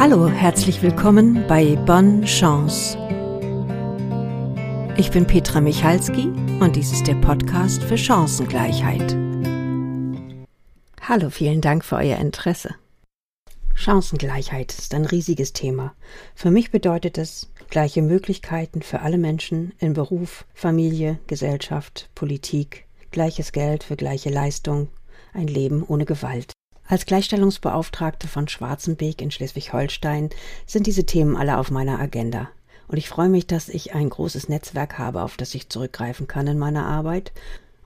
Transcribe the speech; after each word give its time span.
Hallo, 0.00 0.28
herzlich 0.28 0.80
willkommen 0.80 1.46
bei 1.46 1.76
Bonne 1.76 2.24
Chance. 2.24 2.96
Ich 4.96 5.10
bin 5.10 5.26
Petra 5.26 5.60
Michalski 5.60 6.22
und 6.58 6.74
dies 6.74 6.90
ist 6.90 7.06
der 7.06 7.16
Podcast 7.16 7.82
für 7.82 7.98
Chancengleichheit. 7.98 9.14
Hallo, 11.02 11.28
vielen 11.28 11.60
Dank 11.60 11.84
für 11.84 11.96
euer 11.96 12.16
Interesse. 12.16 12.76
Chancengleichheit 13.74 14.72
ist 14.72 14.94
ein 14.94 15.04
riesiges 15.04 15.52
Thema. 15.52 15.94
Für 16.34 16.50
mich 16.50 16.70
bedeutet 16.70 17.18
es 17.18 17.52
gleiche 17.68 18.00
Möglichkeiten 18.00 18.80
für 18.80 19.00
alle 19.00 19.18
Menschen 19.18 19.74
in 19.80 19.92
Beruf, 19.92 20.46
Familie, 20.54 21.18
Gesellschaft, 21.26 22.08
Politik, 22.14 22.86
gleiches 23.10 23.52
Geld 23.52 23.84
für 23.84 23.96
gleiche 23.96 24.30
Leistung, 24.30 24.88
ein 25.34 25.46
Leben 25.46 25.84
ohne 25.86 26.06
Gewalt. 26.06 26.54
Als 26.90 27.06
Gleichstellungsbeauftragte 27.06 28.26
von 28.26 28.48
Schwarzenbeek 28.48 29.22
in 29.22 29.30
Schleswig-Holstein 29.30 30.30
sind 30.66 30.88
diese 30.88 31.06
Themen 31.06 31.36
alle 31.36 31.58
auf 31.58 31.70
meiner 31.70 32.00
Agenda. 32.00 32.50
Und 32.88 32.96
ich 32.96 33.08
freue 33.08 33.28
mich, 33.28 33.46
dass 33.46 33.68
ich 33.68 33.94
ein 33.94 34.10
großes 34.10 34.48
Netzwerk 34.48 34.98
habe, 34.98 35.22
auf 35.22 35.36
das 35.36 35.54
ich 35.54 35.68
zurückgreifen 35.68 36.26
kann 36.26 36.48
in 36.48 36.58
meiner 36.58 36.86
Arbeit. 36.86 37.30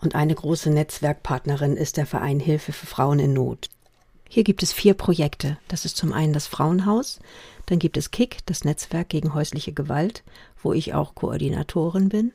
Und 0.00 0.14
eine 0.14 0.34
große 0.34 0.70
Netzwerkpartnerin 0.70 1.76
ist 1.76 1.98
der 1.98 2.06
Verein 2.06 2.40
Hilfe 2.40 2.72
für 2.72 2.86
Frauen 2.86 3.18
in 3.18 3.34
Not. 3.34 3.68
Hier 4.26 4.42
gibt 4.42 4.62
es 4.62 4.72
vier 4.72 4.94
Projekte. 4.94 5.58
Das 5.68 5.84
ist 5.84 5.98
zum 5.98 6.14
einen 6.14 6.32
das 6.32 6.46
Frauenhaus, 6.46 7.20
dann 7.66 7.78
gibt 7.78 7.98
es 7.98 8.10
KIK, 8.10 8.38
das 8.46 8.64
Netzwerk 8.64 9.10
gegen 9.10 9.34
häusliche 9.34 9.74
Gewalt, 9.74 10.22
wo 10.62 10.72
ich 10.72 10.94
auch 10.94 11.14
Koordinatorin 11.14 12.08
bin 12.08 12.32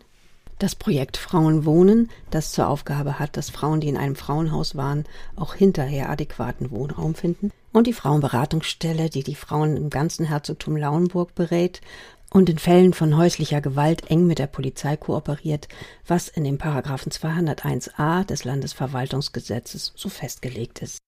das 0.59 0.76
Projekt 0.76 1.18
Frauen 1.18 1.66
wohnen, 1.66 2.09
das 2.30 2.52
zur 2.52 2.67
Aufgabe 2.67 3.17
hat, 3.17 3.38
dass 3.38 3.50
Frauen, 3.50 3.80
die 3.80 3.88
in 3.88 3.98
einem 3.98 4.16
Frauenhaus 4.16 4.76
waren, 4.76 5.05
auch 5.36 5.55
hinterher 5.55 6.09
adäquaten 6.09 6.70
Wohnraum 6.70 7.16
finden. 7.16 7.52
Und 7.72 7.88
die 7.88 7.94
Frauenberatungsstelle, 7.94 9.09
die 9.09 9.23
die 9.23 9.36
Frauen 9.36 9.77
im 9.77 9.90
ganzen 9.90 10.25
Herzogtum 10.25 10.75
Lauenburg 10.75 11.34
berät 11.34 11.81
und 12.30 12.50
in 12.50 12.59
Fällen 12.59 12.94
von 12.94 13.17
häuslicher 13.17 13.61
Gewalt 13.61 14.09
eng 14.11 14.28
mit 14.28 14.39
der 14.39 14.47
Polizei 14.47 14.97
kooperiert, 14.97 15.67
was 16.06 16.28
in 16.28 16.44
dem 16.44 16.58
Paragraphen 16.58 17.12
201a 17.12 18.25
des 18.25 18.44
Landesverwaltungsgesetzes 18.44 19.94
so 19.95 20.09
festgelegt 20.09 20.81
ist. 20.81 21.00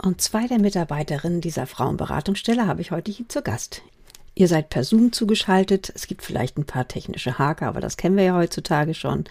Und 0.00 0.20
zwei 0.20 0.46
der 0.48 0.58
Mitarbeiterinnen 0.58 1.40
dieser 1.40 1.66
Frauenberatungsstelle 1.66 2.66
habe 2.66 2.80
ich 2.80 2.90
heute 2.90 3.10
hier 3.10 3.28
zu 3.28 3.40
Gast. 3.42 3.82
Ihr 4.34 4.48
seid 4.48 4.70
per 4.70 4.84
Zoom 4.84 5.12
zugeschaltet. 5.12 5.92
Es 5.94 6.06
gibt 6.06 6.22
vielleicht 6.22 6.56
ein 6.56 6.64
paar 6.64 6.88
technische 6.88 7.38
Haker, 7.38 7.66
aber 7.66 7.80
das 7.80 7.96
kennen 7.96 8.16
wir 8.16 8.24
ja 8.24 8.34
heutzutage 8.34 8.94
schon. 8.94 9.24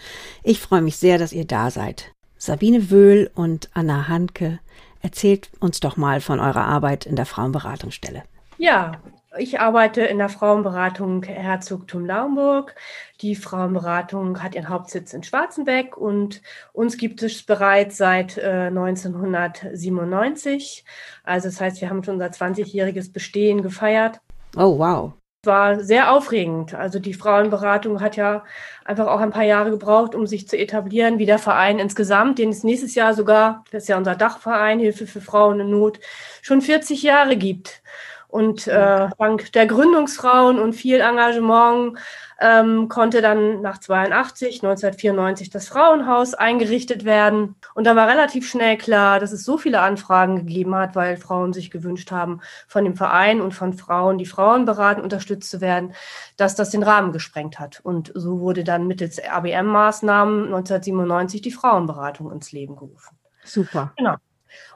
Ich 0.44 0.60
freue 0.60 0.82
mich 0.82 0.98
sehr, 0.98 1.18
dass 1.18 1.34
ihr 1.34 1.46
da 1.46 1.72
seid. 1.72 2.12
Sabine 2.38 2.90
Wöhl 2.90 3.30
und 3.36 3.70
Anna 3.74 4.08
Hanke, 4.08 4.60
erzählt 5.02 5.50
uns 5.60 5.80
doch 5.80 5.98
mal 5.98 6.22
von 6.22 6.40
eurer 6.40 6.66
Arbeit 6.66 7.06
in 7.06 7.16
der 7.16 7.26
Frauenberatungsstelle. 7.26 8.24
Ja, 8.58 8.94
ich 9.38 9.60
arbeite 9.60 10.02
in 10.02 10.18
der 10.18 10.28
Frauenberatung 10.28 11.24
Herzogtum 11.24 12.06
Laumburg. 12.06 12.76
Die 13.22 13.36
Frauenberatung 13.36 14.44
hat 14.44 14.56
ihren 14.56 14.68
Hauptsitz 14.70 15.14
in 15.14 15.24
Schwarzenbeck 15.24 15.96
und 15.96 16.42
uns 16.74 16.98
gibt 16.98 17.24
es 17.24 17.44
bereits 17.44 17.96
seit 17.98 18.38
äh, 18.38 18.68
1997. 18.68 20.84
Also 21.24 21.48
das 21.48 21.62
heißt, 21.62 21.80
wir 21.80 21.90
haben 21.90 22.04
schon 22.04 22.16
unser 22.16 22.28
20-jähriges 22.28 23.14
Bestehen 23.14 23.64
gefeiert. 23.64 24.20
Oh, 24.56 24.78
wow. 24.78 25.14
War 25.44 25.80
sehr 25.80 26.12
aufregend. 26.12 26.76
Also 26.76 27.00
die 27.00 27.16
Frauenberatung 27.16 28.00
hat 28.00 28.16
ja 28.16 28.44
einfach 28.86 29.08
auch 29.08 29.20
ein 29.20 29.32
paar 29.32 29.44
Jahre 29.44 29.72
gebraucht, 29.72 30.14
um 30.14 30.28
sich 30.28 30.48
zu 30.48 30.58
etablieren, 30.58 31.18
wie 31.18 31.26
der 31.26 31.40
Verein 31.40 31.80
insgesamt, 31.80 32.38
den 32.38 32.50
es 32.50 32.64
nächstes 32.64 32.94
Jahr 32.94 33.14
sogar, 33.16 33.64
das 33.72 33.84
ist 33.84 33.90
ja 33.90 33.98
unser 33.98 34.16
Dachverein, 34.16 34.80
Hilfe 34.80 35.08
für 35.08 35.22
Frauen 35.22 35.60
in 35.60 35.72
Not, 35.72 36.00
schon 36.44 36.62
40 36.62 37.02
Jahre 37.02 37.38
gibt. 37.38 37.82
Und 38.28 38.68
äh, 38.68 39.10
dank 39.18 39.52
der 39.54 39.66
Gründungsfrauen 39.66 40.60
und 40.60 40.74
viel 40.74 41.02
Engagement 41.02 41.98
ähm, 42.42 42.90
konnte 42.90 43.22
dann 43.22 43.62
nach 43.62 43.78
82, 43.78 44.64
1994 44.64 45.52
das 45.52 45.68
Frauenhaus 45.68 46.34
eingerichtet 46.34 47.06
werden. 47.06 47.56
Und 47.76 47.86
da 47.86 47.96
war 47.96 48.08
relativ 48.08 48.50
schnell 48.50 48.78
klar, 48.78 49.20
dass 49.20 49.32
es 49.32 49.46
so 49.46 49.58
viele 49.60 49.82
Anfragen 49.82 50.38
gegeben 50.38 50.74
hat, 50.76 50.96
weil 50.96 51.18
Frauen 51.18 51.54
sich 51.54 51.70
gewünscht 51.70 52.12
haben, 52.12 52.42
von 52.68 52.84
dem 52.84 52.96
Verein 52.96 53.42
und 53.42 53.54
von 53.54 53.74
Frauen, 53.74 54.18
die 54.18 54.26
Frauen 54.26 54.66
beraten, 54.66 55.02
unterstützt 55.02 55.52
zu 55.52 55.62
werden, 55.62 55.94
dass 56.36 56.56
das 56.56 56.72
den 56.72 56.84
Rahmen 56.84 57.12
gesprengt 57.12 57.60
hat. 57.60 57.80
Und 57.84 58.12
so 58.16 58.40
wurde 58.40 58.64
dann 58.64 58.88
mittels 58.88 59.20
ABM-Maßnahmen 59.24 60.46
1997 60.46 61.42
die 61.42 61.52
Frauenberatung 61.52 62.32
ins 62.32 62.52
Leben 62.52 62.76
gerufen. 62.76 63.18
Super. 63.44 63.94
Genau. 63.98 64.16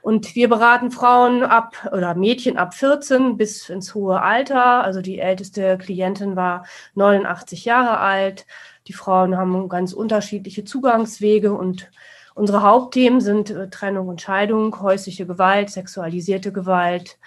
Und 0.02 0.36
wir 0.36 0.50
beraten 0.50 0.91
Frauen 0.91 1.44
ab 1.44 1.90
oder 1.91 2.16
Mädchen 2.16 2.58
ab 2.58 2.74
14 2.74 3.38
bis 3.38 3.69
ins 3.69 3.96
hohe 3.96 4.22
Alter. 4.22 4.84
Also 4.84 5.02
die 5.02 5.19
älteste 5.19 5.78
Klientin 5.78 6.36
war 6.36 6.66
89 6.96 7.66
Jahre 7.66 8.00
alt. 8.00 8.46
Die 8.88 8.94
Frauen 8.94 9.38
haben 9.38 9.68
ganz 9.68 9.94
unterschiedliche 9.94 10.63
Zugangswege 10.63 11.53
und 11.53 11.90
unsere 12.36 12.62
Hauptthemen 12.62 13.22
sind 13.22 13.50
äh, 13.50 13.69
Trennung 13.69 14.09
und 14.09 14.22
Scheidung, 14.22 14.80
häusliche 14.81 15.25
Gewalt, 15.25 15.69
sexualisierte 15.72 16.52
Gewalt, 16.52 17.18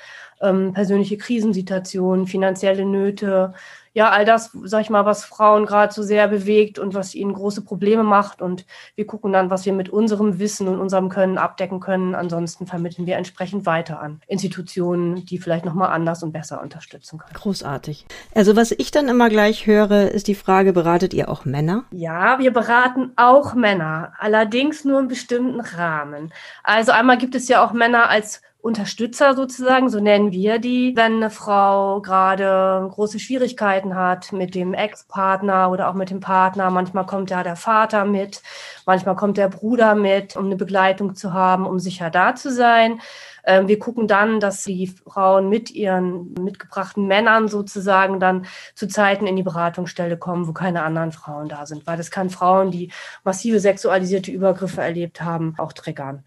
ähm, 0.40 0.72
persönliche 0.72 1.16
Krisensituationen, 1.16 2.26
finanzielle 2.26 2.84
Nöte, 2.84 3.54
ja, 3.98 4.10
all 4.10 4.24
das, 4.24 4.52
sag 4.62 4.82
ich 4.82 4.90
mal, 4.90 5.06
was 5.06 5.24
Frauen 5.24 5.66
gerade 5.66 5.92
so 5.92 6.04
sehr 6.04 6.28
bewegt 6.28 6.78
und 6.78 6.94
was 6.94 7.16
ihnen 7.16 7.32
große 7.32 7.62
Probleme 7.62 8.04
macht. 8.04 8.40
Und 8.40 8.64
wir 8.94 9.08
gucken 9.08 9.32
dann, 9.32 9.50
was 9.50 9.66
wir 9.66 9.72
mit 9.72 9.88
unserem 9.88 10.38
Wissen 10.38 10.68
und 10.68 10.78
unserem 10.78 11.08
Können 11.08 11.36
abdecken 11.36 11.80
können. 11.80 12.14
Ansonsten 12.14 12.68
vermitteln 12.68 13.08
wir 13.08 13.16
entsprechend 13.16 13.66
weiter 13.66 13.98
an 13.98 14.20
Institutionen, 14.28 15.26
die 15.26 15.38
vielleicht 15.38 15.64
nochmal 15.64 15.90
anders 15.90 16.22
und 16.22 16.30
besser 16.30 16.62
unterstützen 16.62 17.18
können. 17.18 17.34
Großartig. 17.34 18.06
Also 18.36 18.54
was 18.54 18.70
ich 18.70 18.92
dann 18.92 19.08
immer 19.08 19.30
gleich 19.30 19.66
höre, 19.66 20.12
ist 20.12 20.28
die 20.28 20.36
Frage, 20.36 20.72
beratet 20.72 21.12
ihr 21.12 21.28
auch 21.28 21.44
Männer? 21.44 21.82
Ja, 21.90 22.38
wir 22.38 22.52
beraten 22.52 23.10
auch 23.16 23.54
Männer, 23.54 24.12
allerdings 24.20 24.84
nur 24.84 25.00
in 25.00 25.08
bestimmten 25.08 25.60
Rahmen. 25.60 26.32
Also 26.62 26.92
einmal 26.92 27.18
gibt 27.18 27.34
es 27.34 27.48
ja 27.48 27.66
auch 27.66 27.72
Männer 27.72 28.08
als 28.08 28.42
Unterstützer 28.68 29.34
sozusagen, 29.34 29.88
so 29.88 29.98
nennen 29.98 30.30
wir 30.30 30.58
die, 30.58 30.92
wenn 30.94 31.16
eine 31.16 31.30
Frau 31.30 32.00
gerade 32.02 32.86
große 32.92 33.18
Schwierigkeiten 33.18 33.96
hat 33.96 34.32
mit 34.32 34.54
dem 34.54 34.74
Ex-Partner 34.74 35.70
oder 35.70 35.88
auch 35.88 35.94
mit 35.94 36.10
dem 36.10 36.20
Partner. 36.20 36.70
Manchmal 36.70 37.06
kommt 37.06 37.30
ja 37.30 37.42
der 37.42 37.56
Vater 37.56 38.04
mit, 38.04 38.42
manchmal 38.86 39.16
kommt 39.16 39.38
der 39.38 39.48
Bruder 39.48 39.94
mit, 39.94 40.36
um 40.36 40.44
eine 40.46 40.56
Begleitung 40.56 41.14
zu 41.14 41.32
haben, 41.32 41.66
um 41.66 41.78
sicher 41.78 42.10
da 42.10 42.34
zu 42.34 42.52
sein. 42.52 43.00
Ähm, 43.44 43.66
wir 43.68 43.78
gucken 43.78 44.06
dann, 44.06 44.38
dass 44.38 44.64
die 44.64 44.86
Frauen 44.86 45.48
mit 45.48 45.70
ihren 45.70 46.34
mitgebrachten 46.34 47.06
Männern 47.06 47.48
sozusagen 47.48 48.20
dann 48.20 48.44
zu 48.74 48.86
Zeiten 48.86 49.26
in 49.26 49.36
die 49.36 49.42
Beratungsstelle 49.42 50.18
kommen, 50.18 50.46
wo 50.46 50.52
keine 50.52 50.82
anderen 50.82 51.12
Frauen 51.12 51.48
da 51.48 51.64
sind, 51.64 51.86
weil 51.86 51.96
das 51.96 52.10
kann 52.10 52.28
Frauen, 52.28 52.70
die 52.70 52.92
massive 53.24 53.60
sexualisierte 53.60 54.30
Übergriffe 54.30 54.82
erlebt 54.82 55.22
haben, 55.22 55.54
auch 55.56 55.72
triggern. 55.72 56.24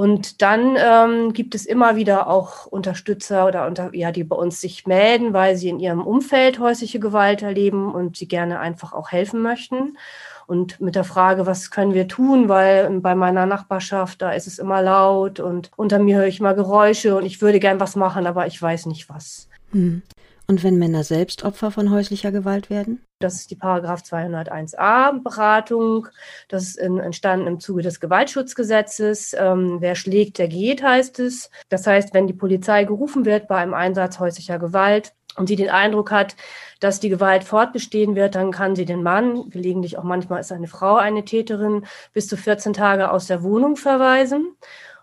Und 0.00 0.40
dann 0.40 0.78
ähm, 0.78 1.34
gibt 1.34 1.54
es 1.54 1.66
immer 1.66 1.94
wieder 1.94 2.26
auch 2.26 2.64
Unterstützer 2.64 3.46
oder 3.46 3.66
unter, 3.66 3.94
ja, 3.94 4.12
die 4.12 4.24
bei 4.24 4.34
uns 4.34 4.58
sich 4.58 4.86
melden, 4.86 5.34
weil 5.34 5.56
sie 5.56 5.68
in 5.68 5.78
ihrem 5.78 6.00
Umfeld 6.00 6.58
häusliche 6.58 6.98
Gewalt 6.98 7.42
erleben 7.42 7.94
und 7.94 8.16
sie 8.16 8.26
gerne 8.26 8.60
einfach 8.60 8.94
auch 8.94 9.12
helfen 9.12 9.42
möchten. 9.42 9.98
Und 10.46 10.80
mit 10.80 10.94
der 10.94 11.04
Frage, 11.04 11.44
was 11.44 11.70
können 11.70 11.92
wir 11.92 12.08
tun, 12.08 12.48
weil 12.48 12.88
bei 13.00 13.14
meiner 13.14 13.44
Nachbarschaft, 13.44 14.22
da 14.22 14.30
ist 14.30 14.46
es 14.46 14.58
immer 14.58 14.80
laut 14.80 15.38
und 15.38 15.70
unter 15.76 15.98
mir 15.98 16.16
höre 16.16 16.28
ich 16.28 16.40
mal 16.40 16.54
Geräusche 16.54 17.14
und 17.14 17.26
ich 17.26 17.42
würde 17.42 17.60
gern 17.60 17.78
was 17.78 17.94
machen, 17.94 18.26
aber 18.26 18.46
ich 18.46 18.60
weiß 18.60 18.86
nicht 18.86 19.10
was. 19.10 19.50
Hm. 19.72 20.00
Und 20.50 20.64
wenn 20.64 20.80
Männer 20.80 21.04
selbst 21.04 21.44
Opfer 21.44 21.70
von 21.70 21.92
häuslicher 21.92 22.32
Gewalt 22.32 22.70
werden? 22.70 23.06
Das 23.20 23.36
ist 23.36 23.52
die 23.52 23.54
Paragraph 23.54 24.02
201a 24.02 25.22
Beratung. 25.22 26.08
Das 26.48 26.64
ist 26.64 26.76
entstanden 26.76 27.46
im 27.46 27.60
Zuge 27.60 27.82
des 27.82 28.00
Gewaltschutzgesetzes. 28.00 29.32
Ähm, 29.38 29.76
wer 29.78 29.94
schlägt, 29.94 30.38
der 30.38 30.48
geht, 30.48 30.82
heißt 30.82 31.20
es. 31.20 31.52
Das 31.68 31.86
heißt, 31.86 32.14
wenn 32.14 32.26
die 32.26 32.32
Polizei 32.32 32.82
gerufen 32.82 33.26
wird 33.26 33.46
bei 33.46 33.58
einem 33.58 33.74
Einsatz 33.74 34.18
häuslicher 34.18 34.58
Gewalt 34.58 35.12
und 35.36 35.46
sie 35.46 35.54
den 35.54 35.70
Eindruck 35.70 36.10
hat, 36.10 36.34
dass 36.80 36.98
die 36.98 37.10
Gewalt 37.10 37.44
fortbestehen 37.44 38.16
wird, 38.16 38.34
dann 38.34 38.50
kann 38.50 38.74
sie 38.74 38.86
den 38.86 39.04
Mann, 39.04 39.50
gelegentlich 39.50 39.98
auch 39.98 40.02
manchmal 40.02 40.40
ist 40.40 40.50
eine 40.50 40.66
Frau 40.66 40.96
eine 40.96 41.24
Täterin, 41.24 41.86
bis 42.12 42.26
zu 42.26 42.36
14 42.36 42.72
Tage 42.72 43.12
aus 43.12 43.28
der 43.28 43.44
Wohnung 43.44 43.76
verweisen. 43.76 44.56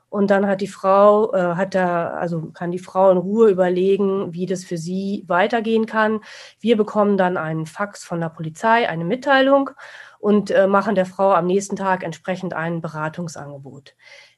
Und 0.10 0.32
dann 0.32 0.48
hat 0.48 0.62
die 0.62 0.68
Frau, 0.68 1.34
äh, 1.34 1.56
hat 1.56 1.76
da, 1.76 2.12
also 2.12 2.52
kann 2.54 2.72
die 2.72 2.80
Frau 2.80 3.12
in 3.12 3.18
Ruhe 3.18 3.50
überlegen, 3.50 4.34
wie 4.34 4.46
das 4.46 4.64
für 4.64 4.78
sie 4.78 5.26
weitergehen 5.28 5.86
kann. 5.86 6.22
Wir 6.60 6.78
bekommen 6.78 7.18
dann 7.18 7.36
einen 7.38 7.66
Fax 7.66 8.06
von 8.06 8.22
der 8.22 8.30
Polizei, 8.30 8.88
eine 8.88 9.04
Mitteilung 9.04 9.72
und 10.20 10.52
äh, 10.52 10.68
machen 10.68 10.96
der 10.96 11.06
Frau 11.06 11.34
am 11.34 11.46
nächsten 11.46 11.76
Tag 11.76 12.04
entsprechend 12.04 12.54
ein 12.54 12.82
Beratungsangebot. 12.82 13.96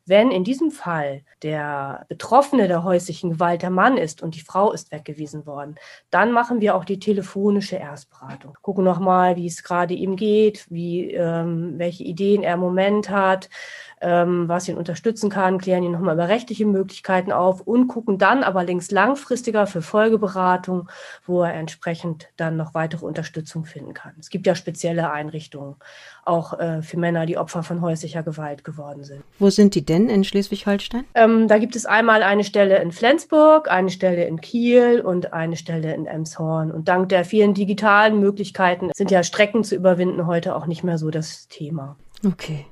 Wenn 0.10 0.32
in 0.32 0.44
diesem 0.44 0.72
Fall 0.72 1.22
der 1.44 2.04
Betroffene 2.10 2.68
der 2.68 2.84
häuslichen 2.84 3.30
Gewalt 3.30 3.62
der 3.62 3.70
Mann 3.70 3.96
ist 3.96 4.24
und 4.24 4.34
die 4.34 4.42
Frau 4.42 4.72
ist 4.72 4.92
weggewiesen 4.92 5.46
worden, 5.46 5.76
dann 6.10 6.32
machen 6.32 6.62
wir 6.62 6.76
auch 6.76 6.84
die 6.84 6.98
telefonische 6.98 7.76
Erstberatung. 7.76 8.58
Gucken 8.64 8.84
nochmal, 8.84 9.36
wie 9.36 9.46
es 9.46 9.62
gerade 9.62 9.94
ihm 9.94 10.16
geht, 10.16 10.66
wie, 10.72 11.12
ähm, 11.12 11.76
welche 11.78 12.06
Ideen 12.06 12.42
er 12.42 12.56
im 12.56 12.60
Moment 12.60 13.12
hat, 13.12 13.50
ähm, 14.02 14.48
was 14.48 14.68
ihn 14.68 14.78
unterstützen 14.78 15.30
kann, 15.30 15.58
klären 15.58 15.84
ihn 15.84 15.92
nochmal 15.92 16.16
über 16.16 16.28
rechtliche 16.28 16.66
Möglichkeiten 16.66 17.32
auf 17.32 17.62
und 17.62 17.88
gucken 17.88 18.18
dann 18.18 18.44
aber 18.44 18.64
links 18.64 18.92
langfristiger 18.92 19.68
für 19.68 19.82
Folgeberatung, 19.82 20.90
wo 21.26 21.44
er 21.44 21.54
entsprechend 21.54 22.30
dann 22.38 22.58
noch 22.58 22.74
weitere 22.74 23.06
Unterstützung 23.06 23.66
finden 23.66 23.94
kann. 23.94 24.14
Es 24.20 24.30
gibt 24.30 24.48
ja 24.48 24.56
spezielle 24.56 25.12
Einrichtungen, 25.12 25.76
auch 26.26 26.60
äh, 26.60 26.82
für 26.82 26.98
Männer, 26.98 27.26
die 27.26 27.38
Opfer 27.38 27.64
von 27.64 27.82
häuslicher 27.82 28.24
Gewalt 28.24 28.64
geworden 28.64 29.04
sind. 29.04 29.24
Wo 29.40 29.50
sind 29.50 29.76
die 29.76 29.86
denn 29.86 30.10
in 30.10 30.24
Schleswig-Holstein? 30.24 31.06
Ähm, 31.16 31.48
da 31.48 31.58
gibt 31.58 31.76
es 31.76 31.86
einmal 31.86 32.24
eine 32.24 32.44
Stelle 32.44 32.82
in 32.82 32.92
Flensburg, 32.92 33.70
eine 33.70 33.90
Stelle 33.90 34.26
in 34.26 34.40
Kiel 34.40 35.02
und 35.02 35.34
eine 35.34 35.56
Stelle 35.56 35.94
in 35.94 36.06
Emshorn. 36.06 36.72
Und 36.72 36.88
dank 36.88 37.10
der 37.10 37.26
vielen 37.26 37.54
digitalen 37.54 38.20
Möglichkeiten 38.20 38.92
sind 38.94 39.12
ja 39.12 39.24
Strecken 39.24 39.64
zu 39.64 39.76
überwinden 39.76 40.28
heute 40.28 40.56
auch 40.56 40.68
nicht 40.68 40.84
mehr 40.84 40.98
so 40.98 41.10
das 41.10 41.48
Thema. 41.48 41.98
Okay. 42.26 42.66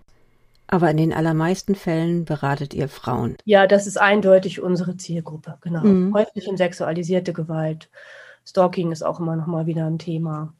Aber 0.68 0.92
in 0.92 0.98
den 0.98 1.14
allermeisten 1.14 1.75
Fällen 1.75 2.25
beratet 2.25 2.74
ihr 2.74 2.90
Frauen. 2.90 3.38
Ja, 3.46 3.68
das 3.68 3.88
ist 3.88 3.98
eindeutig 3.98 4.62
unsere 4.62 4.98
Zielgruppe, 4.98 5.58
genau. 5.62 5.81
Mhm. 5.81 6.14
Häusliche 6.14 6.50
und 6.50 6.58
sexualisierte 6.58 7.34
Gewalt. 7.34 7.90
Stalking 8.46 8.92
ist 8.92 9.04
auch 9.04 9.19
immer 9.19 9.36
noch 9.36 9.48
mal 9.48 9.66
wieder 9.66 9.86
ein 9.86 10.00
Thema. 10.00 10.54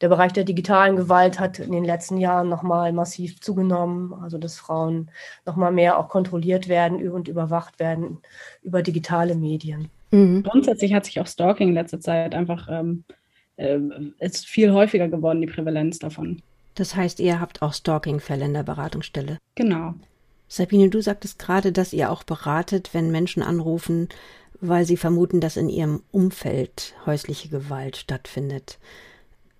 Der 0.00 0.08
Bereich 0.08 0.32
der 0.32 0.42
digitalen 0.42 0.96
Gewalt 0.96 1.38
hat 1.38 1.60
in 1.60 1.70
den 1.70 1.84
letzten 1.84 2.16
Jahren 2.16 2.48
noch 2.48 2.64
mal 2.64 2.92
massiv 2.92 3.40
zugenommen, 3.40 4.12
also 4.20 4.36
dass 4.36 4.58
Frauen 4.58 5.10
noch 5.46 5.54
mal 5.54 5.70
mehr 5.70 5.96
auch 5.96 6.08
kontrolliert 6.08 6.68
werden 6.68 7.08
und 7.08 7.28
überwacht 7.28 7.78
werden 7.78 8.18
über 8.62 8.82
digitale 8.82 9.36
Medien. 9.36 9.90
Mhm. 10.10 10.42
Grundsätzlich 10.42 10.92
hat 10.92 11.04
sich 11.04 11.20
auch 11.20 11.26
Stalking 11.28 11.68
in 11.68 11.74
letzter 11.74 12.00
Zeit 12.00 12.34
einfach 12.34 12.66
ähm, 12.68 13.04
äh, 13.56 13.78
ist 14.18 14.46
viel 14.46 14.72
häufiger 14.72 15.08
geworden, 15.08 15.40
die 15.40 15.46
Prävalenz 15.46 16.00
davon. 16.00 16.42
Das 16.74 16.96
heißt, 16.96 17.20
ihr 17.20 17.40
habt 17.40 17.62
auch 17.62 17.74
Stalking-Fälle 17.74 18.44
in 18.44 18.54
der 18.54 18.62
Beratungsstelle. 18.62 19.38
Genau. 19.54 19.94
Sabine, 20.48 20.90
du 20.90 21.00
sagtest 21.00 21.38
gerade, 21.38 21.72
dass 21.72 21.92
ihr 21.92 22.10
auch 22.10 22.24
beratet, 22.24 22.90
wenn 22.92 23.10
Menschen 23.10 23.42
anrufen, 23.42 24.08
weil 24.60 24.84
sie 24.84 24.96
vermuten, 24.96 25.40
dass 25.40 25.56
in 25.56 25.68
ihrem 25.68 26.02
Umfeld 26.10 26.94
häusliche 27.06 27.48
Gewalt 27.48 27.96
stattfindet. 27.96 28.78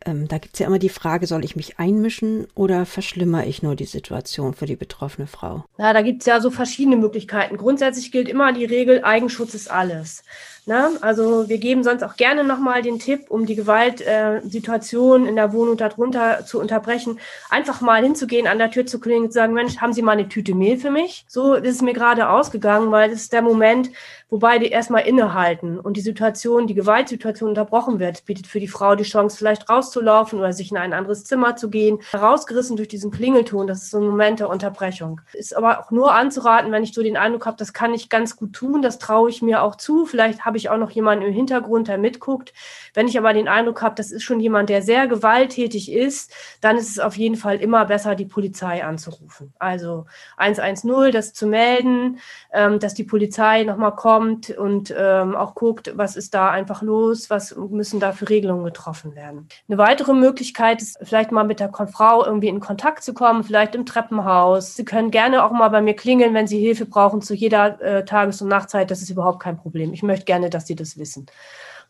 Ähm, 0.04 0.28
da 0.28 0.38
gibt 0.38 0.54
es 0.54 0.60
ja 0.60 0.66
immer 0.66 0.78
die 0.78 0.88
Frage, 0.88 1.26
soll 1.26 1.44
ich 1.44 1.56
mich 1.56 1.78
einmischen 1.78 2.46
oder 2.54 2.86
verschlimmere 2.86 3.46
ich 3.46 3.62
nur 3.62 3.76
die 3.76 3.84
Situation 3.84 4.54
für 4.54 4.66
die 4.66 4.76
betroffene 4.76 5.26
Frau? 5.26 5.64
Ja, 5.78 5.92
da 5.92 6.02
gibt 6.02 6.22
es 6.22 6.26
ja 6.26 6.40
so 6.40 6.50
verschiedene 6.50 6.96
Möglichkeiten. 6.96 7.56
Grundsätzlich 7.56 8.10
gilt 8.12 8.28
immer 8.28 8.52
die 8.52 8.64
Regel, 8.64 9.04
Eigenschutz 9.04 9.54
ist 9.54 9.70
alles. 9.70 10.24
Na, 10.64 10.90
also 11.00 11.48
wir 11.48 11.58
geben 11.58 11.82
sonst 11.82 12.04
auch 12.04 12.14
gerne 12.14 12.44
nochmal 12.44 12.82
den 12.82 13.00
Tipp, 13.00 13.30
um 13.30 13.46
die 13.46 13.56
Gewaltsituation 13.56 15.26
äh, 15.26 15.28
in 15.28 15.34
der 15.34 15.52
Wohnung 15.52 15.76
darunter 15.76 16.46
zu 16.46 16.60
unterbrechen, 16.60 17.18
einfach 17.50 17.80
mal 17.80 18.00
hinzugehen, 18.00 18.46
an 18.46 18.58
der 18.58 18.70
Tür 18.70 18.86
zu 18.86 19.00
klingen 19.00 19.24
und 19.24 19.30
zu 19.32 19.40
sagen, 19.40 19.54
Mensch, 19.54 19.78
haben 19.78 19.92
Sie 19.92 20.02
mal 20.02 20.12
eine 20.12 20.28
Tüte 20.28 20.54
Mehl 20.54 20.78
für 20.78 20.90
mich? 20.90 21.24
So 21.26 21.54
ist 21.54 21.76
es 21.76 21.82
mir 21.82 21.94
gerade 21.94 22.28
ausgegangen, 22.28 22.92
weil 22.92 23.10
das 23.10 23.22
ist 23.22 23.32
der 23.32 23.42
Moment, 23.42 23.90
wo 24.32 24.38
beide 24.38 24.64
erstmal 24.64 25.02
innehalten 25.02 25.78
und 25.78 25.98
die 25.98 26.00
Situation, 26.00 26.66
die 26.66 26.72
Gewaltsituation 26.72 27.50
unterbrochen 27.50 28.00
wird, 28.00 28.24
bietet 28.24 28.46
für 28.46 28.60
die 28.60 28.68
Frau 28.68 28.94
die 28.94 29.04
Chance, 29.04 29.36
vielleicht 29.36 29.68
rauszulaufen 29.68 30.38
oder 30.38 30.54
sich 30.54 30.70
in 30.70 30.78
ein 30.78 30.94
anderes 30.94 31.24
Zimmer 31.24 31.54
zu 31.54 31.68
gehen. 31.68 31.98
Herausgerissen 32.12 32.76
durch 32.76 32.88
diesen 32.88 33.10
Klingelton, 33.10 33.66
das 33.66 33.82
ist 33.82 33.90
so 33.90 33.98
ein 33.98 34.06
Moment 34.06 34.40
der 34.40 34.48
Unterbrechung. 34.48 35.20
Ist 35.34 35.54
aber 35.54 35.80
auch 35.80 35.90
nur 35.90 36.14
anzuraten, 36.14 36.72
wenn 36.72 36.82
ich 36.82 36.94
so 36.94 37.02
den 37.02 37.18
Eindruck 37.18 37.44
habe, 37.44 37.58
das 37.58 37.74
kann 37.74 37.92
ich 37.92 38.08
ganz 38.08 38.36
gut 38.36 38.54
tun, 38.54 38.80
das 38.80 38.98
traue 38.98 39.28
ich 39.28 39.42
mir 39.42 39.62
auch 39.62 39.76
zu. 39.76 40.06
Vielleicht 40.06 40.46
habe 40.46 40.51
habe 40.52 40.58
ich 40.58 40.68
auch 40.68 40.76
noch 40.76 40.90
jemanden 40.90 41.24
im 41.24 41.32
Hintergrund, 41.32 41.88
der 41.88 41.96
mitguckt. 41.96 42.52
Wenn 42.92 43.08
ich 43.08 43.16
aber 43.16 43.32
den 43.32 43.48
Eindruck 43.48 43.80
habe, 43.80 43.94
das 43.94 44.12
ist 44.12 44.22
schon 44.22 44.38
jemand, 44.38 44.68
der 44.68 44.82
sehr 44.82 45.06
gewalttätig 45.06 45.90
ist, 45.90 46.30
dann 46.60 46.76
ist 46.76 46.90
es 46.90 46.98
auf 46.98 47.16
jeden 47.16 47.36
Fall 47.36 47.56
immer 47.56 47.86
besser, 47.86 48.14
die 48.14 48.26
Polizei 48.26 48.84
anzurufen. 48.84 49.54
Also 49.58 50.04
110, 50.36 51.10
das 51.10 51.32
zu 51.32 51.46
melden, 51.46 52.18
ähm, 52.52 52.80
dass 52.80 52.92
die 52.92 53.04
Polizei 53.04 53.64
nochmal 53.64 53.94
kommt 53.94 54.50
und 54.50 54.94
ähm, 54.94 55.34
auch 55.36 55.54
guckt, 55.54 55.90
was 55.96 56.16
ist 56.16 56.34
da 56.34 56.50
einfach 56.50 56.82
los, 56.82 57.30
was 57.30 57.56
müssen 57.56 57.98
da 57.98 58.12
für 58.12 58.28
Regelungen 58.28 58.66
getroffen 58.66 59.14
werden. 59.14 59.48
Eine 59.68 59.78
weitere 59.78 60.12
Möglichkeit 60.12 60.82
ist 60.82 60.98
vielleicht 61.00 61.32
mal 61.32 61.44
mit 61.44 61.60
der 61.60 61.72
Frau 61.72 62.26
irgendwie 62.26 62.48
in 62.48 62.60
Kontakt 62.60 63.04
zu 63.04 63.14
kommen, 63.14 63.42
vielleicht 63.42 63.74
im 63.74 63.86
Treppenhaus. 63.86 64.76
Sie 64.76 64.84
können 64.84 65.10
gerne 65.10 65.44
auch 65.44 65.52
mal 65.52 65.70
bei 65.70 65.80
mir 65.80 65.94
klingeln, 65.94 66.34
wenn 66.34 66.46
Sie 66.46 66.58
Hilfe 66.58 66.84
brauchen 66.84 67.22
zu 67.22 67.32
jeder 67.32 67.80
äh, 67.80 68.04
Tages- 68.04 68.42
und 68.42 68.48
Nachtzeit. 68.48 68.90
Das 68.90 69.00
ist 69.00 69.08
überhaupt 69.08 69.40
kein 69.40 69.56
Problem. 69.56 69.94
Ich 69.94 70.02
möchte 70.02 70.26
gerne 70.26 70.41
gerne, 70.42 70.50
dass 70.50 70.66
sie 70.66 70.76
das 70.76 70.98
wissen. 70.98 71.26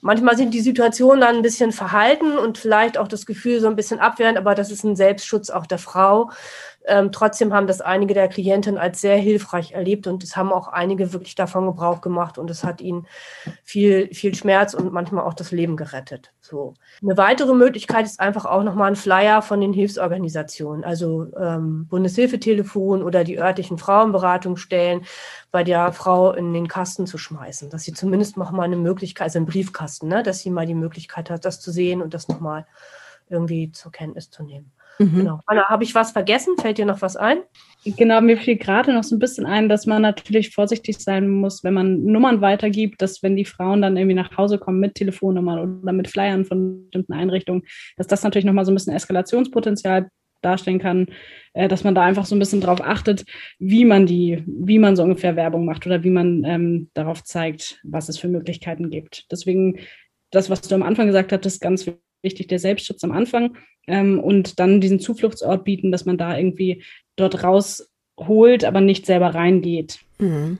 Manchmal 0.00 0.36
sind 0.36 0.52
die 0.52 0.60
Situationen 0.60 1.20
dann 1.20 1.36
ein 1.36 1.42
bisschen 1.42 1.70
verhalten 1.70 2.36
und 2.36 2.58
vielleicht 2.58 2.98
auch 2.98 3.06
das 3.06 3.24
Gefühl 3.24 3.60
so 3.60 3.68
ein 3.68 3.76
bisschen 3.76 4.00
abwehrend, 4.00 4.36
aber 4.36 4.54
das 4.56 4.70
ist 4.70 4.82
ein 4.82 4.96
Selbstschutz 4.96 5.48
auch 5.48 5.64
der 5.64 5.78
Frau. 5.78 6.30
Ähm, 6.86 7.12
trotzdem 7.12 7.52
haben 7.52 7.66
das 7.66 7.80
einige 7.80 8.14
der 8.14 8.28
Klienten 8.28 8.76
als 8.76 9.00
sehr 9.00 9.16
hilfreich 9.16 9.72
erlebt 9.72 10.06
und 10.06 10.24
es 10.24 10.36
haben 10.36 10.52
auch 10.52 10.68
einige 10.68 11.12
wirklich 11.12 11.34
davon 11.34 11.66
Gebrauch 11.66 12.00
gemacht 12.00 12.38
und 12.38 12.50
es 12.50 12.64
hat 12.64 12.80
ihnen 12.80 13.06
viel, 13.62 14.12
viel 14.12 14.34
Schmerz 14.34 14.74
und 14.74 14.92
manchmal 14.92 15.24
auch 15.24 15.34
das 15.34 15.52
Leben 15.52 15.76
gerettet. 15.76 16.32
So. 16.40 16.74
Eine 17.00 17.16
weitere 17.16 17.54
Möglichkeit 17.54 18.04
ist 18.04 18.18
einfach 18.18 18.46
auch 18.46 18.64
nochmal 18.64 18.90
ein 18.90 18.96
Flyer 18.96 19.42
von 19.42 19.60
den 19.60 19.72
Hilfsorganisationen, 19.72 20.84
also 20.84 21.28
ähm, 21.36 21.86
Bundeshilfetelefon 21.86 23.02
oder 23.02 23.22
die 23.22 23.38
örtlichen 23.38 23.78
Frauenberatungsstellen 23.78 25.04
bei 25.52 25.62
der 25.62 25.92
Frau 25.92 26.32
in 26.32 26.52
den 26.52 26.66
Kasten 26.66 27.06
zu 27.06 27.18
schmeißen, 27.18 27.70
dass 27.70 27.84
sie 27.84 27.92
zumindest 27.92 28.36
nochmal 28.36 28.66
eine 28.66 28.76
Möglichkeit, 28.76 29.26
also 29.26 29.38
einen 29.38 29.46
Briefkasten, 29.46 30.08
ne, 30.08 30.22
dass 30.22 30.40
sie 30.40 30.50
mal 30.50 30.66
die 30.66 30.74
Möglichkeit 30.74 31.30
hat, 31.30 31.44
das 31.44 31.60
zu 31.60 31.70
sehen 31.70 32.02
und 32.02 32.12
das 32.14 32.26
nochmal 32.28 32.66
irgendwie 33.28 33.70
zur 33.70 33.92
Kenntnis 33.92 34.30
zu 34.30 34.42
nehmen. 34.42 34.72
Mhm. 34.98 35.16
Genau. 35.16 35.40
Anna, 35.46 35.68
habe 35.68 35.84
ich 35.84 35.94
was 35.94 36.12
vergessen? 36.12 36.56
Fällt 36.60 36.78
dir 36.78 36.86
noch 36.86 37.02
was 37.02 37.16
ein? 37.16 37.38
Genau, 37.84 38.20
mir 38.20 38.36
fiel 38.36 38.56
gerade 38.56 38.92
noch 38.92 39.02
so 39.02 39.16
ein 39.16 39.18
bisschen 39.18 39.44
ein, 39.44 39.68
dass 39.68 39.86
man 39.86 40.02
natürlich 40.02 40.54
vorsichtig 40.54 40.98
sein 40.98 41.28
muss, 41.28 41.64
wenn 41.64 41.74
man 41.74 42.04
Nummern 42.04 42.40
weitergibt, 42.40 43.02
dass 43.02 43.22
wenn 43.22 43.36
die 43.36 43.44
Frauen 43.44 43.82
dann 43.82 43.96
irgendwie 43.96 44.14
nach 44.14 44.36
Hause 44.36 44.58
kommen 44.58 44.78
mit 44.78 44.94
Telefonnummern 44.94 45.80
oder 45.80 45.92
mit 45.92 46.08
Flyern 46.08 46.44
von 46.44 46.84
bestimmten 46.84 47.12
Einrichtungen, 47.12 47.62
dass 47.96 48.06
das 48.06 48.22
natürlich 48.22 48.44
nochmal 48.44 48.64
so 48.64 48.70
ein 48.70 48.76
bisschen 48.76 48.94
Eskalationspotenzial 48.94 50.08
darstellen 50.42 50.78
kann, 50.78 51.06
äh, 51.54 51.68
dass 51.68 51.84
man 51.84 51.94
da 51.94 52.02
einfach 52.02 52.26
so 52.26 52.36
ein 52.36 52.38
bisschen 52.38 52.60
darauf 52.60 52.80
achtet, 52.80 53.24
wie 53.58 53.84
man 53.84 54.06
die, 54.06 54.44
wie 54.46 54.78
man 54.78 54.96
so 54.96 55.02
ungefähr 55.02 55.36
Werbung 55.36 55.64
macht 55.64 55.86
oder 55.86 56.04
wie 56.04 56.10
man 56.10 56.44
ähm, 56.44 56.90
darauf 56.94 57.24
zeigt, 57.24 57.80
was 57.84 58.08
es 58.08 58.18
für 58.18 58.28
Möglichkeiten 58.28 58.90
gibt. 58.90 59.30
Deswegen 59.30 59.78
das, 60.30 60.50
was 60.50 60.62
du 60.62 60.74
am 60.74 60.82
Anfang 60.82 61.06
gesagt 61.06 61.32
hast, 61.32 61.46
ist 61.46 61.60
ganz 61.60 61.90
wichtig, 62.22 62.48
der 62.48 62.58
Selbstschutz 62.58 63.02
am 63.04 63.12
Anfang 63.12 63.56
ähm, 63.86 64.20
und 64.20 64.58
dann 64.58 64.80
diesen 64.80 65.00
Zufluchtsort 65.00 65.64
bieten, 65.64 65.92
dass 65.92 66.04
man 66.04 66.18
da 66.18 66.36
irgendwie 66.36 66.84
dort 67.16 67.42
rausholt, 67.42 68.64
aber 68.64 68.80
nicht 68.80 69.06
selber 69.06 69.34
reingeht. 69.34 70.00
Mhm. 70.18 70.58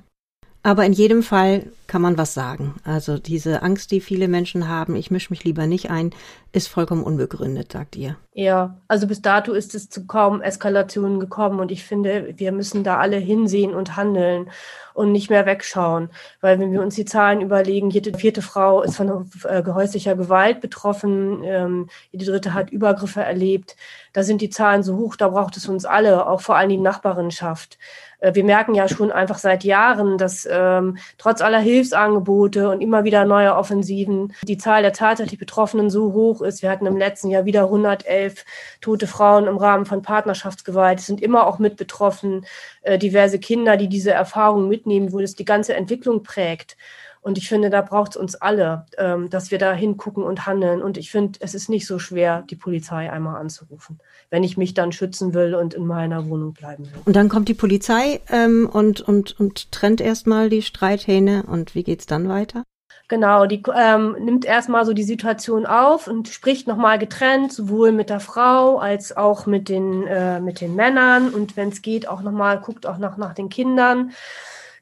Aber 0.63 0.85
in 0.85 0.93
jedem 0.93 1.23
Fall 1.23 1.73
kann 1.93 2.01
man 2.01 2.17
was 2.17 2.33
sagen. 2.33 2.77
Also 2.85 3.19
diese 3.19 3.61
Angst, 3.61 3.91
die 3.91 4.01
viele 4.01 4.27
Menschen 4.27 4.67
haben, 4.67 4.97
ich 4.97 5.11
mische 5.11 5.31
mich 5.31 5.45
lieber 5.45 5.67
nicht 5.67 5.91
ein, 5.91 6.15
ist 6.51 6.69
vollkommen 6.69 7.03
unbegründet, 7.03 7.71
sagt 7.71 7.97
ihr. 7.97 8.17
Ja, 8.33 8.79
also 8.89 9.07
bis 9.07 9.21
dato 9.21 9.53
ist 9.53 9.75
es 9.75 9.91
zu 9.91 10.07
kaum 10.07 10.41
Eskalationen 10.41 11.21
gekommen 11.21 11.61
und 11.61 11.71
ich 11.71 11.85
finde, 11.85 12.33
wir 12.39 12.51
müssen 12.51 12.83
da 12.83 12.97
alle 12.97 13.19
hinsehen 13.19 13.75
und 13.75 13.95
handeln 13.95 14.51
und 14.95 15.13
nicht 15.13 15.29
mehr 15.29 15.45
wegschauen. 15.45 16.09
Weil 16.41 16.59
wenn 16.59 16.73
wir 16.73 16.81
uns 16.81 16.95
die 16.95 17.05
Zahlen 17.05 17.43
überlegen, 17.43 17.91
jede 17.91 18.17
vierte 18.17 18.41
Frau 18.41 18.81
ist 18.81 18.97
von 18.97 19.31
äh, 19.45 19.63
häuslicher 19.67 20.17
Gewalt 20.17 20.63
betroffen, 20.63 21.43
ähm, 21.45 21.91
jede 22.11 22.25
dritte 22.25 22.55
hat 22.55 22.71
Übergriffe 22.71 23.21
erlebt. 23.21 23.77
Da 24.15 24.23
sind 24.23 24.41
die 24.41 24.51
Zahlen 24.51 24.83
so 24.83 24.97
hoch, 24.97 25.17
da 25.17 25.29
braucht 25.29 25.59
es 25.59 25.69
uns 25.69 25.85
alle, 25.85 26.27
auch 26.27 26.41
vor 26.41 26.57
allem 26.57 26.71
die 26.71 26.79
Nachbarinschaft. 26.79 27.77
Äh, 28.23 28.35
wir 28.35 28.45
merken 28.45 28.75
ja 28.75 28.89
schon 28.89 29.13
einfach 29.13 29.39
seit 29.39 29.65
Jahren, 29.65 30.17
dass 30.17 30.49
ähm, 30.51 30.97
trotz 31.19 31.43
aller 31.43 31.59
Hilfsangebote 31.83 32.71
und 32.71 32.81
immer 32.81 33.05
wieder 33.05 33.25
neuer 33.25 33.57
Offensiven 33.57 34.33
die 34.45 34.57
Zahl 34.57 34.83
der 34.83 34.93
tatsächlich 34.93 35.39
Betroffenen 35.39 35.91
so 35.91 36.13
hoch 36.13 36.41
ist. 36.43 36.63
Wir 36.63 36.71
hatten 36.71 36.87
im 36.87 36.97
letzten 36.97 37.29
Jahr 37.29 37.45
wieder 37.45 37.65
111 37.65 38.45
tote 38.81 39.07
Frauen 39.07 39.47
im 39.47 39.57
Rahmen 39.57 39.85
von 39.85 40.03
Partnerschaftsgewalt. 40.03 41.01
Es 41.01 41.07
sind 41.07 41.21
immer 41.21 41.47
auch 41.47 41.59
mit 41.59 41.77
betroffen 41.77 42.47
äh, 42.83 42.99
diverse 42.99 43.39
Kinder, 43.39 43.77
die 43.77 43.89
diese 43.89 44.13
Erfahrung 44.13 44.69
mitnehmen, 44.69 45.13
wo 45.13 45.19
es 45.19 45.35
die 45.35 45.45
ganze 45.45 45.75
Entwicklung 45.75 46.23
prägt. 46.23 46.77
Und 47.23 47.39
ich 47.39 47.49
finde, 47.49 47.71
da 47.71 47.83
braucht 47.83 48.11
es 48.11 48.17
uns 48.17 48.35
alle, 48.35 48.85
ähm, 48.99 49.31
dass 49.31 49.53
wir 49.53 49.59
da 49.59 49.73
hingucken 49.73 50.25
und 50.25 50.45
handeln. 50.45 50.83
Und 50.83 50.99
ich 50.99 51.13
finde, 51.13 51.39
es 51.41 51.55
ist 51.55 51.69
nicht 51.69 51.87
so 51.87 52.01
schwer, 52.01 52.43
die 52.51 52.57
Polizei 52.57 53.11
einmal 53.11 53.41
anzurufen, 53.41 54.01
wenn 54.29 54.43
ich 54.43 54.57
mich 54.57 54.75
dann 54.75 54.91
schützen 54.91 55.33
will 55.33 55.55
und 55.55 55.73
in 55.73 55.87
meiner 55.87 56.29
Wohnung 56.29 56.53
bleiben 56.53 56.85
will. 56.85 57.01
Und 57.05 57.15
dann 57.15 57.29
kommt 57.29 57.49
die 57.49 57.55
Polizei 57.55 58.21
ähm, 58.29 58.69
und, 58.71 59.01
und, 59.01 59.39
und 59.39 59.71
trennt 59.71 60.01
erstmal 60.01 60.51
die 60.51 60.63
Streithähne. 60.63 61.45
Und 61.45 61.77
wie 61.77 61.85
geht's 61.85 62.07
dann 62.07 62.29
weiter? 62.29 62.65
Genau, 63.07 63.47
die 63.47 63.63
ähm, 63.75 64.17
nimmt 64.21 64.45
erstmal 64.45 64.85
so 64.85 64.93
die 64.93 65.03
Situation 65.03 65.67
auf 65.67 66.09
und 66.09 66.29
spricht 66.29 66.67
nochmal 66.67 66.99
getrennt, 66.99 67.53
sowohl 67.53 67.93
mit 67.93 68.11
der 68.11 68.21
Frau 68.21 68.79
als 68.79 69.17
auch 69.17 69.47
mit 69.47 69.69
den, 69.69 70.07
äh, 70.07 70.41
mit 70.41 70.61
den 70.61 70.75
Männern 70.75 71.29
und 71.29 71.57
wenn 71.57 71.69
es 71.69 71.83
geht, 71.83 72.09
auch 72.09 72.23
nochmal, 72.23 72.59
guckt 72.59 72.87
auch 72.87 72.99
noch 72.99 73.17
nach 73.19 73.35
den 73.35 73.49
Kindern. 73.49 74.13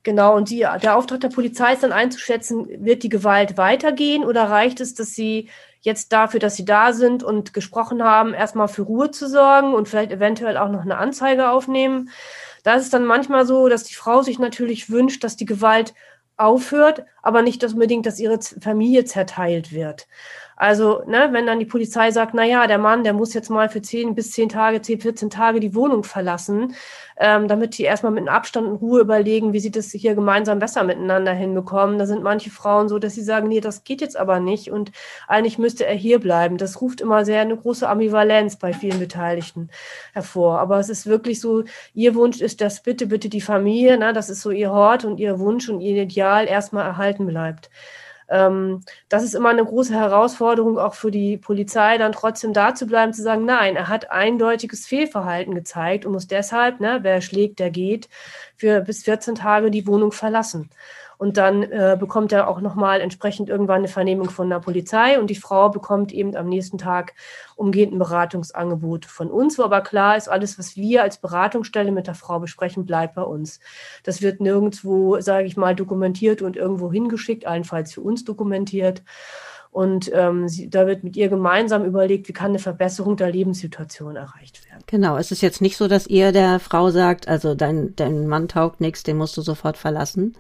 Genau, 0.02 0.34
und 0.34 0.48
die, 0.48 0.66
der 0.82 0.96
Auftrag 0.96 1.20
der 1.20 1.28
Polizei 1.28 1.74
ist 1.74 1.82
dann 1.82 1.92
einzuschätzen, 1.92 2.66
wird 2.84 3.02
die 3.02 3.10
Gewalt 3.10 3.58
weitergehen 3.58 4.24
oder 4.24 4.44
reicht 4.44 4.80
es, 4.80 4.94
dass 4.94 5.08
sie 5.08 5.50
jetzt 5.82 6.12
dafür, 6.12 6.40
dass 6.40 6.56
sie 6.56 6.64
da 6.64 6.92
sind 6.92 7.22
und 7.22 7.52
gesprochen 7.52 8.02
haben, 8.02 8.32
erstmal 8.32 8.68
für 8.68 8.82
Ruhe 8.82 9.10
zu 9.10 9.28
sorgen 9.28 9.74
und 9.74 9.88
vielleicht 9.88 10.10
eventuell 10.10 10.56
auch 10.56 10.70
noch 10.70 10.82
eine 10.82 10.96
Anzeige 10.96 11.50
aufnehmen. 11.50 12.10
Da 12.62 12.74
ist 12.74 12.84
es 12.84 12.90
dann 12.90 13.04
manchmal 13.04 13.46
so, 13.46 13.68
dass 13.68 13.84
die 13.84 13.94
Frau 13.94 14.22
sich 14.22 14.38
natürlich 14.38 14.90
wünscht, 14.90 15.22
dass 15.22 15.36
die 15.36 15.46
Gewalt 15.46 15.94
aufhört, 16.36 17.04
aber 17.22 17.42
nicht 17.42 17.62
unbedingt, 17.64 18.06
dass 18.06 18.18
ihre 18.18 18.40
Familie 18.40 19.04
zerteilt 19.04 19.72
wird. 19.72 20.06
Also, 20.60 21.02
ne, 21.06 21.30
wenn 21.32 21.46
dann 21.46 21.58
die 21.58 21.64
Polizei 21.64 22.10
sagt, 22.10 22.34
na 22.34 22.44
ja, 22.44 22.66
der 22.66 22.76
Mann, 22.76 23.02
der 23.02 23.14
muss 23.14 23.32
jetzt 23.32 23.48
mal 23.48 23.70
für 23.70 23.80
10 23.80 24.14
bis 24.14 24.32
10 24.32 24.50
Tage, 24.50 24.82
10, 24.82 25.00
14 25.00 25.30
Tage 25.30 25.58
die 25.58 25.74
Wohnung 25.74 26.04
verlassen, 26.04 26.74
ähm, 27.16 27.48
damit 27.48 27.78
die 27.78 27.84
erstmal 27.84 28.12
mit 28.12 28.28
einem 28.28 28.36
Abstand 28.36 28.68
in 28.68 28.74
Ruhe 28.74 29.00
überlegen, 29.00 29.54
wie 29.54 29.60
sie 29.60 29.70
das 29.70 29.90
hier 29.90 30.14
gemeinsam 30.14 30.58
besser 30.58 30.84
miteinander 30.84 31.32
hinbekommen. 31.32 31.98
Da 31.98 32.04
sind 32.04 32.22
manche 32.22 32.50
Frauen 32.50 32.90
so, 32.90 32.98
dass 32.98 33.14
sie 33.14 33.22
sagen, 33.22 33.48
nee, 33.48 33.62
das 33.62 33.84
geht 33.84 34.02
jetzt 34.02 34.18
aber 34.18 34.38
nicht 34.38 34.70
und 34.70 34.92
eigentlich 35.28 35.56
müsste 35.56 35.86
er 35.86 35.94
hier 35.94 36.20
bleiben. 36.20 36.58
Das 36.58 36.82
ruft 36.82 37.00
immer 37.00 37.24
sehr 37.24 37.40
eine 37.40 37.56
große 37.56 37.88
Ambivalenz 37.88 38.56
bei 38.56 38.74
vielen 38.74 38.98
Beteiligten 38.98 39.70
hervor. 40.12 40.58
Aber 40.58 40.78
es 40.78 40.90
ist 40.90 41.06
wirklich 41.06 41.40
so, 41.40 41.64
ihr 41.94 42.14
Wunsch 42.14 42.42
ist, 42.42 42.60
dass 42.60 42.82
bitte, 42.82 43.06
bitte 43.06 43.30
die 43.30 43.40
Familie, 43.40 43.96
ne, 43.96 44.12
das 44.12 44.28
ist 44.28 44.42
so 44.42 44.50
ihr 44.50 44.70
Hort 44.70 45.06
und 45.06 45.20
ihr 45.20 45.38
Wunsch 45.38 45.70
und 45.70 45.80
ihr 45.80 46.02
Ideal 46.02 46.46
erstmal 46.46 46.84
erhalten 46.84 47.26
bleibt. 47.26 47.70
Ähm, 48.30 48.82
das 49.08 49.24
ist 49.24 49.34
immer 49.34 49.50
eine 49.50 49.64
große 49.64 49.94
Herausforderung 49.94 50.78
auch 50.78 50.94
für 50.94 51.10
die 51.10 51.36
Polizei, 51.36 51.98
dann 51.98 52.12
trotzdem 52.12 52.52
da 52.52 52.74
zu 52.74 52.86
bleiben, 52.86 53.12
zu 53.12 53.22
sagen, 53.22 53.44
nein, 53.44 53.76
er 53.76 53.88
hat 53.88 54.10
eindeutiges 54.10 54.86
Fehlverhalten 54.86 55.54
gezeigt 55.54 56.06
und 56.06 56.12
muss 56.12 56.28
deshalb, 56.28 56.80
ne, 56.80 57.00
wer 57.02 57.20
schlägt, 57.20 57.58
der 57.58 57.70
geht, 57.70 58.08
für 58.56 58.80
bis 58.82 59.02
14 59.02 59.34
Tage 59.34 59.70
die 59.70 59.86
Wohnung 59.86 60.12
verlassen. 60.12 60.70
Und 61.20 61.36
dann 61.36 61.64
äh, 61.64 61.98
bekommt 62.00 62.32
er 62.32 62.48
auch 62.48 62.62
nochmal 62.62 63.02
entsprechend 63.02 63.50
irgendwann 63.50 63.80
eine 63.80 63.88
Vernehmung 63.88 64.30
von 64.30 64.48
der 64.48 64.58
Polizei 64.58 65.20
und 65.20 65.28
die 65.28 65.34
Frau 65.34 65.68
bekommt 65.68 66.12
eben 66.12 66.34
am 66.34 66.48
nächsten 66.48 66.78
Tag 66.78 67.12
umgehend 67.56 67.92
ein 67.92 67.98
Beratungsangebot 67.98 69.04
von 69.04 69.30
uns, 69.30 69.58
wo 69.58 69.62
aber 69.64 69.82
klar 69.82 70.16
ist, 70.16 70.30
alles, 70.30 70.58
was 70.58 70.76
wir 70.76 71.02
als 71.02 71.18
Beratungsstelle 71.18 71.92
mit 71.92 72.06
der 72.06 72.14
Frau 72.14 72.40
besprechen, 72.40 72.86
bleibt 72.86 73.16
bei 73.16 73.22
uns. 73.22 73.60
Das 74.02 74.22
wird 74.22 74.40
nirgendwo, 74.40 75.20
sage 75.20 75.46
ich 75.46 75.58
mal, 75.58 75.76
dokumentiert 75.76 76.40
und 76.40 76.56
irgendwo 76.56 76.90
hingeschickt, 76.90 77.46
allenfalls 77.46 77.92
für 77.92 78.00
uns 78.00 78.24
dokumentiert. 78.24 79.02
Und 79.70 80.10
ähm, 80.14 80.48
sie, 80.48 80.70
da 80.70 80.86
wird 80.86 81.04
mit 81.04 81.18
ihr 81.18 81.28
gemeinsam 81.28 81.84
überlegt, 81.84 82.28
wie 82.28 82.32
kann 82.32 82.52
eine 82.52 82.58
Verbesserung 82.58 83.18
der 83.18 83.30
Lebenssituation 83.30 84.16
erreicht 84.16 84.66
werden. 84.70 84.84
Genau, 84.86 85.18
es 85.18 85.30
ist 85.30 85.42
jetzt 85.42 85.60
nicht 85.60 85.76
so, 85.76 85.86
dass 85.86 86.06
ihr 86.06 86.32
der 86.32 86.60
Frau 86.60 86.88
sagt, 86.88 87.28
also 87.28 87.54
dein, 87.54 87.94
dein 87.94 88.26
Mann 88.26 88.48
taugt 88.48 88.80
nichts, 88.80 89.02
den 89.02 89.18
musst 89.18 89.36
du 89.36 89.42
sofort 89.42 89.76
verlassen 89.76 90.34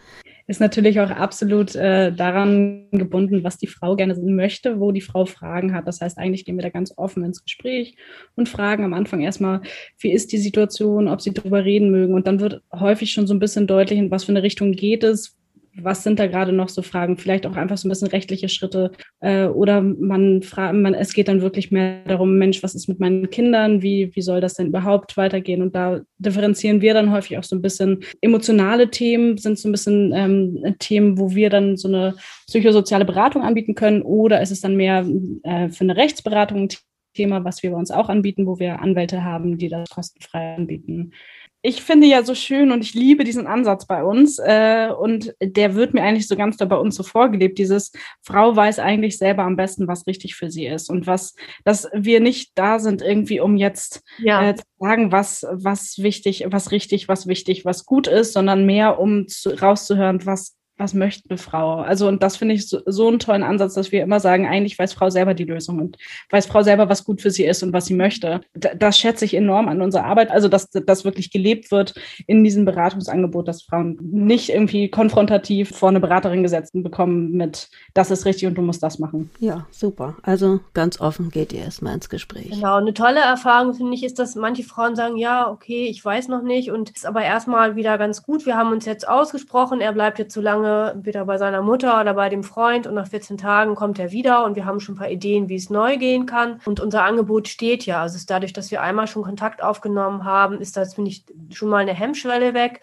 ist 0.50 0.60
natürlich 0.60 0.98
auch 0.98 1.10
absolut 1.10 1.76
äh, 1.76 2.12
daran 2.12 2.88
gebunden, 2.90 3.44
was 3.44 3.56
die 3.56 3.68
Frau 3.68 3.94
gerne 3.94 4.16
möchte, 4.16 4.80
wo 4.80 4.90
die 4.90 5.00
Frau 5.00 5.24
Fragen 5.24 5.72
hat. 5.72 5.86
Das 5.86 6.00
heißt, 6.00 6.18
eigentlich 6.18 6.44
gehen 6.44 6.56
wir 6.56 6.62
da 6.62 6.70
ganz 6.70 6.92
offen 6.96 7.22
ins 7.22 7.44
Gespräch 7.44 7.94
und 8.34 8.48
fragen 8.48 8.84
am 8.84 8.92
Anfang 8.92 9.20
erstmal, 9.20 9.62
wie 10.00 10.10
ist 10.10 10.32
die 10.32 10.38
Situation, 10.38 11.06
ob 11.06 11.20
sie 11.20 11.32
darüber 11.32 11.64
reden 11.64 11.92
mögen. 11.92 12.14
Und 12.14 12.26
dann 12.26 12.40
wird 12.40 12.62
häufig 12.72 13.12
schon 13.12 13.28
so 13.28 13.34
ein 13.34 13.38
bisschen 13.38 13.68
deutlich, 13.68 14.00
in 14.00 14.10
was 14.10 14.24
für 14.24 14.32
eine 14.32 14.42
Richtung 14.42 14.72
geht 14.72 15.04
es, 15.04 15.39
was 15.84 16.02
sind 16.02 16.18
da 16.18 16.26
gerade 16.26 16.52
noch 16.52 16.68
so 16.68 16.82
Fragen? 16.82 17.16
Vielleicht 17.16 17.46
auch 17.46 17.56
einfach 17.56 17.76
so 17.76 17.86
ein 17.86 17.90
bisschen 17.90 18.08
rechtliche 18.08 18.48
Schritte. 18.48 18.92
Äh, 19.20 19.46
oder 19.46 19.82
man 19.82 20.42
fragt, 20.42 20.74
man, 20.74 20.94
es 20.94 21.12
geht 21.12 21.28
dann 21.28 21.40
wirklich 21.40 21.70
mehr 21.70 22.04
darum, 22.06 22.38
Mensch, 22.38 22.62
was 22.62 22.74
ist 22.74 22.88
mit 22.88 23.00
meinen 23.00 23.30
Kindern? 23.30 23.82
Wie, 23.82 24.10
wie 24.14 24.22
soll 24.22 24.40
das 24.40 24.54
denn 24.54 24.68
überhaupt 24.68 25.16
weitergehen? 25.16 25.62
Und 25.62 25.74
da 25.74 26.00
differenzieren 26.18 26.80
wir 26.80 26.94
dann 26.94 27.12
häufig 27.12 27.38
auch 27.38 27.44
so 27.44 27.56
ein 27.56 27.62
bisschen. 27.62 28.00
Emotionale 28.20 28.90
Themen 28.90 29.36
sind 29.38 29.58
so 29.58 29.68
ein 29.68 29.72
bisschen 29.72 30.12
ähm, 30.14 30.76
Themen, 30.78 31.18
wo 31.18 31.34
wir 31.34 31.50
dann 31.50 31.76
so 31.76 31.88
eine 31.88 32.14
psychosoziale 32.46 33.04
Beratung 33.04 33.42
anbieten 33.42 33.74
können. 33.74 34.02
Oder 34.02 34.40
ist 34.40 34.50
es 34.50 34.60
dann 34.60 34.76
mehr 34.76 35.06
äh, 35.42 35.68
für 35.68 35.84
eine 35.84 35.96
Rechtsberatung 35.96 36.62
ein 36.62 36.68
Thema, 37.14 37.44
was 37.44 37.62
wir 37.62 37.70
bei 37.70 37.76
uns 37.76 37.90
auch 37.90 38.08
anbieten, 38.08 38.46
wo 38.46 38.58
wir 38.58 38.80
Anwälte 38.80 39.24
haben, 39.24 39.58
die 39.58 39.68
das 39.68 39.88
kostenfrei 39.90 40.54
anbieten 40.54 41.12
ich 41.62 41.82
finde 41.82 42.06
ja 42.06 42.24
so 42.24 42.34
schön 42.34 42.72
und 42.72 42.82
ich 42.82 42.94
liebe 42.94 43.22
diesen 43.24 43.46
Ansatz 43.46 43.86
bei 43.86 44.02
uns. 44.02 44.38
Äh, 44.38 44.88
und 44.98 45.34
der 45.42 45.74
wird 45.74 45.92
mir 45.92 46.02
eigentlich 46.02 46.26
so 46.26 46.36
ganz 46.36 46.56
da 46.56 46.64
bei 46.64 46.76
uns 46.76 46.96
so 46.96 47.02
vorgelebt. 47.02 47.58
Dieses 47.58 47.92
Frau 48.22 48.56
weiß 48.56 48.78
eigentlich 48.78 49.18
selber 49.18 49.42
am 49.42 49.56
besten, 49.56 49.86
was 49.86 50.06
richtig 50.06 50.36
für 50.36 50.50
sie 50.50 50.66
ist 50.66 50.88
und 50.88 51.06
was, 51.06 51.34
dass 51.64 51.88
wir 51.92 52.20
nicht 52.20 52.52
da 52.54 52.78
sind 52.78 53.02
irgendwie, 53.02 53.40
um 53.40 53.56
jetzt 53.56 54.02
ja. 54.18 54.50
äh, 54.50 54.54
zu 54.54 54.62
sagen, 54.78 55.12
was, 55.12 55.46
was 55.50 55.98
wichtig, 55.98 56.46
was 56.48 56.70
richtig, 56.70 57.08
was 57.08 57.26
wichtig, 57.26 57.64
was 57.66 57.84
gut 57.84 58.06
ist, 58.06 58.32
sondern 58.32 58.64
mehr 58.64 58.98
um 58.98 59.28
zu, 59.28 59.50
rauszuhören, 59.50 60.24
was 60.24 60.56
was 60.80 60.94
möchte 60.94 61.28
eine 61.28 61.38
Frau? 61.38 61.80
Also, 61.80 62.08
und 62.08 62.22
das 62.22 62.38
finde 62.38 62.54
ich 62.54 62.66
so, 62.66 62.80
so 62.86 63.06
einen 63.06 63.18
tollen 63.18 63.42
Ansatz, 63.42 63.74
dass 63.74 63.92
wir 63.92 64.02
immer 64.02 64.18
sagen, 64.18 64.46
eigentlich 64.46 64.78
weiß 64.78 64.94
Frau 64.94 65.10
selber 65.10 65.34
die 65.34 65.44
Lösung 65.44 65.78
und 65.78 65.98
weiß 66.30 66.46
Frau 66.46 66.62
selber, 66.62 66.88
was 66.88 67.04
gut 67.04 67.20
für 67.20 67.30
sie 67.30 67.44
ist 67.44 67.62
und 67.62 67.74
was 67.74 67.84
sie 67.84 67.94
möchte. 67.94 68.40
Das 68.54 68.98
schätze 68.98 69.26
ich 69.26 69.34
enorm 69.34 69.68
an 69.68 69.82
unserer 69.82 70.04
Arbeit. 70.04 70.30
Also, 70.30 70.48
dass 70.48 70.70
das 70.70 71.04
wirklich 71.04 71.30
gelebt 71.30 71.70
wird 71.70 71.94
in 72.26 72.42
diesem 72.42 72.64
Beratungsangebot, 72.64 73.46
dass 73.46 73.62
Frauen 73.62 73.98
nicht 74.00 74.48
irgendwie 74.48 74.88
konfrontativ 74.88 75.76
vor 75.76 75.90
eine 75.90 76.00
Beraterin 76.00 76.42
gesetzt 76.42 76.70
bekommen 76.72 77.32
mit, 77.32 77.68
das 77.92 78.10
ist 78.10 78.24
richtig 78.24 78.48
und 78.48 78.54
du 78.54 78.62
musst 78.62 78.82
das 78.82 78.98
machen. 78.98 79.28
Ja, 79.38 79.66
super. 79.70 80.16
Also, 80.22 80.60
ganz 80.72 80.98
offen 81.00 81.30
geht 81.30 81.52
ihr 81.52 81.60
erstmal 81.60 81.94
ins 81.94 82.08
Gespräch. 82.08 82.50
Genau. 82.50 82.76
Eine 82.76 82.94
tolle 82.94 83.20
Erfahrung 83.20 83.74
finde 83.74 83.94
ich 83.94 84.02
ist, 84.02 84.18
dass 84.18 84.34
manche 84.34 84.62
Frauen 84.62 84.96
sagen, 84.96 85.16
ja, 85.18 85.50
okay, 85.50 85.88
ich 85.88 86.02
weiß 86.02 86.28
noch 86.28 86.42
nicht 86.42 86.70
und 86.70 86.88
ist 86.90 87.04
aber 87.04 87.22
erstmal 87.22 87.76
wieder 87.76 87.98
ganz 87.98 88.22
gut. 88.22 88.46
Wir 88.46 88.56
haben 88.56 88.72
uns 88.72 88.86
jetzt 88.86 89.06
ausgesprochen, 89.06 89.82
er 89.82 89.92
bleibt 89.92 90.18
jetzt 90.18 90.32
so 90.32 90.40
lange 90.40 90.69
wieder 91.02 91.24
bei 91.24 91.38
seiner 91.38 91.62
Mutter 91.62 92.00
oder 92.00 92.14
bei 92.14 92.28
dem 92.28 92.42
Freund 92.42 92.86
und 92.86 92.94
nach 92.94 93.08
14 93.08 93.38
Tagen 93.38 93.74
kommt 93.74 93.98
er 93.98 94.12
wieder 94.12 94.44
und 94.44 94.56
wir 94.56 94.64
haben 94.64 94.80
schon 94.80 94.94
ein 94.94 94.98
paar 94.98 95.10
Ideen, 95.10 95.48
wie 95.48 95.56
es 95.56 95.70
neu 95.70 95.96
gehen 95.96 96.26
kann. 96.26 96.60
Und 96.64 96.80
unser 96.80 97.04
Angebot 97.04 97.48
steht 97.48 97.86
ja. 97.86 98.02
Also 98.02 98.16
ist 98.16 98.30
dadurch, 98.30 98.52
dass 98.52 98.70
wir 98.70 98.82
einmal 98.82 99.06
schon 99.06 99.22
Kontakt 99.22 99.62
aufgenommen 99.62 100.24
haben, 100.24 100.60
ist 100.60 100.76
das, 100.76 100.94
finde 100.94 101.10
ich, 101.10 101.24
schon 101.52 101.68
mal 101.68 101.78
eine 101.78 101.94
Hemmschwelle 101.94 102.54
weg. 102.54 102.80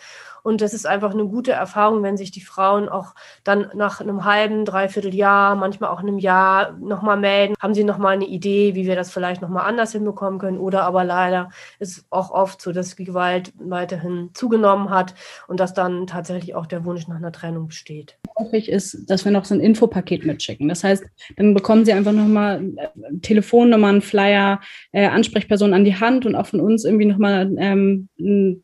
Und 0.48 0.62
das 0.62 0.74
ist 0.74 0.88
einfach 0.88 1.12
eine 1.12 1.26
gute 1.26 1.52
Erfahrung, 1.52 2.04
wenn 2.04 2.16
sich 2.16 2.32
die 2.32 2.40
Frauen 2.40 2.88
auch 2.88 3.16
dann 3.44 3.68
nach 3.76 4.00
einem 4.00 4.24
halben, 4.24 4.64
dreiviertel 4.64 5.14
Jahr, 5.14 5.58
manchmal 5.58 5.90
auch 5.90 6.00
einem 6.00 6.20
Jahr 6.20 6.72
nochmal 6.80 7.18
melden. 7.18 7.54
Haben 7.60 7.74
sie 7.74 7.84
nochmal 7.84 8.14
eine 8.14 8.28
Idee, 8.28 8.74
wie 8.74 8.86
wir 8.86 8.96
das 8.96 9.12
vielleicht 9.12 9.42
nochmal 9.42 9.68
anders 9.68 9.92
hinbekommen 9.92 10.40
können? 10.40 10.58
Oder 10.58 10.84
aber 10.84 11.04
leider 11.04 11.50
ist 11.80 12.06
auch 12.12 12.32
oft 12.32 12.62
so, 12.62 12.72
dass 12.72 12.96
Gewalt 12.96 13.52
weiterhin 13.60 14.30
zugenommen 14.34 14.90
hat 14.90 15.16
und 15.50 15.60
dass 15.60 15.74
dann 15.74 16.08
tatsächlich 16.08 16.56
auch 16.56 16.66
der 16.66 16.86
Wunsch 16.86 17.10
nach 17.10 17.18
einer 17.18 17.34
Trennung 17.34 17.68
besteht. 17.68 18.18
Häufig 18.40 18.70
ist, 18.70 19.10
dass 19.10 19.26
wir 19.26 19.34
noch 19.34 19.44
so 19.44 19.54
ein 19.54 19.60
Infopaket 19.60 20.26
mitschicken. 20.26 20.70
Das 20.70 20.82
heißt, 20.82 21.04
dann 21.36 21.56
bekommen 21.56 21.84
sie 21.84 21.92
einfach 21.92 22.14
nochmal 22.14 22.64
äh, 22.78 22.88
Telefonnummern, 23.22 24.02
Flyer, 24.02 24.62
äh, 24.94 25.08
Ansprechpersonen 25.08 25.74
an 25.74 25.84
die 25.84 26.00
Hand 26.00 26.26
und 26.26 26.36
auch 26.36 26.48
von 26.48 26.62
uns 26.62 26.86
irgendwie 26.86 27.06
nochmal, 27.06 27.54
ähm, 27.58 28.08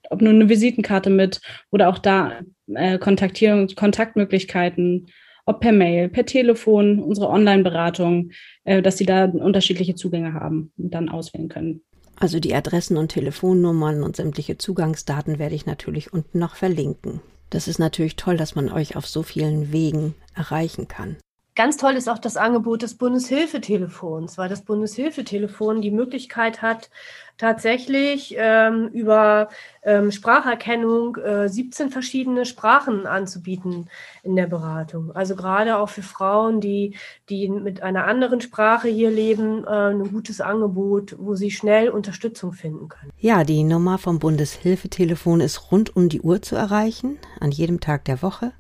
ob 0.10 0.22
nur 0.22 0.32
eine 0.32 0.48
Visitenkarte 0.48 1.10
mit 1.10 1.42
oder 1.74 1.90
auch 1.90 1.98
da 1.98 2.42
äh, 2.74 3.00
Kontaktierung, 3.00 3.68
Kontaktmöglichkeiten, 3.76 5.08
ob 5.46 5.60
per 5.60 5.74
Mail, 5.74 6.08
per 6.08 6.26
Telefon, 6.26 7.00
unsere 7.00 7.30
Online-Beratung, 7.30 8.32
äh, 8.64 8.82
dass 8.82 8.98
sie 8.98 9.06
da 9.06 9.26
unterschiedliche 9.26 9.96
Zugänge 9.96 10.34
haben 10.34 10.72
und 10.78 10.94
dann 10.94 11.10
auswählen 11.10 11.50
können. 11.50 11.82
Also 12.16 12.40
die 12.40 12.54
Adressen 12.54 12.96
und 12.96 13.10
Telefonnummern 13.10 14.04
und 14.04 14.16
sämtliche 14.16 14.58
Zugangsdaten 14.58 15.40
werde 15.40 15.56
ich 15.56 15.66
natürlich 15.66 16.14
unten 16.14 16.38
noch 16.40 16.56
verlinken. 16.56 17.22
Das 17.50 17.68
ist 17.68 17.80
natürlich 17.80 18.16
toll, 18.16 18.38
dass 18.38 18.56
man 18.56 18.72
euch 18.72 18.96
auf 18.96 19.08
so 19.08 19.24
vielen 19.24 19.74
Wegen 19.74 20.14
erreichen 20.36 20.88
kann. 20.88 21.18
Ganz 21.56 21.78
toll 21.78 21.94
ist 21.94 22.10
auch 22.10 22.18
das 22.18 22.36
Angebot 22.36 22.82
des 22.82 22.96
Bundeshilfetelefons, 22.96 24.40
weil 24.40 24.50
das 24.50 24.64
Bundeshilfetelefon 24.64 25.82
die 25.82 25.92
Möglichkeit 25.92 26.64
hat, 26.64 26.90
tatsächlich 27.38 28.34
ähm, 28.38 28.88
über 28.88 29.50
ähm, 29.84 30.12
Spracherkennung 30.12 31.18
äh, 31.18 31.48
17 31.48 31.92
verschiedene 31.92 32.46
Sprachen 32.46 33.06
anzubieten 33.06 33.88
in 34.24 34.36
der 34.36 34.48
Beratung. 34.48 35.12
Also 35.16 35.36
gerade 35.36 35.78
auch 35.78 35.90
für 35.90 36.02
Frauen, 36.02 36.60
die, 36.60 36.96
die 37.30 37.50
mit 37.50 37.84
einer 37.84 38.06
anderen 38.06 38.42
Sprache 38.42 38.88
hier 38.88 39.12
leben, 39.12 39.64
äh, 39.66 39.92
ein 39.92 40.12
gutes 40.12 40.42
Angebot, 40.42 41.16
wo 41.20 41.36
sie 41.36 41.52
schnell 41.52 41.90
Unterstützung 41.90 42.54
finden 42.54 42.88
können. 42.88 43.12
Ja, 43.20 43.44
die 43.44 43.64
Nummer 43.64 44.00
vom 44.00 44.18
Bundeshilfetelefon 44.18 45.40
ist 45.40 45.72
rund 45.72 45.96
um 45.96 46.10
die 46.10 46.22
Uhr 46.22 46.42
zu 46.42 46.56
erreichen, 46.56 47.20
an 47.40 47.52
jedem 47.52 47.80
Tag 47.80 48.06
der 48.06 48.24
Woche 48.24 48.54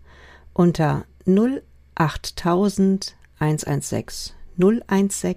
unter 0.53 1.05
0 1.25 1.63
8000 1.95 3.15
116 3.39 4.35
016. 4.57 5.35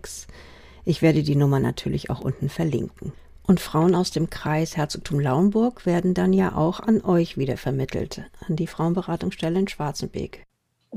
Ich 0.85 1.03
werde 1.03 1.23
die 1.23 1.37
Nummer 1.37 1.59
natürlich 1.59 2.11
auch 2.11 2.21
unten 2.21 2.49
verlinken. 2.49 3.13
Und 3.43 3.61
Frauen 3.61 3.95
aus 3.95 4.11
dem 4.11 4.31
Kreis 4.31 4.77
Herzogtum 4.77 5.21
Lauenburg 5.21 5.87
werden 5.87 6.15
dann 6.15 6.33
ja 6.33 6.55
auch 6.55 6.81
an 6.81 7.03
euch 7.03 7.37
wieder 7.37 7.57
vermittelt, 7.57 8.23
an 8.49 8.57
die 8.57 8.67
Frauenberatungsstelle 8.67 9.59
in 9.59 9.69
Schwarzenbeek. 9.69 10.46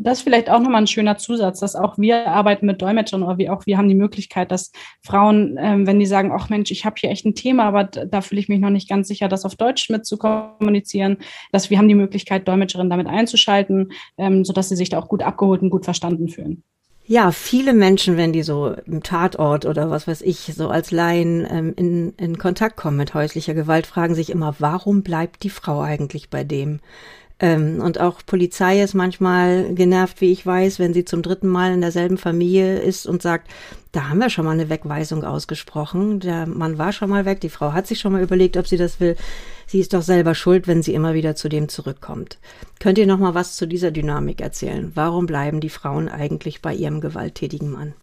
Das 0.01 0.19
ist 0.19 0.23
vielleicht 0.23 0.49
auch 0.49 0.59
nochmal 0.59 0.81
ein 0.81 0.87
schöner 0.87 1.17
Zusatz, 1.17 1.59
dass 1.59 1.75
auch 1.75 1.97
wir 1.97 2.27
arbeiten 2.27 2.65
mit 2.65 2.81
Dolmetschern 2.81 3.23
oder 3.23 3.37
wie 3.37 3.49
auch 3.49 3.65
wir 3.65 3.77
haben 3.77 3.89
die 3.89 3.95
Möglichkeit, 3.95 4.51
dass 4.51 4.71
Frauen, 5.03 5.57
ähm, 5.59 5.85
wenn 5.85 5.99
die 5.99 6.05
sagen, 6.05 6.31
ach 6.33 6.49
Mensch, 6.49 6.71
ich 6.71 6.85
habe 6.85 6.95
hier 6.99 7.09
echt 7.09 7.25
ein 7.25 7.35
Thema, 7.35 7.65
aber 7.65 7.83
da 7.83 8.21
fühle 8.21 8.41
ich 8.41 8.49
mich 8.49 8.59
noch 8.59 8.69
nicht 8.69 8.89
ganz 8.89 9.07
sicher, 9.07 9.27
das 9.27 9.45
auf 9.45 9.55
Deutsch 9.55 9.89
mit 9.89 10.05
zu 10.05 10.17
kommunizieren, 10.17 11.17
dass 11.51 11.69
wir 11.69 11.77
haben 11.77 11.87
die 11.87 11.95
Möglichkeit, 11.95 12.47
Dolmetscherinnen 12.47 12.89
damit 12.89 13.07
einzuschalten, 13.07 13.91
ähm, 14.17 14.45
sodass 14.45 14.69
sie 14.69 14.75
sich 14.75 14.89
da 14.89 14.99
auch 14.99 15.09
gut 15.09 15.23
abgeholt 15.23 15.61
und 15.61 15.69
gut 15.69 15.85
verstanden 15.85 16.29
fühlen. 16.29 16.63
Ja, 17.11 17.31
viele 17.31 17.73
Menschen, 17.73 18.17
wenn 18.17 18.33
die 18.33 18.43
so 18.43 18.75
im 18.85 19.01
Tatort 19.01 19.65
oder 19.65 19.89
was 19.89 20.07
weiß 20.07 20.21
ich, 20.21 20.53
so 20.55 20.69
als 20.69 20.91
Laien 20.91 21.43
ähm, 21.49 21.73
in, 21.75 22.13
in 22.17 22.37
Kontakt 22.37 22.77
kommen 22.77 22.97
mit 22.97 23.15
häuslicher 23.15 23.55
Gewalt, 23.55 23.87
fragen 23.87 24.13
sich 24.13 24.29
immer, 24.29 24.53
warum 24.59 25.01
bleibt 25.01 25.41
die 25.41 25.49
Frau 25.49 25.81
eigentlich 25.81 26.29
bei 26.29 26.43
dem? 26.43 26.81
Ähm, 27.41 27.81
und 27.81 27.99
auch 27.99 28.19
Polizei 28.25 28.81
ist 28.81 28.93
manchmal 28.93 29.73
genervt, 29.73 30.19
wie 30.19 30.31
ich 30.31 30.45
weiß, 30.45 30.77
wenn 30.79 30.93
sie 30.93 31.05
zum 31.05 31.21
dritten 31.21 31.47
Mal 31.47 31.73
in 31.73 31.81
derselben 31.81 32.17
Familie 32.17 32.79
ist 32.79 33.05
und 33.05 33.21
sagt, 33.21 33.49
da 33.93 34.09
haben 34.09 34.19
wir 34.19 34.29
schon 34.29 34.45
mal 34.45 34.51
eine 34.51 34.69
Wegweisung 34.69 35.23
ausgesprochen. 35.23 36.19
Der 36.19 36.45
Mann 36.45 36.77
war 36.77 36.91
schon 36.91 37.09
mal 37.09 37.25
weg, 37.25 37.39
die 37.39 37.49
Frau 37.49 37.71
hat 37.71 37.87
sich 37.87 37.99
schon 37.99 38.11
mal 38.11 38.21
überlegt, 38.21 38.57
ob 38.57 38.67
sie 38.67 38.77
das 38.77 38.99
will. 38.99 39.15
Sie 39.67 39.79
ist 39.79 39.93
doch 39.93 40.01
selber 40.01 40.35
schuld, 40.35 40.67
wenn 40.67 40.83
sie 40.83 40.93
immer 40.93 41.13
wieder 41.13 41.35
zu 41.35 41.47
dem 41.47 41.69
zurückkommt. 41.69 42.39
Könnt 42.79 42.97
ihr 42.97 43.07
noch 43.07 43.19
mal 43.19 43.35
was 43.35 43.55
zu 43.55 43.67
dieser 43.67 43.91
Dynamik 43.91 44.41
erzählen? 44.41 44.91
Warum 44.95 45.25
bleiben 45.25 45.61
die 45.61 45.69
Frauen 45.69 46.09
eigentlich 46.09 46.61
bei 46.61 46.73
ihrem 46.73 46.99
gewalttätigen 46.99 47.71
Mann? 47.71 47.93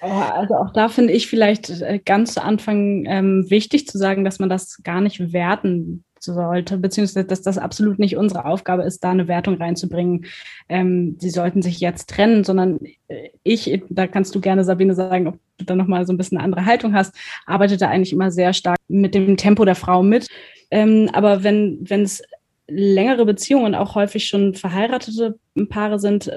Also 0.00 0.54
auch 0.54 0.72
da 0.72 0.88
finde 0.88 1.12
ich 1.12 1.28
vielleicht 1.28 1.70
äh, 1.70 2.00
ganz 2.04 2.34
zu 2.34 2.42
Anfang 2.42 3.04
ähm, 3.06 3.46
wichtig 3.50 3.86
zu 3.86 3.98
sagen, 3.98 4.24
dass 4.24 4.40
man 4.40 4.48
das 4.48 4.82
gar 4.82 5.00
nicht 5.00 5.32
werten 5.32 6.04
sollte, 6.22 6.78
beziehungsweise 6.78 7.26
dass 7.26 7.42
das 7.42 7.58
absolut 7.58 7.98
nicht 7.98 8.16
unsere 8.16 8.44
Aufgabe 8.44 8.84
ist, 8.84 9.02
da 9.02 9.10
eine 9.10 9.28
Wertung 9.28 9.56
reinzubringen. 9.56 10.26
Ähm, 10.68 11.16
sie 11.20 11.30
sollten 11.30 11.62
sich 11.62 11.80
jetzt 11.80 12.10
trennen, 12.10 12.44
sondern 12.44 12.78
äh, 13.08 13.30
ich, 13.42 13.82
da 13.88 14.06
kannst 14.06 14.34
du 14.34 14.40
gerne 14.40 14.64
Sabine 14.64 14.94
sagen, 14.94 15.26
ob 15.26 15.38
du 15.58 15.64
da 15.64 15.74
nochmal 15.74 16.06
so 16.06 16.12
ein 16.12 16.16
bisschen 16.16 16.38
eine 16.38 16.44
andere 16.44 16.66
Haltung 16.66 16.94
hast, 16.94 17.14
arbeite 17.46 17.76
da 17.76 17.88
eigentlich 17.88 18.12
immer 18.12 18.30
sehr 18.30 18.52
stark 18.52 18.78
mit 18.88 19.14
dem 19.14 19.36
Tempo 19.36 19.64
der 19.64 19.74
Frau 19.74 20.02
mit. 20.02 20.28
Ähm, 20.70 21.10
aber 21.12 21.42
wenn 21.42 21.78
wenn 21.82 22.02
es 22.02 22.22
längere 22.68 23.26
Beziehungen, 23.26 23.74
auch 23.74 23.94
häufig 23.94 24.26
schon 24.26 24.54
verheiratete 24.54 25.38
Paare 25.68 25.98
sind, 25.98 26.30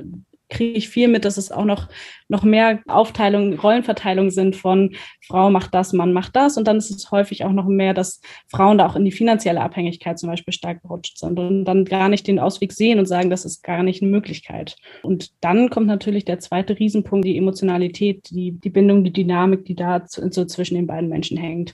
kriege 0.49 0.77
ich 0.77 0.89
viel 0.89 1.07
mit, 1.07 1.25
dass 1.25 1.37
es 1.37 1.51
auch 1.51 1.65
noch, 1.65 1.87
noch 2.27 2.43
mehr 2.43 2.81
Aufteilung, 2.87 3.59
Rollenverteilung 3.59 4.29
sind 4.29 4.55
von 4.55 4.95
Frau 5.25 5.49
macht 5.49 5.73
das, 5.73 5.93
Mann 5.93 6.13
macht 6.13 6.35
das. 6.35 6.57
Und 6.57 6.67
dann 6.67 6.77
ist 6.77 6.91
es 6.91 7.11
häufig 7.11 7.43
auch 7.43 7.51
noch 7.51 7.67
mehr, 7.67 7.93
dass 7.93 8.21
Frauen 8.47 8.77
da 8.77 8.85
auch 8.87 8.95
in 8.95 9.05
die 9.05 9.11
finanzielle 9.11 9.61
Abhängigkeit 9.61 10.19
zum 10.19 10.29
Beispiel 10.29 10.53
stark 10.53 10.81
gerutscht 10.81 11.17
sind 11.17 11.39
und 11.39 11.65
dann 11.65 11.85
gar 11.85 12.09
nicht 12.09 12.27
den 12.27 12.39
Ausweg 12.39 12.73
sehen 12.73 12.99
und 12.99 13.05
sagen, 13.05 13.29
das 13.29 13.45
ist 13.45 13.63
gar 13.63 13.83
nicht 13.83 14.01
eine 14.01 14.11
Möglichkeit. 14.11 14.75
Und 15.03 15.31
dann 15.41 15.69
kommt 15.69 15.87
natürlich 15.87 16.25
der 16.25 16.39
zweite 16.39 16.77
Riesenpunkt, 16.77 17.25
die 17.25 17.37
Emotionalität, 17.37 18.29
die, 18.29 18.51
die 18.51 18.69
Bindung, 18.69 19.03
die 19.03 19.13
Dynamik, 19.13 19.65
die 19.65 19.75
da 19.75 20.03
so 20.07 20.45
zwischen 20.45 20.75
den 20.75 20.87
beiden 20.87 21.09
Menschen 21.09 21.37
hängt. 21.37 21.73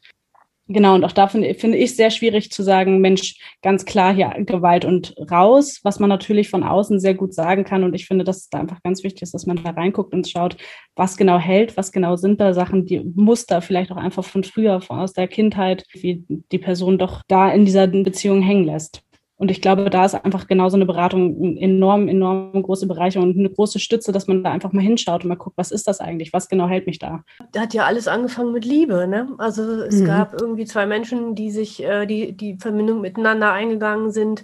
Genau, 0.74 0.96
und 0.96 1.04
auch 1.04 1.12
da 1.12 1.28
finde 1.28 1.54
find 1.54 1.76
ich 1.76 1.98
sehr 1.98 2.12
schwierig 2.12 2.50
zu 2.50 2.64
sagen, 2.64 3.02
Mensch, 3.02 3.36
ganz 3.62 3.84
klar 3.84 4.14
hier 4.14 4.34
Gewalt 4.46 4.86
und 4.86 5.14
raus, 5.30 5.82
was 5.84 6.00
man 6.00 6.08
natürlich 6.08 6.50
von 6.50 6.64
außen 6.64 7.00
sehr 7.02 7.14
gut 7.14 7.34
sagen 7.34 7.66
kann. 7.66 7.84
Und 7.84 7.94
ich 7.94 8.08
finde, 8.08 8.24
dass 8.24 8.38
es 8.38 8.50
da 8.50 8.60
einfach 8.60 8.82
ganz 8.82 9.04
wichtig 9.04 9.24
ist, 9.24 9.34
dass 9.34 9.46
man 9.46 9.62
da 9.62 9.72
reinguckt 9.72 10.14
und 10.14 10.30
schaut, 10.30 10.56
was 10.96 11.18
genau 11.18 11.38
hält, 11.40 11.76
was 11.76 11.92
genau 11.92 12.16
sind 12.16 12.40
da 12.40 12.54
Sachen, 12.54 12.86
die 12.86 13.02
Muster 13.16 13.62
vielleicht 13.62 13.92
auch 13.92 13.98
einfach 13.98 14.24
von 14.24 14.46
früher, 14.46 14.82
aus 14.88 15.14
der 15.14 15.28
Kindheit, 15.28 15.84
wie 15.92 16.24
die 16.28 16.60
Person 16.60 16.98
doch 16.98 17.22
da 17.28 17.52
in 17.52 17.66
dieser 17.66 17.88
Beziehung 17.88 18.42
hängen 18.42 18.64
lässt. 18.64 19.04
Und 19.42 19.50
ich 19.50 19.60
glaube, 19.60 19.90
da 19.90 20.06
ist 20.06 20.14
einfach 20.14 20.46
genauso 20.46 20.76
eine 20.76 20.86
Beratung 20.86 21.58
enorm, 21.58 22.08
enorm 22.08 22.62
große 22.62 22.86
Bereicherung 22.86 23.32
und 23.32 23.40
eine 23.40 23.50
große 23.50 23.80
Stütze, 23.80 24.12
dass 24.12 24.28
man 24.28 24.44
da 24.44 24.52
einfach 24.52 24.72
mal 24.72 24.84
hinschaut 24.84 25.24
und 25.24 25.30
mal 25.30 25.36
guckt, 25.36 25.58
was 25.58 25.72
ist 25.72 25.88
das 25.88 26.00
eigentlich? 26.00 26.32
Was 26.32 26.48
genau 26.48 26.68
hält 26.68 26.86
mich 26.86 27.00
da? 27.00 27.24
Da 27.52 27.62
hat 27.62 27.74
ja 27.74 27.86
alles 27.86 28.08
angefangen 28.08 28.52
mit 28.52 28.66
Liebe, 28.66 29.08
ne? 29.08 29.30
Also 29.40 29.64
es 29.64 29.96
mhm. 29.96 30.06
gab 30.06 30.40
irgendwie 30.40 30.66
zwei 30.66 30.86
Menschen, 30.86 31.34
die 31.34 31.50
sich, 31.50 31.84
äh, 31.84 32.06
die, 32.06 32.34
die 32.34 32.58
Verbindung 32.58 33.02
miteinander 33.02 33.52
eingegangen 33.52 34.12
sind 34.12 34.44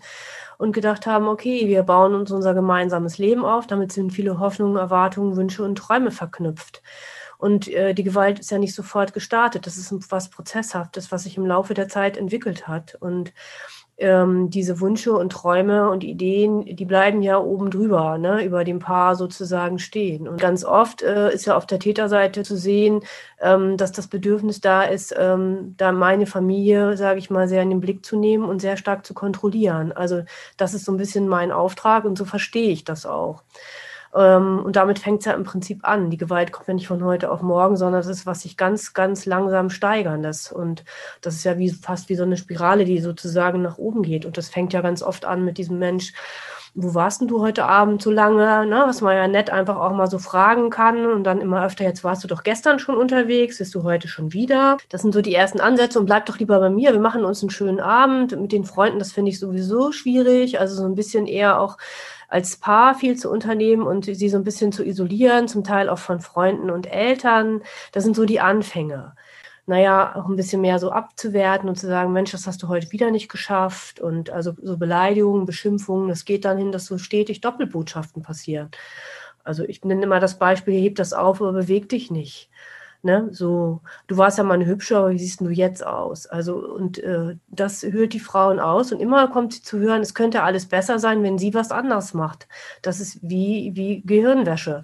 und 0.58 0.72
gedacht 0.72 1.06
haben, 1.06 1.28
okay, 1.28 1.68
wir 1.68 1.84
bauen 1.84 2.16
uns 2.16 2.32
unser 2.32 2.56
gemeinsames 2.56 3.20
Leben 3.20 3.46
auf. 3.46 3.68
Damit 3.68 3.92
sind 3.92 4.14
viele 4.14 4.40
Hoffnungen, 4.40 4.78
Erwartungen, 4.78 5.36
Wünsche 5.36 5.64
und 5.64 5.78
Träume 5.78 6.10
verknüpft. 6.10 6.82
Und 7.38 7.68
äh, 7.68 7.94
die 7.94 8.04
Gewalt 8.04 8.40
ist 8.40 8.50
ja 8.50 8.58
nicht 8.58 8.74
sofort 8.74 9.14
gestartet. 9.14 9.68
Das 9.68 9.78
ist 9.78 9.94
was 10.12 10.30
Prozesshaftes, 10.30 11.12
was 11.12 11.26
sich 11.26 11.38
im 11.38 11.46
Laufe 11.46 11.76
der 11.76 11.88
Zeit 11.88 12.18
entwickelt 12.18 12.68
hat. 12.68 12.96
Und 13.00 13.32
ähm, 13.98 14.50
diese 14.50 14.80
Wünsche 14.80 15.14
und 15.14 15.32
Träume 15.32 15.90
und 15.90 16.04
Ideen, 16.04 16.76
die 16.76 16.86
bleiben 16.86 17.22
ja 17.22 17.40
oben 17.40 17.72
drüber, 17.72 18.18
ne, 18.18 18.44
über 18.44 18.64
dem 18.64 18.80
Paar 18.80 19.16
sozusagen 19.16 19.80
stehen. 19.80 20.28
Und 20.28 20.40
ganz 20.40 20.64
oft 20.64 21.02
äh, 21.02 21.34
ist 21.34 21.46
ja 21.46 21.58
auf 21.58 21.66
der 21.66 21.80
Täterseite 21.80 22.44
zu 22.44 22.58
sehen, 22.58 23.02
ähm, 23.42 23.76
dass 23.78 23.92
das 23.92 24.08
Bedürfnis 24.08 24.62
da 24.62 24.84
ist, 24.84 25.16
ähm, 25.18 25.74
da 25.78 25.92
meine 25.92 26.28
Familie, 26.28 26.96
sage 26.96 27.20
ich 27.20 27.30
mal, 27.30 27.48
sehr 27.48 27.64
in 27.64 27.72
den 27.72 27.80
Blick 27.80 28.06
zu 28.06 28.18
nehmen 28.18 28.46
und 28.46 28.62
sehr 28.62 28.78
stark 28.78 29.06
zu 29.06 29.14
kontrollieren. 29.14 29.92
Also 29.92 30.24
das 30.58 30.74
ist 30.74 30.86
so 30.86 30.92
ein 30.92 30.98
bisschen 30.98 31.28
mein 31.28 31.52
Auftrag 31.52 32.06
und 32.06 32.18
so 32.18 32.26
verstehe 32.26 32.72
ich 32.72 32.84
das 32.84 33.06
auch. 33.06 33.44
Ähm, 34.16 34.60
und 34.64 34.76
damit 34.76 35.00
fängt 35.00 35.20
es 35.20 35.26
ja 35.26 35.34
im 35.34 35.44
Prinzip 35.44 35.88
an. 35.88 36.10
Die 36.10 36.18
Gewalt 36.18 36.52
kommt 36.52 36.68
ja 36.68 36.74
nicht 36.74 36.88
von 36.88 37.04
heute 37.04 37.32
auf 37.32 37.42
morgen, 37.42 37.78
sondern 37.78 38.02
es 38.02 38.08
ist 38.08 38.26
was 38.26 38.42
sich 38.42 38.58
ganz, 38.58 38.94
ganz 38.94 39.26
langsam 39.26 39.70
steigerndes. 39.70 40.52
Und 40.52 40.84
das 41.22 41.36
ist 41.36 41.44
ja 41.44 41.58
wie, 41.58 41.70
fast 41.72 42.10
wie 42.10 42.16
so 42.16 42.24
eine 42.24 42.38
Spirale, 42.38 42.86
die 42.86 43.00
sozusagen 43.00 43.62
nach 43.62 43.78
oben 43.78 44.04
geht. 44.04 44.26
Und 44.26 44.38
das 44.38 44.50
fängt 44.50 44.74
ja 44.74 44.82
ganz 44.82 45.04
oft 45.04 45.26
an 45.26 45.46
mit 45.46 45.58
diesem 45.58 45.80
Mensch, 45.80 46.14
wo 46.80 46.94
warst 46.94 47.22
denn 47.22 47.28
du 47.28 47.42
heute 47.42 47.66
Abend 47.66 48.04
so 48.04 48.12
lange? 48.12 48.68
Ne? 48.68 48.84
Was 48.86 49.02
man 49.02 49.16
ja 49.16 49.28
nett 49.28 49.50
einfach 49.50 49.78
auch 49.78 49.94
mal 49.94 50.06
so 50.08 50.20
fragen 50.20 50.70
kann 50.70 51.08
und 51.08 51.24
dann 51.24 51.42
immer 51.42 51.66
öfter, 51.66 51.84
jetzt 51.84 52.04
warst 52.04 52.24
du 52.24 52.28
doch 52.28 52.44
gestern 52.44 52.78
schon 52.78 52.96
unterwegs, 52.96 53.58
bist 53.58 53.74
du 53.74 53.82
heute 53.82 54.08
schon 54.08 54.32
wieder? 54.32 54.78
Das 54.90 55.02
sind 55.02 55.12
so 55.12 55.22
die 55.24 55.34
ersten 55.34 55.60
Ansätze 55.60 56.00
und 56.00 56.06
bleib 56.06 56.28
doch 56.28 56.38
lieber 56.38 56.60
bei 56.60 56.70
mir. 56.70 56.94
Wir 56.94 57.00
machen 57.00 57.26
uns 57.26 57.42
einen 57.42 57.50
schönen 57.50 57.80
Abend 57.80 58.40
mit 58.40 58.52
den 58.52 58.64
Freunden, 58.64 59.00
das 59.00 59.12
finde 59.12 59.32
ich 59.32 59.40
sowieso 59.40 59.92
schwierig. 59.92 60.60
Also 60.60 60.76
so 60.76 60.86
ein 60.86 60.94
bisschen 60.94 61.26
eher 61.26 61.60
auch 61.60 61.78
als 62.28 62.58
Paar 62.58 62.96
viel 62.96 63.18
zu 63.18 63.32
unternehmen 63.32 63.84
und 63.84 64.06
sie 64.06 64.30
so 64.30 64.38
ein 64.38 64.44
bisschen 64.44 64.72
zu 64.72 64.84
isolieren, 64.84 65.48
zum 65.48 65.64
Teil 65.64 65.90
auch 65.90 66.00
von 66.00 66.20
Freunden 66.20 66.70
und 66.70 66.92
Eltern. 66.92 67.62
Das 67.92 68.04
sind 68.04 68.16
so 68.16 68.26
die 68.26 68.40
Anfänge. 68.40 69.14
Naja, 69.66 70.16
auch 70.16 70.28
ein 70.30 70.38
bisschen 70.38 70.62
mehr 70.62 70.80
so 70.80 70.92
abzuwerten 70.92 71.68
und 71.68 71.76
zu 71.76 71.88
sagen, 71.88 72.14
Mensch, 72.14 72.32
das 72.32 72.48
hast 72.48 72.64
du 72.64 72.70
heute 72.70 72.92
wieder 72.92 73.12
nicht 73.12 73.30
geschafft. 73.30 74.00
Und 74.00 74.30
also 74.30 74.54
so 74.62 74.78
Beleidigungen, 74.78 75.46
Beschimpfungen, 75.46 76.08
das 76.08 76.26
geht 76.26 76.46
dann 76.46 76.58
hin, 76.58 76.72
dass 76.72 76.86
so 76.86 76.98
stetig 76.98 77.42
Doppelbotschaften 77.42 78.24
passieren. 78.24 78.72
Also 79.44 79.64
ich 79.64 79.84
nenne 79.84 80.04
immer 80.04 80.20
das 80.20 80.40
Beispiel, 80.40 80.82
heb 80.82 80.96
das 80.96 81.14
auf, 81.14 81.42
aber 81.42 81.54
beweg 81.54 81.90
dich 81.90 82.12
nicht. 82.12 82.50
Ne? 83.04 83.30
So, 83.32 83.82
du 84.08 84.18
warst 84.18 84.38
ja 84.38 84.44
mal 84.44 84.56
eine 84.56 84.66
hübsche, 84.66 84.98
aber 84.98 85.12
wie 85.12 85.20
siehst 85.20 85.42
du 85.42 85.50
jetzt 85.50 85.86
aus? 85.86 86.26
Also, 86.28 86.58
und 86.58 86.98
äh, 87.00 87.36
das 87.48 87.84
hört 87.84 88.14
die 88.14 88.20
Frauen 88.20 88.60
aus 88.60 88.92
und 88.92 89.00
immer 89.00 89.28
kommt 89.30 89.54
sie 89.54 89.62
zu 89.62 89.80
hören, 89.80 90.02
es 90.02 90.14
könnte 90.14 90.44
alles 90.44 90.68
besser 90.68 91.00
sein, 91.00 91.24
wenn 91.24 91.38
sie 91.38 91.54
was 91.54 91.72
anders 91.72 92.14
macht. 92.14 92.48
Das 92.82 93.00
ist 93.00 93.20
wie, 93.22 93.72
wie 93.76 94.02
Gehirnwäsche 94.06 94.84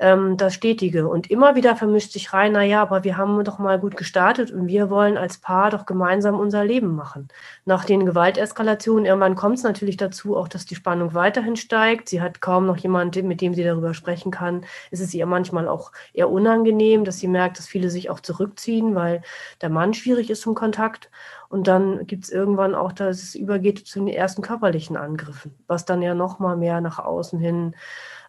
ähm, 0.00 0.36
das 0.36 0.54
Stetige. 0.54 1.06
Und 1.06 1.30
immer 1.30 1.54
wieder 1.54 1.76
vermischt 1.76 2.12
sich 2.12 2.32
rein, 2.32 2.52
naja, 2.52 2.82
aber 2.82 3.04
wir 3.04 3.16
haben 3.16 3.44
doch 3.44 3.58
mal 3.58 3.78
gut 3.78 3.96
gestartet 3.96 4.50
und 4.50 4.66
wir 4.66 4.90
wollen 4.90 5.16
als 5.16 5.38
Paar 5.38 5.70
doch 5.70 5.86
gemeinsam 5.86 6.40
unser 6.40 6.64
Leben 6.64 6.96
machen. 6.96 7.28
Nach 7.66 7.84
den 7.84 8.06
Gewalteskalationen, 8.06 9.04
irgendwann 9.04 9.34
kommt 9.36 9.58
es 9.58 9.62
natürlich 9.62 9.98
dazu, 9.98 10.36
auch 10.36 10.48
dass 10.48 10.64
die 10.64 10.74
Spannung 10.74 11.14
weiterhin 11.14 11.56
steigt. 11.56 12.08
Sie 12.08 12.22
hat 12.22 12.40
kaum 12.40 12.66
noch 12.66 12.78
jemanden, 12.78 13.28
mit 13.28 13.40
dem 13.42 13.54
sie 13.54 13.62
darüber 13.62 13.94
sprechen 13.94 14.32
kann. 14.32 14.64
Es 14.90 15.00
ist 15.00 15.14
ihr 15.14 15.26
manchmal 15.26 15.68
auch 15.68 15.92
eher 16.14 16.30
unangenehm, 16.30 17.04
dass 17.04 17.18
sie 17.18 17.28
merkt, 17.28 17.58
dass 17.58 17.68
viele 17.68 17.90
sich 17.90 18.08
auch 18.08 18.20
zurückziehen, 18.20 18.94
weil 18.94 19.22
der 19.60 19.68
Mann 19.68 19.92
schwierig 19.92 20.30
ist 20.30 20.40
zum 20.40 20.54
Kontakt. 20.54 21.10
Und 21.50 21.66
dann 21.66 22.06
gibt 22.06 22.24
es 22.24 22.30
irgendwann 22.30 22.74
auch, 22.74 22.92
dass 22.92 23.22
es 23.22 23.34
übergeht 23.34 23.86
zu 23.86 23.98
den 23.98 24.08
ersten 24.08 24.40
körperlichen 24.40 24.96
Angriffen, 24.96 25.52
was 25.66 25.84
dann 25.84 26.00
ja 26.00 26.14
noch 26.14 26.38
mal 26.38 26.56
mehr 26.56 26.80
nach 26.80 27.00
außen 27.00 27.40
hin 27.40 27.74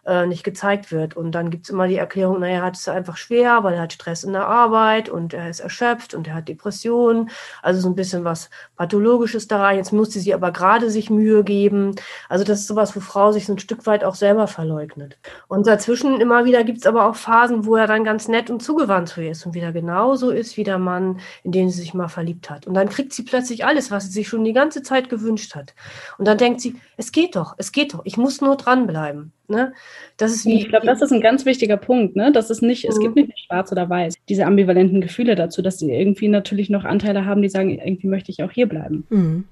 äh, 0.04 0.26
nicht 0.26 0.44
gezeigt 0.44 0.90
wird. 0.90 1.16
Und 1.16 1.32
dann 1.32 1.50
gibt 1.50 1.64
es 1.64 1.70
immer 1.70 1.88
die 1.88 1.96
Erklärung, 1.96 2.40
naja, 2.40 2.56
er 2.56 2.62
hat 2.62 2.76
es 2.76 2.88
einfach 2.88 3.16
schwer, 3.16 3.62
weil 3.62 3.74
er 3.74 3.82
hat 3.82 3.92
Stress 3.92 4.24
in 4.24 4.32
der 4.32 4.46
Arbeit 4.46 5.08
und 5.08 5.34
er 5.34 5.48
ist 5.48 5.60
erschöpft 5.60 6.14
und 6.14 6.26
er 6.26 6.34
hat 6.34 6.48
Depressionen. 6.48 7.30
Also 7.62 7.80
so 7.80 7.88
ein 7.88 7.94
bisschen 7.94 8.24
was 8.24 8.50
Pathologisches 8.76 9.48
da 9.48 9.60
rein. 9.62 9.76
Jetzt 9.76 9.92
musste 9.92 10.18
sie 10.18 10.34
aber 10.34 10.50
gerade 10.50 10.90
sich 10.90 11.10
Mühe 11.10 11.44
geben. 11.44 11.94
Also 12.28 12.44
das 12.44 12.60
ist 12.60 12.66
sowas, 12.66 12.96
wo 12.96 13.00
Frau 13.00 13.32
sich 13.32 13.46
so 13.46 13.52
ein 13.52 13.58
Stück 13.58 13.86
weit 13.86 14.04
auch 14.04 14.14
selber 14.14 14.46
verleugnet. 14.46 15.18
Und 15.48 15.66
dazwischen 15.66 16.20
immer 16.20 16.44
wieder 16.44 16.64
gibt 16.64 16.78
es 16.78 16.86
aber 16.86 17.06
auch 17.06 17.16
Phasen, 17.16 17.66
wo 17.66 17.76
er 17.76 17.86
dann 17.86 18.04
ganz 18.04 18.28
nett 18.28 18.50
und 18.50 18.62
zugewandt 18.62 19.08
zu 19.08 19.20
ihr 19.20 19.30
ist 19.30 19.46
und 19.46 19.54
wieder 19.54 19.72
genauso 19.72 20.30
ist 20.30 20.56
wie 20.56 20.64
der 20.64 20.78
Mann, 20.78 21.20
in 21.44 21.52
den 21.52 21.70
sie 21.70 21.80
sich 21.80 21.94
mal 21.94 22.08
verliebt 22.08 22.50
hat. 22.50 22.66
Und 22.66 22.74
dann 22.74 22.88
kriegt 22.88 23.12
sie 23.12 23.22
plötzlich 23.22 23.64
alles, 23.64 23.90
was 23.90 24.04
sie 24.04 24.10
sich 24.10 24.28
schon 24.28 24.44
die 24.44 24.52
ganze 24.52 24.82
Zeit 24.82 25.08
gewünscht 25.08 25.54
hat. 25.54 25.74
Und 26.18 26.26
dann 26.26 26.38
denkt 26.38 26.60
sie, 26.60 26.76
es 26.96 27.12
geht 27.12 27.36
doch, 27.36 27.54
es 27.58 27.72
geht 27.72 27.94
doch, 27.94 28.02
ich 28.04 28.16
muss 28.16 28.40
nur 28.40 28.56
dranbleiben. 28.56 29.32
Ne? 29.48 29.72
Das 30.16 30.32
ist 30.32 30.46
wie, 30.46 30.54
ich 30.54 30.68
glaube, 30.68 30.86
das 30.86 31.02
ist 31.02 31.12
ein 31.12 31.20
ganz 31.20 31.44
wichtiger 31.44 31.76
Punkt, 31.76 32.16
ne? 32.16 32.32
Das 32.32 32.48
ist 32.48 32.62
nicht, 32.62 32.84
mhm. 32.84 32.90
es 32.90 33.00
gibt 33.00 33.16
mhm. 33.16 33.22
nicht 33.22 33.44
schwarz 33.46 33.72
oder 33.72 33.88
weiß. 33.88 34.14
Diese 34.28 34.46
ambivalenten 34.46 35.00
Gefühle 35.00 35.34
dazu, 35.34 35.62
dass 35.62 35.78
sie 35.78 35.90
irgendwie 35.90 36.28
natürlich 36.28 36.70
noch 36.70 36.84
Anteile 36.84 37.26
haben, 37.26 37.42
die 37.42 37.48
sagen, 37.48 37.70
irgendwie 37.70 38.06
möchte 38.06 38.30
ich 38.30 38.42
auch 38.42 38.50
hier 38.50 38.68
bleiben. 38.68 39.04
Mhm. 39.10 39.44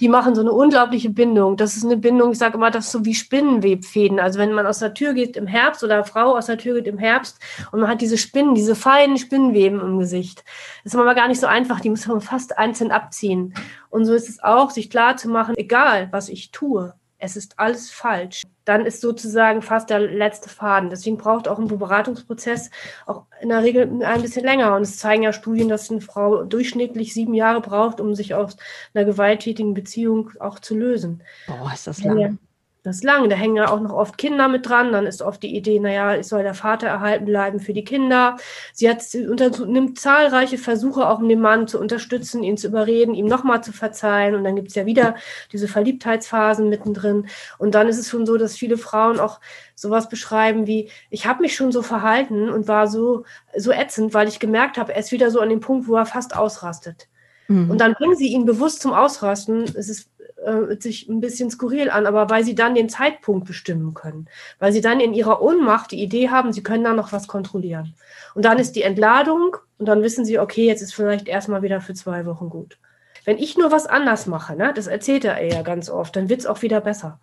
die 0.00 0.08
machen 0.08 0.34
so 0.34 0.40
eine 0.40 0.52
unglaubliche 0.52 1.10
Bindung. 1.10 1.56
Das 1.56 1.76
ist 1.76 1.84
eine 1.84 1.96
Bindung, 1.96 2.32
ich 2.32 2.38
sage 2.38 2.56
immer, 2.56 2.70
das 2.70 2.86
ist 2.86 2.92
so 2.92 3.04
wie 3.04 3.14
Spinnenwebfäden. 3.14 4.18
Also 4.18 4.38
wenn 4.38 4.52
man 4.52 4.66
aus 4.66 4.78
der 4.78 4.94
Tür 4.94 5.12
geht 5.12 5.36
im 5.36 5.46
Herbst 5.46 5.84
oder 5.84 5.96
eine 5.96 6.04
Frau 6.04 6.36
aus 6.36 6.46
der 6.46 6.56
Tür 6.56 6.76
geht 6.76 6.86
im 6.86 6.98
Herbst 6.98 7.38
und 7.70 7.80
man 7.80 7.90
hat 7.90 8.00
diese 8.00 8.16
Spinnen, 8.16 8.54
diese 8.54 8.74
feinen 8.74 9.18
Spinnenweben 9.18 9.80
im 9.80 9.98
Gesicht. 9.98 10.42
Das 10.84 10.94
ist 10.94 11.00
aber 11.00 11.14
gar 11.14 11.28
nicht 11.28 11.40
so 11.40 11.46
einfach, 11.46 11.80
die 11.80 11.90
muss 11.90 12.06
man 12.06 12.20
fast 12.22 12.56
einzeln 12.56 12.90
abziehen. 12.90 13.52
Und 13.90 14.06
so 14.06 14.14
ist 14.14 14.28
es 14.28 14.42
auch, 14.42 14.70
sich 14.70 14.88
klar 14.88 15.16
zu 15.16 15.28
machen, 15.28 15.54
egal 15.58 16.08
was 16.12 16.30
ich 16.30 16.50
tue, 16.50 16.94
es 17.18 17.36
ist 17.36 17.58
alles 17.58 17.90
falsch, 17.90 18.42
dann 18.70 18.86
ist 18.86 19.00
sozusagen 19.00 19.62
fast 19.62 19.90
der 19.90 19.98
letzte 19.98 20.48
Faden. 20.48 20.90
Deswegen 20.90 21.18
braucht 21.18 21.48
auch 21.48 21.58
ein 21.58 21.66
Beratungsprozess 21.66 22.70
auch 23.04 23.24
in 23.40 23.48
der 23.48 23.64
Regel 23.64 24.00
ein 24.04 24.22
bisschen 24.22 24.44
länger. 24.44 24.76
Und 24.76 24.82
es 24.82 24.96
zeigen 24.98 25.24
ja 25.24 25.32
Studien, 25.32 25.68
dass 25.68 25.90
eine 25.90 26.00
Frau 26.00 26.44
durchschnittlich 26.44 27.12
sieben 27.12 27.34
Jahre 27.34 27.60
braucht, 27.60 28.00
um 28.00 28.14
sich 28.14 28.34
aus 28.34 28.56
einer 28.94 29.04
gewalttätigen 29.04 29.74
Beziehung 29.74 30.30
auch 30.38 30.60
zu 30.60 30.76
lösen. 30.76 31.24
Boah, 31.48 31.72
ist 31.74 31.88
das 31.88 32.04
lange. 32.04 32.38
Das 32.82 32.96
ist 32.96 33.04
lang. 33.04 33.28
Da 33.28 33.36
hängen 33.36 33.56
ja 33.56 33.70
auch 33.70 33.80
noch 33.80 33.92
oft 33.92 34.16
Kinder 34.16 34.48
mit 34.48 34.66
dran. 34.66 34.92
Dann 34.92 35.06
ist 35.06 35.20
oft 35.20 35.42
die 35.42 35.54
Idee, 35.54 35.78
naja, 35.78 36.14
es 36.14 36.30
soll 36.30 36.42
der 36.42 36.54
Vater 36.54 36.86
erhalten 36.86 37.26
bleiben 37.26 37.60
für 37.60 37.74
die 37.74 37.84
Kinder. 37.84 38.36
Sie 38.72 38.88
hat, 38.88 39.02
sie 39.02 39.26
unternimmt 39.26 39.98
zahlreiche 39.98 40.56
Versuche, 40.56 41.06
auch 41.06 41.18
um 41.18 41.28
den 41.28 41.40
Mann 41.40 41.68
zu 41.68 41.78
unterstützen, 41.78 42.42
ihn 42.42 42.56
zu 42.56 42.68
überreden, 42.68 43.14
ihm 43.14 43.26
nochmal 43.26 43.62
zu 43.62 43.72
verzeihen. 43.72 44.34
Und 44.34 44.44
dann 44.44 44.56
gibt 44.56 44.68
es 44.68 44.74
ja 44.74 44.86
wieder 44.86 45.16
diese 45.52 45.68
Verliebtheitsphasen 45.68 46.70
mittendrin. 46.70 47.26
Und 47.58 47.74
dann 47.74 47.88
ist 47.88 47.98
es 47.98 48.08
schon 48.08 48.24
so, 48.24 48.38
dass 48.38 48.56
viele 48.56 48.78
Frauen 48.78 49.20
auch 49.20 49.40
sowas 49.74 50.08
beschreiben 50.08 50.66
wie, 50.66 50.90
ich 51.10 51.26
habe 51.26 51.42
mich 51.42 51.54
schon 51.54 51.72
so 51.72 51.82
verhalten 51.82 52.48
und 52.48 52.66
war 52.66 52.88
so, 52.88 53.24
so 53.56 53.72
ätzend, 53.72 54.14
weil 54.14 54.28
ich 54.28 54.40
gemerkt 54.40 54.78
habe, 54.78 54.92
er 54.94 55.00
ist 55.00 55.12
wieder 55.12 55.30
so 55.30 55.40
an 55.40 55.50
dem 55.50 55.60
Punkt, 55.60 55.86
wo 55.86 55.96
er 55.96 56.06
fast 56.06 56.34
ausrastet. 56.34 57.08
Mhm. 57.48 57.70
Und 57.70 57.80
dann 57.80 57.94
bringen 57.94 58.16
sie 58.16 58.28
ihn 58.28 58.46
bewusst 58.46 58.80
zum 58.80 58.92
Ausrasten. 58.92 59.64
Es 59.64 59.88
ist 59.88 60.08
äh, 60.44 60.76
sich 60.80 61.08
ein 61.08 61.20
bisschen 61.20 61.50
skurril 61.50 61.90
an, 61.90 62.06
aber 62.06 62.30
weil 62.30 62.44
sie 62.44 62.54
dann 62.54 62.74
den 62.74 62.88
Zeitpunkt 62.88 63.46
bestimmen 63.46 63.94
können, 63.94 64.28
weil 64.58 64.72
sie 64.72 64.80
dann 64.80 65.00
in 65.00 65.14
ihrer 65.14 65.42
Ohnmacht 65.42 65.90
die 65.90 66.02
Idee 66.02 66.30
haben, 66.30 66.52
sie 66.52 66.62
können 66.62 66.84
da 66.84 66.92
noch 66.92 67.12
was 67.12 67.28
kontrollieren. 67.28 67.94
Und 68.34 68.44
dann 68.44 68.58
ist 68.58 68.76
die 68.76 68.82
Entladung 68.82 69.56
und 69.78 69.86
dann 69.86 70.02
wissen 70.02 70.24
sie, 70.24 70.38
okay, 70.38 70.66
jetzt 70.66 70.82
ist 70.82 70.94
vielleicht 70.94 71.28
erstmal 71.28 71.62
wieder 71.62 71.80
für 71.80 71.94
zwei 71.94 72.26
Wochen 72.26 72.48
gut. 72.48 72.78
Wenn 73.24 73.38
ich 73.38 73.58
nur 73.58 73.70
was 73.70 73.86
anders 73.86 74.26
mache, 74.26 74.56
ne, 74.56 74.72
das 74.74 74.86
erzählt 74.86 75.24
er 75.24 75.42
ja 75.44 75.62
ganz 75.62 75.90
oft, 75.90 76.16
dann 76.16 76.28
wird 76.28 76.40
es 76.40 76.46
auch 76.46 76.62
wieder 76.62 76.80
besser. 76.80 77.20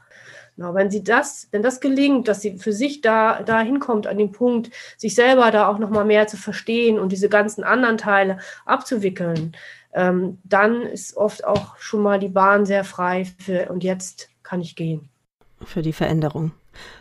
Na, 0.60 0.74
wenn 0.74 0.90
sie 0.90 1.04
das, 1.04 1.48
wenn 1.52 1.62
das 1.62 1.80
gelingt, 1.80 2.28
dass 2.28 2.42
sie 2.42 2.58
für 2.58 2.74
sich 2.74 3.02
da, 3.02 3.44
da 3.44 3.62
hinkommt 3.62 4.08
an 4.08 4.18
den 4.18 4.32
Punkt, 4.32 4.72
sich 4.98 5.14
selber 5.14 5.52
da 5.52 5.68
auch 5.68 5.78
nochmal 5.78 6.04
mehr 6.04 6.26
zu 6.28 6.36
verstehen 6.36 6.98
und 6.98 7.12
diese 7.12 7.30
ganzen 7.30 7.64
anderen 7.64 8.00
Teile 8.00 8.40
abzuwickeln, 8.66 9.56
ähm, 9.94 10.38
dann 10.44 10.82
ist 10.82 11.18
oft 11.18 11.46
auch 11.46 11.78
schon 11.78 12.02
mal 12.02 12.20
die 12.20 12.30
Bahn 12.30 12.66
sehr 12.66 12.84
frei 12.84 13.26
für 13.40 13.70
und 13.70 13.84
jetzt 13.84 14.30
kann 14.44 14.62
ich 14.62 14.76
gehen. 14.76 15.10
Für 15.64 15.82
die 15.82 15.94
Veränderung. 15.94 16.52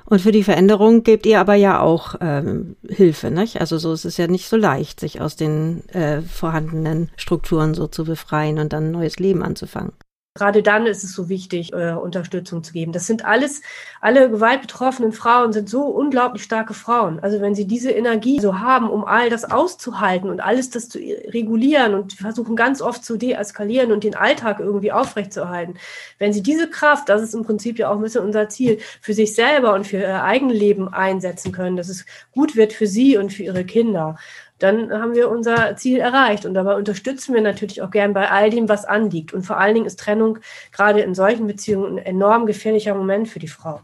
Und 0.06 0.20
für 0.20 0.32
die 0.32 0.44
Veränderung 0.44 1.02
gebt 1.02 1.26
ihr 1.26 1.40
aber 1.40 1.54
ja 1.54 1.80
auch 1.80 2.14
ähm, 2.20 2.76
Hilfe, 2.88 3.30
nicht? 3.30 3.60
Also 3.60 3.76
so 3.78 3.92
ist 3.92 4.04
es 4.04 4.16
ja 4.16 4.26
nicht 4.26 4.48
so 4.48 4.56
leicht, 4.56 5.00
sich 5.00 5.20
aus 5.20 5.36
den 5.36 5.86
äh, 5.90 6.22
vorhandenen 6.22 7.10
Strukturen 7.16 7.74
so 7.74 7.86
zu 7.86 8.04
befreien 8.04 8.58
und 8.58 8.72
dann 8.72 8.84
ein 8.84 8.92
neues 8.92 9.18
Leben 9.18 9.42
anzufangen. 9.42 9.92
Gerade 10.36 10.62
dann 10.62 10.86
ist 10.86 11.02
es 11.02 11.12
so 11.12 11.28
wichtig, 11.28 11.72
äh, 11.72 11.92
Unterstützung 11.92 12.62
zu 12.62 12.72
geben. 12.72 12.92
Das 12.92 13.06
sind 13.06 13.24
alles, 13.24 13.62
alle 14.00 14.30
gewaltbetroffenen 14.30 15.12
Frauen 15.12 15.52
sind 15.52 15.68
so 15.68 15.82
unglaublich 15.82 16.42
starke 16.42 16.74
Frauen. 16.74 17.18
Also 17.20 17.40
wenn 17.40 17.54
sie 17.54 17.66
diese 17.66 17.90
Energie 17.90 18.38
so 18.38 18.60
haben, 18.60 18.88
um 18.90 19.04
all 19.04 19.30
das 19.30 19.50
auszuhalten 19.50 20.30
und 20.30 20.40
alles 20.40 20.70
das 20.70 20.88
zu 20.88 20.98
regulieren 20.98 21.94
und 21.94 22.12
versuchen 22.12 22.54
ganz 22.54 22.82
oft 22.82 23.04
zu 23.04 23.16
deeskalieren 23.16 23.92
und 23.92 24.04
den 24.04 24.14
Alltag 24.14 24.60
irgendwie 24.60 24.92
aufrechtzuerhalten. 24.92 25.78
Wenn 26.18 26.32
sie 26.32 26.42
diese 26.42 26.68
Kraft, 26.68 27.08
das 27.08 27.22
ist 27.22 27.34
im 27.34 27.44
Prinzip 27.44 27.78
ja 27.78 27.90
auch 27.90 27.96
ein 27.96 28.02
bisschen 28.02 28.24
unser 28.24 28.48
Ziel, 28.48 28.78
für 29.00 29.14
sich 29.14 29.34
selber 29.34 29.74
und 29.74 29.86
für 29.86 29.98
ihr 29.98 30.22
eigenes 30.22 30.58
Leben 30.58 30.88
einsetzen 30.88 31.52
können, 31.52 31.76
dass 31.76 31.88
es 31.88 32.04
gut 32.32 32.56
wird 32.56 32.72
für 32.72 32.86
sie 32.86 33.16
und 33.16 33.32
für 33.32 33.42
ihre 33.42 33.64
Kinder 33.64 34.16
dann 34.58 34.92
haben 34.92 35.14
wir 35.14 35.30
unser 35.30 35.76
Ziel 35.76 35.98
erreicht. 35.98 36.46
Und 36.46 36.54
dabei 36.54 36.76
unterstützen 36.76 37.34
wir 37.34 37.42
natürlich 37.42 37.82
auch 37.82 37.90
gern 37.90 38.12
bei 38.12 38.30
all 38.30 38.50
dem, 38.50 38.68
was 38.68 38.84
anliegt. 38.84 39.32
Und 39.34 39.42
vor 39.42 39.58
allen 39.58 39.74
Dingen 39.74 39.86
ist 39.86 40.00
Trennung 40.00 40.38
gerade 40.72 41.00
in 41.00 41.14
solchen 41.14 41.46
Beziehungen 41.46 41.98
ein 41.98 42.04
enorm 42.04 42.46
gefährlicher 42.46 42.94
Moment 42.94 43.28
für 43.28 43.38
die 43.38 43.48
Frau. 43.48 43.80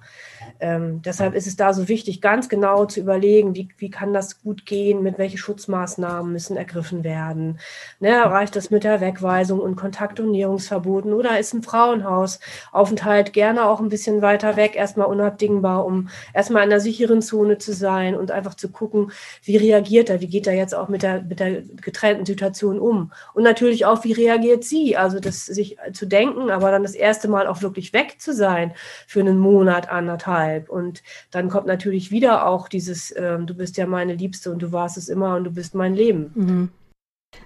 Ähm, 0.62 1.02
deshalb 1.02 1.34
ist 1.34 1.48
es 1.48 1.56
da 1.56 1.74
so 1.74 1.88
wichtig, 1.88 2.20
ganz 2.20 2.48
genau 2.48 2.84
zu 2.84 3.00
überlegen, 3.00 3.56
wie, 3.56 3.68
wie 3.78 3.90
kann 3.90 4.14
das 4.14 4.40
gut 4.42 4.64
gehen, 4.64 5.02
mit 5.02 5.18
welchen 5.18 5.38
Schutzmaßnahmen 5.38 6.32
müssen 6.32 6.56
ergriffen 6.56 7.02
werden. 7.02 7.58
Ne, 7.98 8.12
reicht 8.24 8.54
das 8.54 8.70
mit 8.70 8.84
der 8.84 9.00
Wegweisung 9.00 9.58
und 9.58 9.74
Kontakt- 9.74 10.20
und 10.20 10.30
Näherungsverboten 10.30 11.12
oder 11.14 11.36
ist 11.40 11.52
ein 11.52 11.64
Frauenhausaufenthalt 11.64 13.32
gerne 13.32 13.64
auch 13.64 13.80
ein 13.80 13.88
bisschen 13.88 14.22
weiter 14.22 14.54
weg, 14.54 14.76
erstmal 14.76 15.08
unabdingbar, 15.08 15.84
um 15.84 16.08
erstmal 16.32 16.62
in 16.62 16.70
einer 16.70 16.80
sicheren 16.80 17.22
Zone 17.22 17.58
zu 17.58 17.72
sein 17.72 18.14
und 18.14 18.30
einfach 18.30 18.54
zu 18.54 18.68
gucken, 18.70 19.10
wie 19.42 19.56
reagiert 19.56 20.10
er, 20.10 20.20
wie 20.20 20.28
geht 20.28 20.46
er 20.46 20.54
jetzt 20.54 20.76
auch 20.76 20.88
mit 20.88 21.02
der, 21.02 21.22
mit 21.22 21.40
der 21.40 21.62
getrennten 21.62 22.24
Situation 22.24 22.78
um. 22.78 23.10
Und 23.34 23.42
natürlich 23.42 23.84
auch, 23.84 24.04
wie 24.04 24.12
reagiert 24.12 24.62
sie, 24.62 24.96
also 24.96 25.18
das 25.18 25.44
sich 25.46 25.76
zu 25.92 26.06
denken, 26.06 26.50
aber 26.52 26.70
dann 26.70 26.84
das 26.84 26.94
erste 26.94 27.26
Mal 27.26 27.48
auch 27.48 27.62
wirklich 27.62 27.92
weg 27.92 28.20
zu 28.20 28.32
sein 28.32 28.72
für 29.08 29.18
einen 29.18 29.38
Monat, 29.38 29.90
anderthalb 29.90 30.51
deshalb. 30.52 30.68
Und 30.68 31.02
dann 31.30 31.48
kommt 31.48 31.66
natürlich 31.66 32.10
wieder 32.10 32.46
auch 32.46 32.68
dieses, 32.68 33.10
äh, 33.12 33.38
du 33.38 33.54
bist 33.54 33.76
ja 33.76 33.86
meine 33.86 34.14
Liebste 34.14 34.50
und 34.50 34.60
du 34.60 34.72
warst 34.72 34.96
es 34.96 35.08
immer 35.08 35.36
und 35.36 35.44
du 35.44 35.50
bist 35.50 35.74
mein 35.74 35.94
Leben. 35.94 36.32
Mhm. 36.34 36.70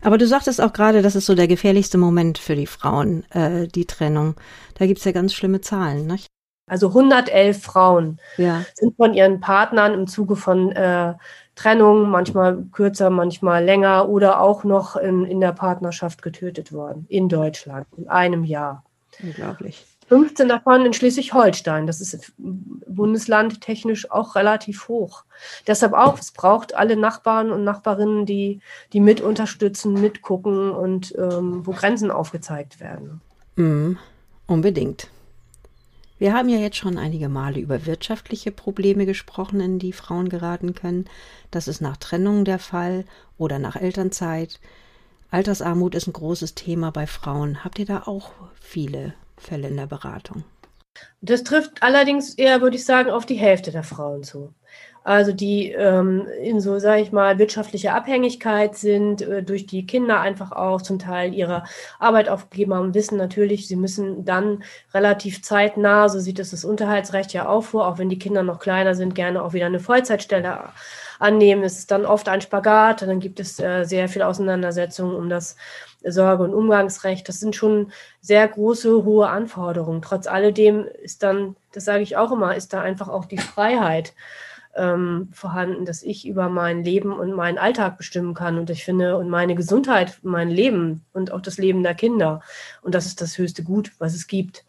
Aber 0.02 0.18
du 0.18 0.26
sagtest 0.26 0.60
auch 0.60 0.72
gerade, 0.72 1.00
das 1.00 1.14
ist 1.14 1.26
so 1.26 1.34
der 1.34 1.46
gefährlichste 1.46 1.96
Moment 1.96 2.38
für 2.38 2.56
die 2.56 2.66
Frauen, 2.66 3.24
äh, 3.30 3.68
die 3.68 3.86
Trennung. 3.86 4.34
Da 4.74 4.86
gibt 4.86 4.98
es 4.98 5.04
ja 5.04 5.12
ganz 5.12 5.32
schlimme 5.32 5.60
Zahlen, 5.60 6.06
nicht? 6.06 6.26
Also 6.68 6.88
111 6.88 7.62
Frauen 7.62 8.18
ja. 8.36 8.64
sind 8.74 8.96
von 8.96 9.14
ihren 9.14 9.38
Partnern 9.38 9.94
im 9.94 10.08
Zuge 10.08 10.34
von 10.34 10.72
äh, 10.72 11.14
Trennung, 11.54 12.10
manchmal 12.10 12.64
kürzer, 12.72 13.08
manchmal 13.08 13.64
länger 13.64 14.08
oder 14.08 14.40
auch 14.40 14.64
noch 14.64 14.96
in, 14.96 15.24
in 15.24 15.40
der 15.40 15.52
Partnerschaft 15.52 16.22
getötet 16.22 16.72
worden, 16.72 17.06
in 17.08 17.28
Deutschland, 17.28 17.86
in 17.96 18.08
einem 18.08 18.42
Jahr. 18.42 18.82
Unglaublich. 19.22 19.86
15 20.08 20.48
davon 20.48 20.86
in 20.86 20.92
Schleswig-Holstein. 20.92 21.86
Das 21.86 22.00
ist 22.00 22.32
bundeslandtechnisch 22.36 24.10
auch 24.10 24.34
relativ 24.34 24.88
hoch. 24.88 25.24
Deshalb 25.66 25.92
auch, 25.92 26.18
es 26.18 26.30
braucht 26.30 26.74
alle 26.74 26.96
Nachbarn 26.96 27.50
und 27.50 27.64
Nachbarinnen, 27.64 28.26
die, 28.26 28.60
die 28.92 29.00
mit 29.00 29.20
unterstützen, 29.20 29.94
mitgucken 29.94 30.70
und 30.70 31.14
ähm, 31.18 31.66
wo 31.66 31.72
Grenzen 31.72 32.10
aufgezeigt 32.10 32.80
werden. 32.80 33.20
Mm, 33.56 33.94
unbedingt. 34.46 35.08
Wir 36.18 36.32
haben 36.32 36.48
ja 36.48 36.58
jetzt 36.58 36.78
schon 36.78 36.96
einige 36.96 37.28
Male 37.28 37.60
über 37.60 37.84
wirtschaftliche 37.84 38.50
Probleme 38.50 39.04
gesprochen, 39.04 39.60
in 39.60 39.78
die 39.78 39.92
Frauen 39.92 40.30
geraten 40.30 40.74
können. 40.74 41.06
Das 41.50 41.68
ist 41.68 41.82
nach 41.82 41.98
Trennung 41.98 42.44
der 42.44 42.58
Fall 42.58 43.04
oder 43.36 43.58
nach 43.58 43.76
Elternzeit. 43.76 44.60
Altersarmut 45.30 45.94
ist 45.94 46.06
ein 46.06 46.14
großes 46.14 46.54
Thema 46.54 46.90
bei 46.90 47.06
Frauen. 47.06 47.64
Habt 47.64 47.78
ihr 47.78 47.84
da 47.84 48.04
auch 48.06 48.30
viele 48.58 49.12
Fälle 49.36 49.68
in 49.68 49.76
der 49.76 49.86
Beratung. 49.86 50.44
Das 51.20 51.44
trifft 51.44 51.82
allerdings 51.82 52.34
eher, 52.34 52.60
würde 52.60 52.76
ich 52.76 52.84
sagen, 52.84 53.10
auf 53.10 53.26
die 53.26 53.34
Hälfte 53.34 53.70
der 53.70 53.82
Frauen 53.82 54.22
zu. 54.22 54.54
Also 55.06 55.32
die 55.32 55.70
ähm, 55.70 56.26
in 56.42 56.60
so, 56.60 56.80
sage 56.80 57.00
ich 57.00 57.12
mal, 57.12 57.38
wirtschaftlicher 57.38 57.94
Abhängigkeit 57.94 58.74
sind, 58.74 59.22
äh, 59.22 59.40
durch 59.44 59.64
die 59.66 59.86
Kinder 59.86 60.20
einfach 60.20 60.50
auch 60.50 60.82
zum 60.82 60.98
Teil 60.98 61.32
ihre 61.32 61.62
Arbeit 62.00 62.28
aufgegeben 62.28 62.74
haben, 62.74 62.92
wissen 62.92 63.16
natürlich, 63.16 63.68
sie 63.68 63.76
müssen 63.76 64.24
dann 64.24 64.64
relativ 64.92 65.44
zeitnah, 65.44 66.08
so 66.08 66.18
sieht 66.18 66.40
es 66.40 66.50
das 66.50 66.64
Unterhaltsrecht 66.64 67.32
ja 67.32 67.48
auch 67.48 67.62
vor, 67.62 67.86
auch 67.86 67.98
wenn 67.98 68.08
die 68.08 68.18
Kinder 68.18 68.42
noch 68.42 68.58
kleiner 68.58 68.96
sind, 68.96 69.14
gerne 69.14 69.44
auch 69.44 69.52
wieder 69.52 69.66
eine 69.66 69.78
Vollzeitstelle 69.78 70.70
annehmen. 71.20 71.62
Es 71.62 71.78
ist 71.78 71.92
dann 71.92 72.04
oft 72.04 72.28
ein 72.28 72.40
Spagat, 72.40 73.02
dann 73.02 73.20
gibt 73.20 73.38
es 73.38 73.60
äh, 73.60 73.84
sehr 73.84 74.08
viel 74.08 74.22
Auseinandersetzungen 74.22 75.14
um 75.14 75.28
das 75.28 75.54
Sorge- 76.12 76.44
und 76.44 76.54
Umgangsrecht. 76.54 77.28
Das 77.28 77.40
sind 77.40 77.56
schon 77.56 77.92
sehr 78.20 78.46
große, 78.46 79.04
hohe 79.04 79.28
Anforderungen. 79.28 80.02
Trotz 80.02 80.26
alledem 80.26 80.86
ist 81.02 81.22
dann, 81.22 81.56
das 81.72 81.84
sage 81.84 82.02
ich 82.02 82.16
auch 82.16 82.32
immer, 82.32 82.56
ist 82.56 82.72
da 82.72 82.80
einfach 82.80 83.08
auch 83.08 83.24
die 83.24 83.38
Freiheit 83.38 84.14
ähm, 84.76 85.28
vorhanden, 85.32 85.84
dass 85.84 86.02
ich 86.02 86.26
über 86.26 86.48
mein 86.48 86.84
Leben 86.84 87.12
und 87.12 87.32
meinen 87.32 87.58
Alltag 87.58 87.96
bestimmen 87.96 88.34
kann. 88.34 88.58
Und 88.58 88.70
ich 88.70 88.84
finde, 88.84 89.16
und 89.16 89.28
meine 89.28 89.54
Gesundheit, 89.54 90.18
mein 90.22 90.50
Leben 90.50 91.04
und 91.12 91.32
auch 91.32 91.40
das 91.40 91.58
Leben 91.58 91.82
der 91.82 91.94
Kinder. 91.94 92.42
Und 92.82 92.94
das 92.94 93.06
ist 93.06 93.20
das 93.20 93.38
höchste 93.38 93.62
Gut, 93.62 93.92
was 93.98 94.14
es 94.14 94.26
gibt. 94.26 94.64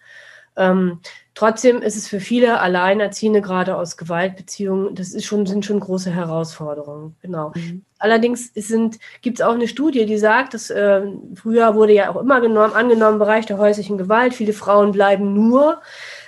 Ähm, 0.55 0.99
trotzdem 1.37 1.83
ist 1.83 1.95
es 1.95 2.07
für 2.07 2.19
viele 2.19 2.59
Alleinerziehende, 2.61 3.41
gerade 3.41 3.77
aus 3.77 3.95
Gewaltbeziehungen, 3.95 4.95
das 4.95 5.13
ist 5.13 5.25
schon, 5.25 5.45
sind 5.45 5.65
schon 5.65 5.79
große 5.79 6.09
Herausforderungen. 6.09 7.15
Genau. 7.21 7.51
Mhm. 7.53 7.83
Allerdings 7.99 8.53
gibt 9.21 9.39
es 9.39 9.45
auch 9.45 9.53
eine 9.53 9.67
Studie, 9.67 10.07
die 10.07 10.17
sagt, 10.17 10.55
dass 10.55 10.71
äh, 10.71 11.01
früher 11.35 11.75
wurde 11.75 11.93
ja 11.93 12.09
auch 12.09 12.19
immer 12.19 12.41
genommen, 12.41 12.73
angenommen, 12.73 13.19
Bereich 13.19 13.45
der 13.45 13.59
häuslichen 13.59 13.99
Gewalt, 13.99 14.33
viele 14.33 14.53
Frauen 14.53 14.91
bleiben 14.91 15.33
nur 15.33 15.79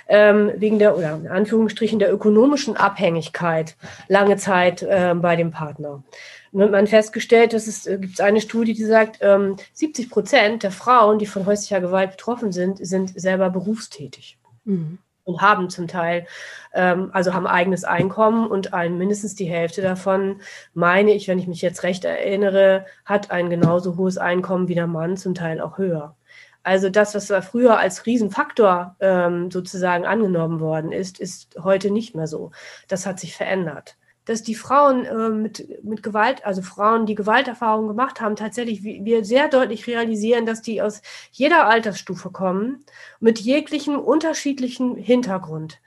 ähm, 0.06 0.52
wegen 0.54 0.78
der, 0.78 0.96
oder 0.96 1.16
in 1.16 1.28
Anführungsstrichen 1.28 1.98
der 1.98 2.12
ökonomischen 2.12 2.76
Abhängigkeit 2.76 3.74
lange 4.06 4.36
Zeit 4.36 4.82
äh, 4.82 5.14
bei 5.16 5.34
dem 5.34 5.50
Partner. 5.50 6.04
Und 6.52 6.62
hat 6.62 6.70
man 6.70 6.86
festgestellt, 6.86 7.52
dass 7.52 7.66
es 7.66 7.86
äh, 7.86 7.98
gibt 7.98 8.20
eine 8.20 8.40
Studie, 8.40 8.74
die 8.74 8.84
sagt, 8.84 9.18
ähm, 9.22 9.56
70 9.72 10.08
Prozent 10.08 10.62
der 10.62 10.70
Frauen, 10.70 11.18
die 11.18 11.26
von 11.26 11.46
häuslicher 11.46 11.80
Gewalt 11.80 12.12
betroffen 12.12 12.52
sind, 12.52 12.84
sind 12.84 13.20
selber 13.20 13.50
berufstätig. 13.50 14.39
Mhm. 14.70 14.98
Und 15.24 15.42
haben 15.42 15.70
zum 15.70 15.86
Teil, 15.86 16.26
ähm, 16.72 17.10
also 17.12 17.34
haben 17.34 17.46
eigenes 17.46 17.84
Einkommen 17.84 18.48
und 18.48 18.72
ein, 18.74 18.98
mindestens 18.98 19.34
die 19.34 19.44
Hälfte 19.44 19.82
davon, 19.82 20.40
meine 20.74 21.12
ich, 21.12 21.28
wenn 21.28 21.38
ich 21.38 21.46
mich 21.46 21.62
jetzt 21.62 21.82
recht 21.82 22.04
erinnere, 22.04 22.86
hat 23.04 23.30
ein 23.30 23.50
genauso 23.50 23.96
hohes 23.96 24.18
Einkommen 24.18 24.66
wie 24.68 24.74
der 24.74 24.86
Mann, 24.86 25.16
zum 25.16 25.34
Teil 25.34 25.60
auch 25.60 25.78
höher. 25.78 26.16
Also 26.62 26.90
das, 26.90 27.14
was 27.14 27.46
früher 27.46 27.78
als 27.78 28.06
Riesenfaktor 28.06 28.96
ähm, 29.00 29.50
sozusagen 29.50 30.04
angenommen 30.04 30.60
worden 30.60 30.92
ist, 30.92 31.20
ist 31.20 31.56
heute 31.62 31.90
nicht 31.90 32.14
mehr 32.14 32.26
so. 32.26 32.50
Das 32.88 33.06
hat 33.06 33.20
sich 33.20 33.36
verändert 33.36 33.96
dass 34.24 34.42
die 34.42 34.54
Frauen 34.54 35.04
äh, 35.04 35.28
mit, 35.30 35.84
mit 35.84 36.02
Gewalt, 36.02 36.44
also 36.44 36.62
Frauen, 36.62 37.06
die 37.06 37.14
Gewalterfahrungen 37.14 37.88
gemacht 37.88 38.20
haben, 38.20 38.36
tatsächlich 38.36 38.82
wir 38.82 39.24
sehr 39.24 39.48
deutlich 39.48 39.86
realisieren, 39.86 40.46
dass 40.46 40.62
die 40.62 40.82
aus 40.82 41.02
jeder 41.32 41.66
Altersstufe 41.66 42.30
kommen, 42.30 42.84
mit 43.18 43.40
jeglichem 43.40 43.98
unterschiedlichen 43.98 44.96
Hintergrund. 44.96 45.80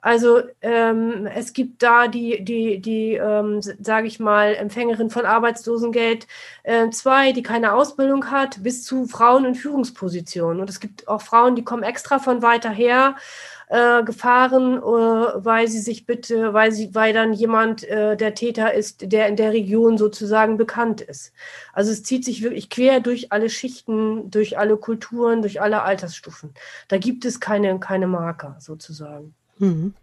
Also 0.00 0.42
ähm, 0.62 1.26
es 1.26 1.52
gibt 1.52 1.82
da 1.82 2.06
die, 2.06 2.44
die, 2.44 2.80
die 2.80 3.14
ähm, 3.14 3.60
sage 3.60 4.06
ich 4.06 4.20
mal, 4.20 4.54
Empfängerin 4.54 5.10
von 5.10 5.26
Arbeitslosengeld 5.26 6.28
äh, 6.62 6.88
zwei, 6.90 7.32
die 7.32 7.42
keine 7.42 7.72
Ausbildung 7.72 8.30
hat, 8.30 8.62
bis 8.62 8.84
zu 8.84 9.06
Frauen 9.06 9.44
in 9.44 9.56
Führungspositionen. 9.56 10.60
Und 10.60 10.70
es 10.70 10.78
gibt 10.78 11.08
auch 11.08 11.20
Frauen, 11.20 11.56
die 11.56 11.64
kommen 11.64 11.82
extra 11.82 12.20
von 12.20 12.42
weiter 12.42 12.70
her 12.70 13.16
äh, 13.68 14.02
gefahren, 14.02 14.78
äh, 14.78 15.44
weil 15.44 15.68
sie 15.68 15.80
sich 15.80 16.06
bitte, 16.06 16.54
weil 16.54 16.72
sie, 16.72 16.94
weil 16.94 17.12
dann 17.12 17.32
jemand 17.32 17.84
äh, 17.84 18.16
der 18.16 18.34
Täter 18.34 18.72
ist, 18.72 19.12
der 19.12 19.28
in 19.28 19.36
der 19.36 19.52
Region 19.52 19.98
sozusagen 19.98 20.56
bekannt 20.56 21.00
ist. 21.00 21.32
Also 21.72 21.92
es 21.92 22.02
zieht 22.02 22.24
sich 22.24 22.42
wirklich 22.42 22.70
quer 22.70 23.00
durch 23.00 23.32
alle 23.32 23.50
Schichten, 23.50 24.30
durch 24.30 24.58
alle 24.58 24.76
Kulturen, 24.76 25.42
durch 25.42 25.60
alle 25.60 25.82
Altersstufen. 25.82 26.54
Da 26.88 26.98
gibt 26.98 27.24
es 27.24 27.40
keine, 27.40 27.78
keine 27.78 28.06
Marker 28.06 28.56
sozusagen. 28.58 29.34
Mhm. 29.58 29.94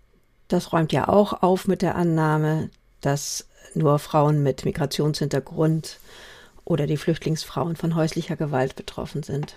Das 0.47 0.71
räumt 0.71 0.91
ja 0.93 1.07
auch 1.07 1.41
auf 1.41 1.67
mit 1.67 1.81
der 1.81 1.95
Annahme, 1.95 2.69
dass 3.01 3.47
nur 3.73 3.97
Frauen 3.99 4.43
mit 4.43 4.63
Migrationshintergrund 4.63 5.97
oder 6.65 6.85
die 6.87 6.97
Flüchtlingsfrauen 6.97 7.75
von 7.75 7.95
häuslicher 7.95 8.35
Gewalt 8.35 8.75
betroffen 8.75 9.23
sind. 9.23 9.55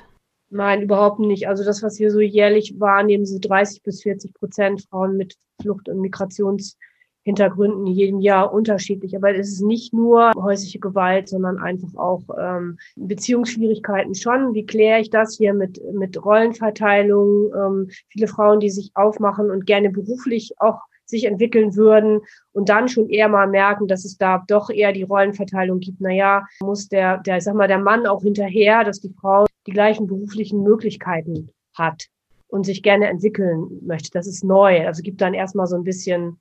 Nein, 0.51 0.83
überhaupt 0.83 1.19
nicht. 1.19 1.47
Also 1.47 1.65
das, 1.65 1.83
was 1.83 1.99
wir 1.99 2.11
so 2.11 2.21
jährlich 2.21 2.81
wahrnehmen, 2.81 3.27
so 3.27 3.39
30 3.39 3.83
bis 3.83 4.03
40 4.03 4.33
Prozent 4.33 4.87
Frauen 4.89 5.17
mit 5.17 5.37
Flucht- 5.61 5.91
und 5.91 6.01
Migrationshintergründen 6.01 7.87
in 7.87 7.93
jedem 7.93 8.21
Jahr 8.21 8.53
unterschiedlich. 8.53 9.15
Aber 9.15 9.35
es 9.35 9.49
ist 9.49 9.61
nicht 9.61 9.93
nur 9.93 10.33
häusliche 10.35 10.79
Gewalt, 10.79 11.29
sondern 11.29 11.59
einfach 11.59 11.95
auch 11.97 12.23
ähm, 12.39 12.79
Beziehungsschwierigkeiten 12.97 14.15
schon. 14.15 14.55
Wie 14.55 14.65
kläre 14.65 15.01
ich 15.01 15.11
das 15.11 15.37
hier 15.37 15.53
mit, 15.53 15.83
mit 15.93 16.25
Rollenverteilung? 16.25 17.53
Ähm, 17.55 17.91
viele 18.09 18.29
Frauen, 18.29 18.61
die 18.61 18.71
sich 18.71 18.93
aufmachen 18.95 19.51
und 19.51 19.67
gerne 19.67 19.91
beruflich 19.91 20.55
auch 20.57 20.81
sich 21.09 21.25
entwickeln 21.25 21.75
würden 21.75 22.21
und 22.53 22.69
dann 22.69 22.89
schon 22.89 23.09
eher 23.09 23.29
mal 23.29 23.49
merken, 23.49 23.89
dass 23.89 24.05
es 24.05 24.19
da 24.19 24.45
doch 24.47 24.71
eher 24.71 24.93
die 24.93 25.03
Rollenverteilung 25.03 25.81
gibt. 25.81 26.01
Naja, 26.01 26.45
muss 26.61 26.89
der, 26.89 27.19
der, 27.19 27.41
sag 27.41 27.55
mal, 27.55 27.69
der 27.69 27.79
Mann 27.79 28.07
auch 28.07 28.23
hinterher, 28.23 28.85
dass 28.85 29.01
die 29.01 29.13
Frau 29.21 29.47
die 29.67 29.73
gleichen 29.73 30.07
beruflichen 30.07 30.63
Möglichkeiten 30.63 31.51
hat 31.75 32.07
und 32.49 32.65
sich 32.65 32.83
gerne 32.83 33.09
entwickeln 33.09 33.81
möchte. 33.83 34.11
Das 34.13 34.27
ist 34.27 34.45
neu. 34.45 34.87
Also 34.87 35.03
gibt 35.03 35.21
dann 35.21 35.35
erstmal 35.35 35.67
so 35.67 35.77
ein 35.77 35.85
bisschen 35.85 36.41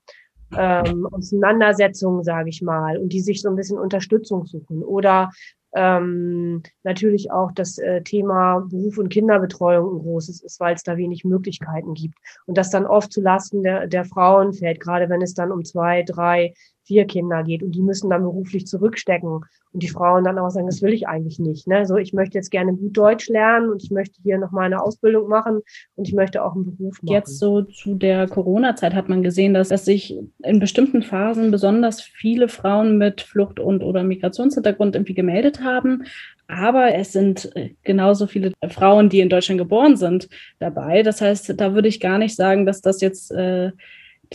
ähm, 0.55 1.07
Auseinandersetzungen, 1.11 2.23
sage 2.23 2.49
ich 2.49 2.61
mal, 2.61 2.97
und 2.97 3.09
die 3.09 3.19
sich 3.19 3.41
so 3.41 3.49
ein 3.49 3.55
bisschen 3.55 3.77
Unterstützung 3.77 4.45
suchen. 4.45 4.83
Oder 4.83 5.31
ähm, 5.77 6.63
natürlich 6.83 7.31
auch 7.31 7.51
das 7.51 7.77
äh, 7.77 8.01
Thema 8.01 8.65
Beruf 8.67 8.97
und 8.97 9.09
Kinderbetreuung 9.09 9.95
ein 9.95 9.99
großes 9.99 10.41
ist, 10.41 10.59
weil 10.59 10.73
es 10.73 10.83
da 10.83 10.97
wenig 10.97 11.23
Möglichkeiten 11.23 11.93
gibt. 11.93 12.17
Und 12.45 12.57
das 12.57 12.71
dann 12.71 12.87
oft 12.87 13.13
zu 13.13 13.21
Lasten 13.21 13.61
der, 13.61 13.85
der 13.85 14.03
Frauen 14.03 14.53
fällt, 14.53 14.79
gerade 14.79 15.07
wenn 15.09 15.21
es 15.21 15.35
dann 15.35 15.51
um 15.51 15.63
zwei, 15.63 16.01
drei, 16.01 16.53
vier 16.87 17.05
Kinder 17.05 17.43
geht 17.43 17.61
und 17.61 17.71
die 17.75 17.81
müssen 17.81 18.09
dann 18.09 18.23
beruflich 18.23 18.65
zurückstecken 18.65 19.29
und 19.73 19.83
die 19.83 19.89
Frauen 19.89 20.23
dann 20.23 20.39
auch 20.39 20.49
sagen, 20.49 20.67
das 20.67 20.81
will 20.81 20.93
ich 20.93 21.07
eigentlich 21.07 21.37
nicht. 21.37 21.67
Ne? 21.67 21.85
So, 21.85 21.97
ich 21.97 22.13
möchte 22.13 22.37
jetzt 22.37 22.49
gerne 22.49 22.73
gut 22.73 22.95
Deutsch 22.95 23.27
lernen 23.27 23.69
und 23.69 23.83
ich 23.83 23.91
möchte 23.91 24.19
hier 24.23 24.37
noch 24.37 24.51
mal 24.51 24.63
eine 24.63 24.81
Ausbildung 24.81 25.27
machen 25.27 25.59
und 25.95 26.07
ich 26.07 26.13
möchte 26.13 26.43
auch 26.43 26.55
einen 26.55 26.65
Beruf 26.65 27.01
machen. 27.03 27.13
Jetzt 27.13 27.37
so 27.39 27.61
zu 27.61 27.95
der 27.95 28.27
Corona-Zeit 28.27 28.95
hat 28.95 29.09
man 29.09 29.21
gesehen, 29.21 29.53
dass, 29.53 29.69
dass 29.69 29.85
sich 29.85 30.17
in 30.43 30.59
bestimmten 30.59 31.03
Phasen 31.03 31.51
besonders 31.51 32.01
viele 32.01 32.47
Frauen 32.47 32.97
mit 32.97 33.21
Flucht- 33.21 33.59
und 33.59 33.83
oder 33.83 34.03
Migrationshintergrund 34.03 34.95
irgendwie 34.95 35.13
gemeldet 35.13 35.61
haben. 35.61 36.05
Aber 36.47 36.95
es 36.95 37.11
sind 37.11 37.53
äh, 37.55 37.75
genauso 37.83 38.25
viele 38.25 38.53
Frauen, 38.69 39.09
die 39.09 39.19
in 39.19 39.29
Deutschland 39.29 39.59
geboren 39.59 39.97
sind, 39.97 40.29
dabei. 40.59 41.03
Das 41.03 41.19
heißt, 41.19 41.59
da 41.59 41.73
würde 41.73 41.89
ich 41.89 41.99
gar 41.99 42.17
nicht 42.17 42.35
sagen, 42.35 42.65
dass 42.65 42.81
das 42.81 43.01
jetzt 43.01 43.31
äh, 43.31 43.71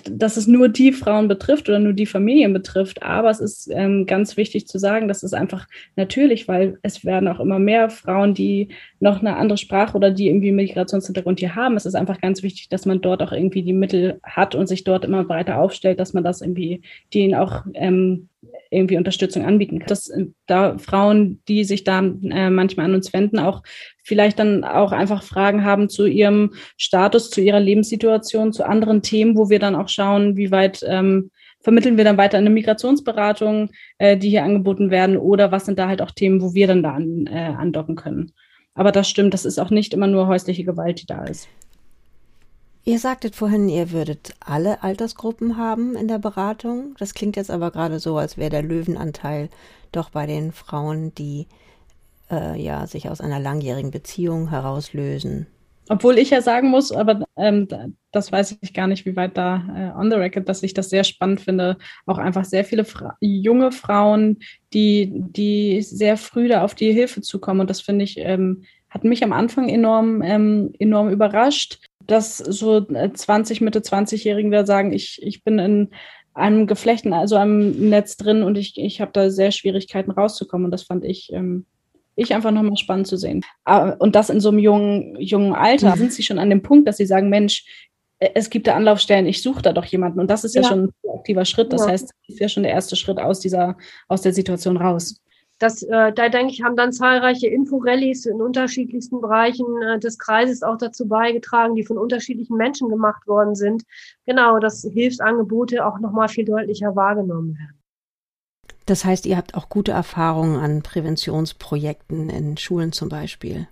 dass 0.05 0.37
es 0.37 0.47
nur 0.47 0.69
die 0.69 0.93
Frauen 0.93 1.29
betrifft 1.29 1.69
oder 1.69 1.79
nur 1.79 1.93
die 1.93 2.07
Familien 2.07 2.53
betrifft. 2.53 3.03
Aber 3.03 3.31
es 3.31 3.41
ist 3.41 3.69
ähm, 3.71 4.07
ganz 4.07 4.37
wichtig 4.37 4.67
zu 4.67 4.79
sagen, 4.79 5.09
dass 5.09 5.23
es 5.23 5.33
einfach 5.33 5.67
natürlich, 5.97 6.49
weil 6.49 6.79
es 6.83 7.05
werden 7.05 7.29
auch 7.29 7.41
immer 7.41 7.59
mehr 7.59 7.91
Frauen, 7.91 8.35
die 8.35 8.69
noch 9.01 9.21
eine 9.21 9.37
andere 9.37 9.59
Sprache 9.59 9.97
oder 9.97 10.11
die 10.11 10.29
irgendwie 10.29 10.53
Migrationshintergrund 10.53 11.41
hier 11.41 11.55
haben. 11.55 11.77
Es 11.77 11.87
ist 11.87 11.95
einfach 11.95 12.21
ganz 12.21 12.43
wichtig, 12.43 12.69
dass 12.69 12.87
man 12.87 13.01
dort 13.01 13.23
auch 13.23 13.33
irgendwie 13.33 13.63
die 13.63 13.73
Mittel 13.73 14.21
hat 14.23 14.55
und 14.55 14.67
sich 14.67 14.85
dort 14.85 15.05
immer 15.05 15.25
breiter 15.25 15.59
aufstellt, 15.59 16.01
dass 16.01 16.13
man 16.13 16.25
das 16.25 16.41
irgendwie 16.41 16.83
denen 17.13 17.35
auch 17.35 17.65
ähm, 17.75 18.29
irgendwie 18.71 18.97
Unterstützung 18.97 19.45
anbieten 19.45 19.79
kann. 19.79 19.89
Dass 19.89 20.09
äh, 20.09 20.27
da 20.47 20.79
Frauen, 20.79 21.43
die 21.49 21.65
sich 21.65 21.85
da 21.85 22.01
äh, 22.01 22.51
manchmal 22.51 22.87
an 22.87 22.95
uns 22.95 23.13
wenden, 23.13 23.39
auch 23.39 23.63
vielleicht 24.03 24.39
dann 24.39 24.65
auch 24.65 24.93
einfach 24.93 25.23
Fragen 25.23 25.65
haben 25.65 25.89
zu 25.89 26.07
ihrem 26.07 26.53
Status, 26.77 27.31
zu 27.31 27.41
ihrer 27.41 27.61
Lebenssituation, 27.61 28.53
zu 28.53 28.65
anderen 28.65 29.03
Themen, 29.03 29.37
wo 29.37 29.51
wir 29.51 29.59
dann 29.59 29.75
auch 29.75 29.89
schauen, 29.89 30.37
wie 30.37 30.51
weit 30.51 30.85
ähm, 30.87 31.31
vermitteln 31.61 31.97
wir 31.97 32.05
dann 32.05 32.19
weiter 32.19 32.39
eine 32.39 32.51
Migrationsberatung, 32.51 33.71
äh, 33.99 34.17
die 34.17 34.31
hier 34.31 34.45
angeboten 34.45 34.91
werden, 34.91 35.17
oder 35.17 35.53
was 35.53 35.67
sind 35.67 35.79
da 35.79 35.89
halt 35.89 36.03
auch 36.03 36.11
Themen, 36.11 36.43
wo 36.43 36.55
wir 36.55 36.67
dann 36.67 36.83
da 36.83 36.93
an, 36.93 37.27
äh, 37.27 37.55
andocken 37.57 37.95
können. 37.95 38.33
Aber 38.75 38.91
das 38.91 39.09
stimmt, 39.09 39.35
das 39.35 39.45
ist 39.45 39.59
auch 39.59 39.71
nicht 39.71 39.95
immer 39.95 40.07
nur 40.07 40.27
häusliche 40.27 40.65
Gewalt, 40.65 41.03
die 41.03 41.07
da 41.07 41.25
ist. 41.25 41.49
Ihr 42.85 42.99
sagtet 42.99 43.37
vorhin, 43.37 43.69
ihr 43.69 43.93
würdet 43.93 44.35
alle 44.41 44.83
Altersgruppen 44.83 45.57
haben 45.57 45.95
in 45.95 46.09
der 46.09 46.19
Beratung. 46.19 46.97
Das 46.99 47.15
klingt 47.15 47.37
jetzt 47.37 47.51
aber 47.51 47.71
gerade 47.71 48.01
so, 48.01 48.17
als 48.17 48.37
wäre 48.37 48.51
der 48.51 48.63
Löwenanteil 48.63 49.51
doch 49.93 50.11
bei 50.11 50.27
den 50.27 50.51
Frauen, 50.51 51.15
die 51.15 51.47
äh, 52.29 52.61
ja 52.61 52.89
sich 52.89 53.09
aus 53.09 53.21
einer 53.21 53.39
langjährigen 53.39 53.93
Beziehung 53.93 54.49
herauslösen. 54.51 55.47
Obwohl 55.89 56.19
ich 56.19 56.31
ja 56.31 56.41
sagen 56.41 56.71
muss, 56.71 56.91
aber 56.91 57.25
ähm, 57.37 57.69
das 58.11 58.33
weiß 58.33 58.57
ich 58.61 58.75
gar 58.75 58.89
nicht, 58.89 59.05
wie 59.05 59.15
weit 59.15 59.37
da 59.37 59.65
äh, 59.77 59.99
on 59.99 60.11
the 60.11 60.17
record, 60.17 60.49
dass 60.49 60.63
ich 60.63 60.75
das 60.75 60.91
sehr 60.91 61.05
spannend 61.05 61.41
finde. 61.41 61.77
Auch 62.07 62.19
einfach 62.19 62.45
sehr 62.45 62.65
viele 62.65 62.85
Fra 62.85 63.17
junge 63.21 63.71
Frauen, 63.71 64.39
die, 64.73 65.13
die 65.13 65.83
sehr 65.83 66.17
früh 66.17 66.49
da 66.49 66.65
auf 66.65 66.75
die 66.75 66.93
Hilfe 66.93 67.21
zukommen. 67.21 67.61
Und 67.61 67.71
das 67.71 67.81
finde 67.81 68.05
ich, 68.05 68.19
ähm, 68.19 68.65
hat 68.91 69.05
mich 69.05 69.23
am 69.23 69.33
Anfang 69.33 69.69
enorm, 69.69 70.23
ähm, 70.23 70.73
enorm 70.79 71.11
überrascht 71.11 71.79
dass 72.13 72.39
so 72.39 72.81
20, 72.81 73.61
äh, 73.61 73.65
Mitte 73.65 73.81
20-Jährigen 73.81 74.51
da 74.51 74.67
sagen, 74.67 74.93
ich, 74.93 75.21
ich 75.23 75.43
bin 75.43 75.59
in 75.59 75.91
einem 76.35 76.67
Geflechten, 76.67 77.13
also 77.13 77.37
einem 77.37 77.89
Netz 77.91 78.17
drin 78.17 78.43
und 78.43 78.57
ich, 78.57 78.79
ich 78.79 79.01
habe 79.01 79.13
da 79.13 79.31
sehr 79.31 79.51
Schwierigkeiten 79.51 80.11
rauszukommen. 80.11 80.67
Und 80.67 80.71
das 80.71 80.85
fand 80.85 81.05
ich, 81.05 81.33
ähm, 81.33 81.67
ich 82.17 82.35
einfach 82.35 82.51
nochmal 82.51 82.77
spannend 82.77 83.07
zu 83.07 83.17
sehen. 83.17 83.45
Ah, 83.65 83.91
und 83.99 84.15
das 84.15 84.31
in 84.31 84.41
so 84.41 84.51
einem 84.51 84.59
jungen, 84.59 85.17
jungen 85.21 85.55
Alter 85.55 85.95
mhm. 85.95 85.99
sind 85.99 86.13
sie 86.13 86.23
schon 86.23 86.39
an 86.39 86.51
dem 86.51 86.63
Punkt, 86.63 86.89
dass 86.89 86.97
sie 86.97 87.07
sagen, 87.07 87.29
Mensch, 87.29 87.65
äh, 88.19 88.31
es 88.35 88.51
gibt 88.51 88.67
da 88.67 88.75
Anlaufstellen, 88.75 89.27
ich 89.27 89.43
suche 89.43 89.63
da 89.63 89.73
doch 89.73 89.85
jemanden. 89.85 90.21
Und 90.21 90.31
das 90.31 90.45
ist 90.45 90.55
ja, 90.55 90.63
ja 90.63 90.69
schon 90.69 90.85
ein 90.85 91.19
aktiver 91.19 91.45
Schritt. 91.45 91.73
Das 91.73 91.83
ja. 91.83 91.89
heißt, 91.89 92.05
das 92.05 92.35
ist 92.35 92.41
ja 92.41 92.49
schon 92.49 92.63
der 92.63 92.73
erste 92.73 92.97
Schritt 92.97 93.19
aus 93.19 93.41
dieser, 93.41 93.77
aus 94.09 94.23
der 94.23 94.33
Situation 94.33 94.77
raus 94.77 95.22
das, 95.63 95.83
äh, 95.85 96.13
da 96.13 96.29
denke 96.29 96.53
ich, 96.53 96.63
haben 96.63 96.75
dann 96.75 96.93
zahlreiche 96.93 97.47
Inforallies 97.47 98.27
in 98.27 98.43
unterschiedlichsten 98.43 99.21
Bereichen 99.21 99.65
äh, 99.83 100.01
des 100.01 100.19
Kreises 100.19 100.63
auch 100.65 100.77
dazu 100.77 101.07
beigetragen, 101.07 101.77
die 101.77 101.85
von 101.85 101.99
unterschiedlichen 101.99 102.57
Menschen 102.57 102.89
gemacht 102.89 103.29
worden 103.29 103.55
sind. 103.55 103.85
Genau, 104.27 104.59
dass 104.59 104.83
Hilfsangebote 104.83 105.87
auch 105.87 106.01
nochmal 106.01 106.29
viel 106.29 106.45
deutlicher 106.45 106.97
wahrgenommen 106.97 107.57
werden. 107.57 107.79
Das 108.87 109.05
heißt, 109.05 109.27
ihr 109.27 109.37
habt 109.37 109.55
auch 109.55 109.69
gute 109.69 109.93
Erfahrungen 109.93 110.57
an 110.57 110.83
Präventionsprojekten 110.83 112.29
in 112.29 112.57
Schulen 112.57 112.91
zum 112.91 113.09
Beispiel. 113.09 113.69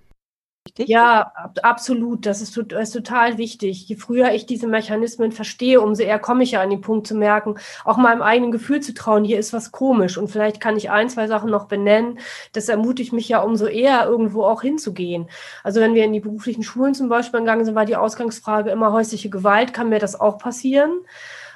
Ja, 0.79 1.33
absolut. 1.63 2.27
Das 2.27 2.41
ist, 2.41 2.57
das 2.69 2.89
ist, 2.89 2.93
total 2.93 3.39
wichtig. 3.39 3.89
Je 3.89 3.97
früher 3.97 4.33
ich 4.33 4.47
diese 4.47 4.67
Mechanismen 4.67 5.33
verstehe, 5.33 5.81
umso 5.81 6.03
eher 6.03 6.19
komme 6.19 6.43
ich 6.43 6.53
ja 6.53 6.61
an 6.61 6.71
den 6.71 6.81
Punkt 6.81 7.07
zu 7.07 7.15
merken, 7.15 7.57
auch 7.85 7.97
meinem 7.97 8.23
eigenen 8.23 8.53
Gefühl 8.53 8.81
zu 8.81 8.95
trauen, 8.95 9.25
hier 9.25 9.39
ist 9.39 9.53
was 9.53 9.73
komisch 9.73 10.19
und 10.19 10.29
vielleicht 10.29 10.61
kann 10.61 10.77
ich 10.77 10.91
ein, 10.91 11.09
zwei 11.09 11.27
Sachen 11.27 11.51
noch 11.51 11.67
benennen. 11.67 12.19
Das 12.53 12.69
ermutigt 12.69 13.13
mich 13.13 13.29
ja 13.29 13.41
umso 13.41 13.67
eher, 13.67 14.05
irgendwo 14.07 14.45
auch 14.45 14.63
hinzugehen. 14.63 15.29
Also 15.65 15.81
wenn 15.81 15.95
wir 15.95 16.05
in 16.05 16.13
die 16.13 16.21
beruflichen 16.21 16.63
Schulen 16.63 16.95
zum 16.95 17.09
Beispiel 17.09 17.41
gegangen 17.41 17.65
sind, 17.65 17.75
war 17.75 17.87
die 17.87 17.97
Ausgangsfrage 17.97 18.71
immer 18.71 18.93
häusliche 18.93 19.31
Gewalt. 19.31 19.73
Kann 19.73 19.89
mir 19.89 19.99
das 19.99 20.19
auch 20.19 20.39
passieren? 20.39 20.93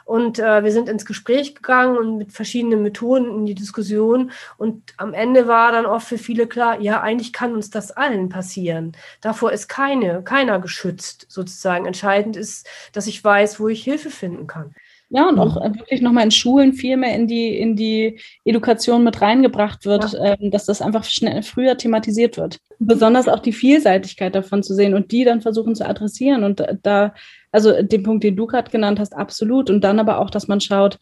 Und 0.05 0.39
äh, 0.39 0.63
wir 0.63 0.73
sind 0.73 0.89
ins 0.89 1.07
Gespräch 1.07 1.55
gegangen 1.55 1.97
und 1.97 2.19
mit 2.19 2.33
verschiedenen 2.33 2.83
Methoden 2.83 3.31
in 3.31 3.47
die 3.47 3.55
Diskussion. 3.55 4.31
Und 4.59 4.95
am 4.99 5.15
Ende 5.15 5.49
war 5.49 5.73
dann 5.73 5.87
oft 5.87 6.07
für 6.07 6.19
viele 6.19 6.47
klar, 6.47 6.81
ja, 6.81 7.01
eigentlich 7.01 7.33
kann 7.33 7.55
uns 7.55 7.71
das 7.71 7.91
allen 7.91 8.29
passieren. 8.29 8.93
Davor 9.21 9.53
ist 9.53 9.69
keine, 9.69 10.23
keiner 10.23 10.61
geschützt 10.61 11.27
sozusagen. 11.29 11.87
Entscheidend 11.87 12.37
ist, 12.37 12.69
dass 12.93 13.07
ich 13.07 13.23
weiß, 13.25 13.61
wo 13.61 13.69
ich 13.69 13.83
Hilfe 13.83 14.11
finden 14.11 14.47
kann. 14.47 14.75
Ja, 15.11 15.29
und 15.29 15.39
auch 15.39 15.57
äh, 15.63 15.73
wirklich 15.75 16.01
nochmal 16.01 16.25
in 16.25 16.31
Schulen 16.31 16.73
viel 16.73 16.97
mehr 16.97 17.15
in 17.15 17.29
die, 17.29 17.57
in 17.57 17.77
die 17.77 18.19
Education 18.45 19.05
mit 19.05 19.21
reingebracht 19.21 19.85
wird, 19.85 20.13
ja. 20.13 20.35
ähm, 20.35 20.51
dass 20.51 20.65
das 20.65 20.83
einfach 20.83 21.05
schnell 21.05 21.43
früher 21.43 21.77
thematisiert 21.77 22.37
wird. 22.37 22.59
Besonders 22.79 23.29
auch 23.29 23.39
die 23.39 23.53
Vielseitigkeit 23.53 24.35
davon 24.35 24.63
zu 24.63 24.75
sehen 24.75 24.95
und 24.95 25.13
die 25.13 25.25
dann 25.25 25.41
versuchen 25.41 25.75
zu 25.75 25.87
adressieren. 25.87 26.43
Und 26.43 26.65
da 26.83 27.15
also 27.55 27.83
den 27.83 28.03
Punkt, 28.03 28.25
den 28.25 28.37
du 28.37 28.47
gerade 28.47 28.71
genannt 28.71 28.99
hast, 28.99 29.15
absolut. 29.15 29.71
Und 29.71 29.83
dann 29.83 30.01
aber 30.01 30.19
auch, 30.19 30.31
dass 30.31 30.49
man 30.49 30.61
schaut, 30.61 30.99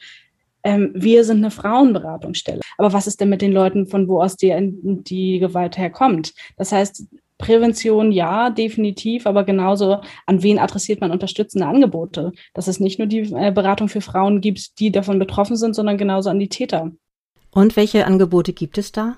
ähm, 0.65 0.93
wir 0.95 1.25
sind 1.25 1.39
eine 1.39 1.51
Frauenberatungsstelle. 1.51 2.61
Aber 2.79 2.93
was 2.93 3.07
ist 3.07 3.21
denn 3.21 3.31
mit 3.31 3.43
den 3.43 3.53
Leuten, 3.53 3.87
von 3.87 4.07
wo 4.07 4.23
aus 4.23 4.37
die, 4.37 4.55
die 4.83 5.39
Gewalt 5.39 5.79
herkommt? 5.79 6.35
Das 6.57 6.73
heißt, 6.73 7.07
Prävention 7.39 8.13
ja, 8.13 8.51
definitiv, 8.51 9.27
aber 9.27 9.45
genauso 9.45 10.01
an 10.27 10.43
wen 10.43 10.61
adressiert 10.61 11.01
man 11.01 11.11
unterstützende 11.11 11.67
Angebote? 11.67 12.33
Dass 12.55 12.69
es 12.69 12.79
nicht 12.79 12.99
nur 12.99 13.09
die 13.09 13.33
äh, 13.35 13.51
Beratung 13.51 13.89
für 13.89 14.01
Frauen 14.01 14.41
gibt, 14.41 14.79
die 14.79 14.93
davon 14.93 15.19
betroffen 15.19 15.57
sind, 15.57 15.75
sondern 15.75 15.99
genauso 15.99 16.31
an 16.31 16.39
die 16.39 16.49
Täter. 16.49 16.93
Und 17.51 17.77
welche 17.77 18.07
Angebote 18.07 18.53
gibt 18.53 18.79
es 18.79 18.93
da? 18.93 19.17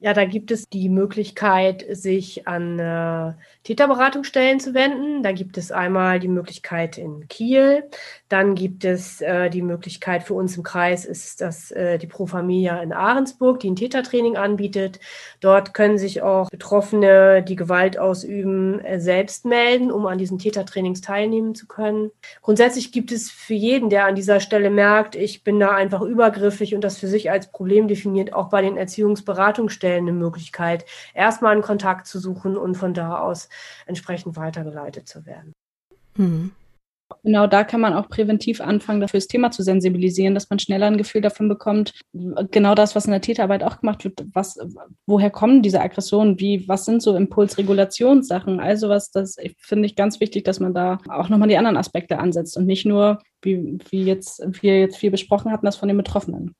Ja, 0.00 0.14
da 0.14 0.24
gibt 0.24 0.50
es 0.50 0.68
die 0.68 0.88
Möglichkeit, 0.88 1.84
sich 1.88 2.48
an 2.48 2.80
äh, 2.80 3.34
Täterberatungsstellen 3.64 4.58
zu 4.58 4.74
wenden. 4.74 5.22
Da 5.22 5.32
gibt 5.32 5.58
es 5.58 5.70
einmal 5.70 6.18
die 6.18 6.28
Möglichkeit 6.28 6.98
in 6.98 7.28
Kiel, 7.28 7.84
dann 8.28 8.54
gibt 8.54 8.84
es 8.84 9.20
äh, 9.20 9.50
die 9.50 9.62
Möglichkeit 9.62 10.22
für 10.22 10.34
uns 10.34 10.56
im 10.56 10.62
Kreis, 10.62 11.04
ist 11.04 11.40
das 11.40 11.70
äh, 11.70 11.98
die 11.98 12.06
Pro 12.06 12.26
Familia 12.26 12.82
in 12.82 12.92
Ahrensburg, 12.92 13.60
die 13.60 13.70
ein 13.70 13.76
Tätertraining 13.76 14.36
anbietet. 14.36 14.98
Dort 15.40 15.74
können 15.74 15.98
sich 15.98 16.22
auch 16.22 16.48
Betroffene, 16.50 17.42
die 17.42 17.56
Gewalt 17.56 17.98
ausüben, 17.98 18.80
äh, 18.80 18.98
selbst 18.98 19.44
melden, 19.44 19.92
um 19.92 20.06
an 20.06 20.18
diesen 20.18 20.38
Tätertrainings 20.38 21.00
teilnehmen 21.02 21.54
zu 21.54 21.66
können. 21.66 22.10
Grundsätzlich 22.40 22.92
gibt 22.92 23.12
es 23.12 23.30
für 23.30 23.54
jeden, 23.54 23.90
der 23.90 24.06
an 24.06 24.14
dieser 24.14 24.40
Stelle 24.40 24.70
merkt, 24.70 25.14
ich 25.14 25.44
bin 25.44 25.60
da 25.60 25.70
einfach 25.74 26.00
übergriffig 26.00 26.74
und 26.74 26.82
das 26.82 26.98
für 26.98 27.08
sich 27.08 27.30
als 27.30 27.52
Problem 27.52 27.88
definiert, 27.88 28.32
auch 28.32 28.48
bei 28.48 28.62
den 28.62 28.76
Erziehungsberatungsstellen 28.76 29.82
Stellen 29.82 30.08
eine 30.08 30.16
Möglichkeit, 30.16 30.84
erstmal 31.12 31.52
einen 31.52 31.62
Kontakt 31.62 32.06
zu 32.06 32.18
suchen 32.20 32.56
und 32.56 32.76
von 32.76 32.94
da 32.94 33.18
aus 33.18 33.48
entsprechend 33.86 34.36
weitergeleitet 34.36 35.08
zu 35.08 35.26
werden. 35.26 35.52
Mhm. 36.16 36.52
Genau, 37.24 37.46
da 37.46 37.64
kann 37.64 37.80
man 37.80 37.92
auch 37.92 38.08
präventiv 38.08 38.60
anfangen, 38.60 39.00
dafür 39.00 39.18
das 39.20 39.26
Thema 39.26 39.50
zu 39.50 39.62
sensibilisieren, 39.62 40.34
dass 40.34 40.48
man 40.50 40.58
schneller 40.58 40.86
ein 40.86 40.96
Gefühl 40.96 41.20
davon 41.20 41.48
bekommt, 41.48 41.92
genau 42.50 42.74
das, 42.74 42.94
was 42.94 43.04
in 43.04 43.10
der 43.10 43.20
Täterarbeit 43.20 43.62
auch 43.62 43.80
gemacht 43.80 44.04
wird, 44.04 44.24
was, 44.32 44.58
woher 45.06 45.30
kommen 45.30 45.62
diese 45.62 45.80
Aggressionen, 45.80 46.40
wie, 46.40 46.66
was 46.68 46.84
sind 46.84 47.02
so 47.02 47.14
Impulsregulationssachen, 47.14 48.60
also 48.60 48.88
was, 48.88 49.10
das 49.10 49.36
finde 49.58 49.86
ich 49.86 49.96
ganz 49.96 50.20
wichtig, 50.20 50.44
dass 50.44 50.60
man 50.60 50.74
da 50.74 50.98
auch 51.08 51.28
nochmal 51.28 51.48
die 51.48 51.58
anderen 51.58 51.76
Aspekte 51.76 52.18
ansetzt 52.18 52.56
und 52.56 52.66
nicht 52.66 52.86
nur, 52.86 53.20
wie, 53.42 53.78
wie 53.90 54.04
jetzt, 54.04 54.42
wir 54.62 54.80
jetzt 54.80 54.96
viel 54.96 55.10
besprochen 55.10 55.52
hatten, 55.52 55.66
das 55.66 55.76
von 55.76 55.88
den 55.88 55.96
Betroffenen 55.96 56.54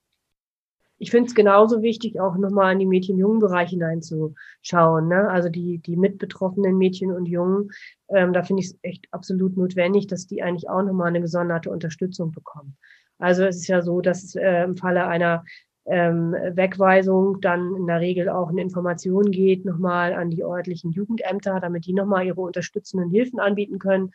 ich 1.02 1.10
finde 1.10 1.26
es 1.26 1.34
genauso 1.34 1.82
wichtig, 1.82 2.20
auch 2.20 2.36
nochmal 2.36 2.74
in 2.74 2.78
die 2.78 2.86
Mädchen-Jungen-Bereich 2.86 3.70
hineinzuschauen. 3.70 5.08
Ne? 5.08 5.28
Also 5.28 5.48
die, 5.48 5.78
die 5.78 5.96
mitbetroffenen 5.96 6.78
Mädchen 6.78 7.10
und 7.10 7.26
Jungen, 7.26 7.72
ähm, 8.08 8.32
da 8.32 8.44
finde 8.44 8.62
ich 8.62 8.68
es 8.68 8.78
echt 8.82 9.08
absolut 9.10 9.56
notwendig, 9.56 10.06
dass 10.06 10.28
die 10.28 10.44
eigentlich 10.44 10.70
auch 10.70 10.82
nochmal 10.84 11.08
eine 11.08 11.20
gesonderte 11.20 11.70
Unterstützung 11.70 12.30
bekommen. 12.30 12.76
Also 13.18 13.42
es 13.42 13.56
ist 13.56 13.66
ja 13.66 13.82
so, 13.82 14.00
dass 14.00 14.36
äh, 14.36 14.62
im 14.62 14.76
Falle 14.76 15.08
einer 15.08 15.42
ähm, 15.86 16.34
Wegweisung 16.34 17.40
dann 17.40 17.74
in 17.74 17.88
der 17.88 17.98
Regel 17.98 18.28
auch 18.28 18.50
eine 18.50 18.62
Information 18.62 19.32
geht, 19.32 19.64
nochmal 19.64 20.12
an 20.12 20.30
die 20.30 20.44
örtlichen 20.44 20.92
Jugendämter, 20.92 21.58
damit 21.58 21.84
die 21.86 21.94
nochmal 21.94 22.26
ihre 22.26 22.40
unterstützenden 22.40 23.10
Hilfen 23.10 23.40
anbieten 23.40 23.80
können. 23.80 24.12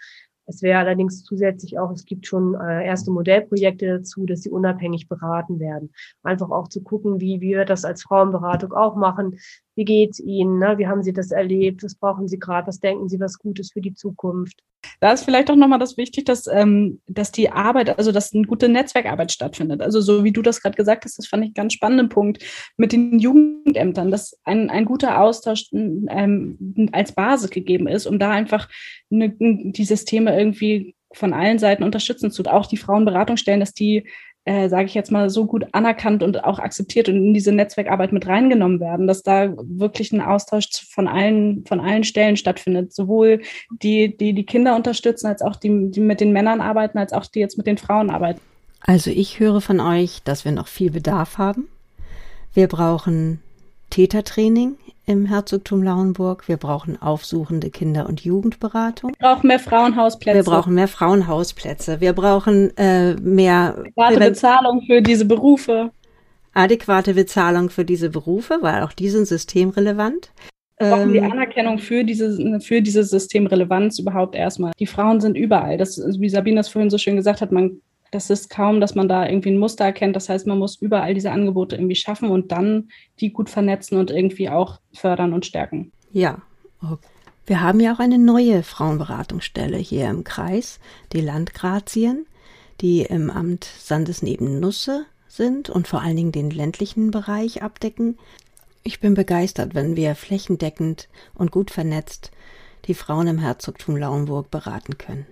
Es 0.47 0.61
wäre 0.61 0.79
allerdings 0.79 1.23
zusätzlich 1.23 1.77
auch, 1.77 1.91
es 1.91 2.05
gibt 2.05 2.25
schon 2.25 2.55
äh, 2.55 2.85
erste 2.85 3.11
Modellprojekte 3.11 3.99
dazu, 3.99 4.25
dass 4.25 4.41
sie 4.41 4.49
unabhängig 4.49 5.09
beraten 5.09 5.59
werden. 5.59 5.91
Einfach 6.23 6.49
auch 6.49 6.69
zu 6.69 6.81
gucken, 6.81 7.19
wie 7.19 7.41
wir 7.41 7.65
das 7.65 7.83
als 7.83 8.03
Frauenberatung 8.03 8.71
auch 8.71 8.95
machen. 8.95 9.37
Wie 9.77 9.85
geht's 9.85 10.19
Ihnen? 10.19 10.57
Ne? 10.57 10.79
Wie 10.79 10.87
haben 10.87 11.03
Sie 11.03 11.13
das 11.13 11.29
erlebt? 11.29 11.83
Was 11.83 11.93
brauchen 11.93 12.27
Sie 12.27 12.39
gerade? 12.39 12.67
Was 12.67 12.79
denken 12.79 13.09
Sie, 13.09 13.19
was 13.19 13.37
gut 13.37 13.59
ist 13.59 13.73
für 13.73 13.81
die 13.81 13.93
Zukunft? 13.93 14.63
Da 14.99 15.11
ist 15.13 15.23
vielleicht 15.23 15.51
auch 15.51 15.55
nochmal 15.55 15.77
das 15.77 15.97
wichtig, 15.97 16.25
dass, 16.25 16.47
ähm, 16.47 16.99
dass 17.07 17.31
die 17.31 17.51
Arbeit, 17.51 17.95
also 17.99 18.11
dass 18.11 18.33
eine 18.33 18.47
gute 18.47 18.69
Netzwerkarbeit 18.69 19.31
stattfindet. 19.31 19.83
Also 19.83 20.01
so 20.01 20.23
wie 20.23 20.31
du 20.31 20.41
das 20.41 20.61
gerade 20.63 20.75
gesagt 20.75 21.05
hast, 21.05 21.19
das 21.19 21.27
fand 21.27 21.43
ich 21.43 21.49
einen 21.49 21.53
ganz 21.53 21.73
spannenden 21.73 22.09
Punkt 22.09 22.43
mit 22.75 22.91
den 22.91 23.19
Jugendämtern, 23.19 24.09
dass 24.09 24.39
ein, 24.43 24.71
ein 24.71 24.85
guter 24.85 25.21
Austausch 25.21 25.69
ähm, 25.71 26.89
als 26.91 27.11
Basis 27.11 27.51
gegeben 27.51 27.87
ist, 27.87 28.07
um 28.07 28.17
da 28.17 28.31
einfach 28.31 28.67
eine, 29.11 29.29
die 29.29 29.85
Systeme 29.85 30.35
irgendwie 30.35 30.95
von 31.13 31.33
allen 31.33 31.59
Seiten 31.59 31.83
unterstützen 31.83 32.31
zu. 32.31 32.43
Auch 32.45 32.65
die 32.65 32.77
Frauenberatungsstellen, 32.77 33.59
dass 33.59 33.73
die 33.73 34.07
äh, 34.47 34.69
sage 34.69 34.85
ich 34.85 34.93
jetzt 34.93 35.11
mal, 35.11 35.29
so 35.29 35.45
gut 35.45 35.65
anerkannt 35.73 36.23
und 36.23 36.45
auch 36.45 36.57
akzeptiert 36.57 37.09
und 37.09 37.17
in 37.17 37.33
diese 37.33 37.51
Netzwerkarbeit 37.51 38.13
mit 38.13 38.27
reingenommen 38.27 38.79
werden, 38.79 39.05
dass 39.05 39.21
da 39.21 39.53
wirklich 39.57 40.13
ein 40.13 40.21
Austausch 40.21 40.69
von 40.89 41.09
allen, 41.09 41.65
von 41.65 41.81
allen 41.81 42.05
Stellen 42.05 42.37
stattfindet. 42.37 42.93
Sowohl 42.93 43.41
die, 43.83 44.15
die 44.15 44.31
die 44.31 44.45
Kinder 44.45 44.77
unterstützen, 44.77 45.27
als 45.27 45.41
auch 45.41 45.57
die, 45.57 45.91
die 45.91 45.99
mit 45.99 46.21
den 46.21 46.31
Männern 46.31 46.61
arbeiten, 46.61 46.97
als 46.97 47.11
auch 47.11 47.25
die 47.25 47.41
jetzt 47.41 47.57
mit 47.57 47.67
den 47.67 47.77
Frauen 47.77 48.09
arbeiten. 48.09 48.39
Also 48.79 49.11
ich 49.11 49.41
höre 49.41 49.59
von 49.59 49.81
euch, 49.81 50.23
dass 50.23 50.45
wir 50.45 50.53
noch 50.53 50.67
viel 50.67 50.91
Bedarf 50.91 51.37
haben. 51.37 51.67
Wir 52.53 52.67
brauchen 52.67 53.41
Tätertraining 53.89 54.77
im 55.07 55.25
Herzogtum 55.25 55.81
Lauenburg. 55.81 56.47
Wir 56.47 56.57
brauchen 56.57 57.01
aufsuchende 57.01 57.71
Kinder- 57.71 58.07
und 58.07 58.21
Jugendberatung. 58.21 59.11
Wir 59.17 59.29
brauchen 59.29 59.47
mehr 59.47 59.59
Frauenhausplätze. 59.59 60.37
Wir 60.37 60.43
brauchen 60.43 60.73
mehr 60.75 60.87
Frauenhausplätze. 60.87 62.01
Wir 62.01 62.13
brauchen 62.13 62.75
äh, 62.77 63.15
mehr 63.15 63.77
adäquate 63.77 64.19
Bezahlung 64.19 64.81
für 64.85 65.01
diese 65.01 65.25
Berufe. 65.25 65.91
Adäquate 66.53 67.13
Bezahlung 67.13 67.69
für 67.69 67.85
diese 67.85 68.09
Berufe, 68.09 68.59
weil 68.61 68.83
auch 68.83 68.91
die 68.91 69.09
sind 69.09 69.27
systemrelevant. 69.27 70.31
Wir 70.77 70.89
brauchen 70.89 71.13
die 71.13 71.19
ähm, 71.19 71.31
Anerkennung 71.31 71.79
für 71.79 72.03
diese, 72.03 72.59
für 72.59 72.81
diese 72.81 73.03
Systemrelevanz 73.03 73.99
überhaupt 73.99 74.35
erstmal. 74.35 74.73
Die 74.77 74.85
Frauen 74.85 75.21
sind 75.21 75.37
überall. 75.37 75.77
Das, 75.77 75.97
wie 76.19 76.29
Sabine 76.29 76.57
das 76.57 76.69
vorhin 76.69 76.89
so 76.89 76.97
schön 76.97 77.15
gesagt 77.15 77.41
hat, 77.41 77.51
man 77.51 77.81
das 78.11 78.29
ist 78.29 78.49
kaum, 78.49 78.81
dass 78.81 78.95
man 78.95 79.07
da 79.07 79.27
irgendwie 79.27 79.49
ein 79.49 79.57
Muster 79.57 79.85
erkennt. 79.85 80.15
Das 80.15 80.29
heißt, 80.29 80.47
man 80.47 80.57
muss 80.57 80.81
überall 80.81 81.13
diese 81.13 81.31
Angebote 81.31 81.75
irgendwie 81.75 81.95
schaffen 81.95 82.29
und 82.29 82.51
dann 82.51 82.89
die 83.19 83.31
gut 83.31 83.49
vernetzen 83.49 83.97
und 83.97 84.11
irgendwie 84.11 84.49
auch 84.49 84.79
fördern 84.93 85.33
und 85.33 85.45
stärken. 85.45 85.91
Ja. 86.11 86.41
Okay. 86.81 87.07
Wir 87.45 87.61
haben 87.61 87.79
ja 87.79 87.93
auch 87.93 87.99
eine 87.99 88.17
neue 88.17 88.61
Frauenberatungsstelle 88.61 89.77
hier 89.77 90.09
im 90.09 90.25
Kreis, 90.25 90.81
die 91.13 91.21
Landgrazien, 91.21 92.25
die 92.81 93.03
im 93.03 93.29
Amt 93.29 93.63
Sandesneben-Nusse 93.63 95.05
sind 95.29 95.69
und 95.69 95.87
vor 95.87 96.01
allen 96.01 96.17
Dingen 96.17 96.31
den 96.33 96.51
ländlichen 96.51 97.09
Bereich 97.09 97.63
abdecken. 97.63 98.17
Ich 98.83 98.99
bin 98.99 99.13
begeistert, 99.13 99.75
wenn 99.75 99.95
wir 99.95 100.15
flächendeckend 100.15 101.07
und 101.35 101.51
gut 101.51 101.71
vernetzt 101.71 102.31
die 102.85 102.93
Frauen 102.93 103.27
im 103.27 103.37
Herzogtum 103.37 103.95
Lauenburg 103.95 104.51
beraten 104.51 104.97
können. 104.97 105.25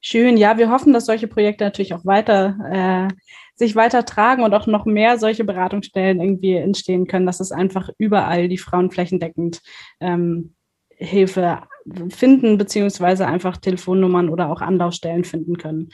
Schön, 0.00 0.36
ja, 0.36 0.58
wir 0.58 0.70
hoffen, 0.70 0.92
dass 0.92 1.06
solche 1.06 1.28
Projekte 1.28 1.64
natürlich 1.64 1.94
auch 1.94 2.04
weiter 2.04 3.08
äh, 3.10 3.14
sich 3.54 3.74
weiter 3.74 4.04
tragen 4.04 4.42
und 4.42 4.52
auch 4.52 4.66
noch 4.66 4.84
mehr 4.84 5.18
solche 5.18 5.44
Beratungsstellen 5.44 6.20
irgendwie 6.20 6.54
entstehen 6.54 7.06
können, 7.06 7.26
dass 7.26 7.40
es 7.40 7.52
einfach 7.52 7.88
überall 7.98 8.48
die 8.48 8.58
Frauen 8.58 8.90
flächendeckend 8.90 9.62
ähm, 10.00 10.54
Hilfe 10.90 11.62
finden, 12.10 12.58
beziehungsweise 12.58 13.26
einfach 13.26 13.56
Telefonnummern 13.56 14.28
oder 14.28 14.50
auch 14.50 14.60
Anlaufstellen 14.60 15.24
finden 15.24 15.56
können. 15.56 15.90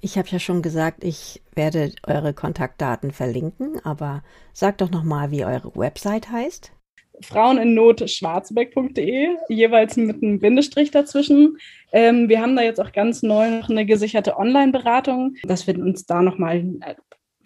Ich 0.00 0.18
habe 0.18 0.28
ja 0.28 0.38
schon 0.38 0.62
gesagt, 0.62 1.02
ich 1.02 1.42
werde 1.54 1.92
eure 2.06 2.34
Kontaktdaten 2.34 3.10
verlinken, 3.10 3.80
aber 3.84 4.22
sagt 4.52 4.80
doch 4.80 4.90
nochmal, 4.90 5.30
wie 5.30 5.44
eure 5.44 5.74
Website 5.76 6.30
heißt. 6.30 6.73
Frauen 7.20 7.58
in 7.58 7.74
Not 7.74 8.08
schwarzebeck.de, 8.08 9.28
jeweils 9.48 9.96
mit 9.96 10.22
einem 10.22 10.40
Bindestrich 10.40 10.90
dazwischen. 10.90 11.58
Ähm, 11.92 12.28
wir 12.28 12.40
haben 12.40 12.56
da 12.56 12.62
jetzt 12.62 12.80
auch 12.80 12.92
ganz 12.92 13.22
neu 13.22 13.50
noch 13.50 13.68
eine 13.68 13.86
gesicherte 13.86 14.36
Online-Beratung, 14.36 15.36
dass 15.44 15.66
wir 15.66 15.78
uns 15.78 16.06
da 16.06 16.22
nochmal 16.22 16.64
äh, 16.80 16.94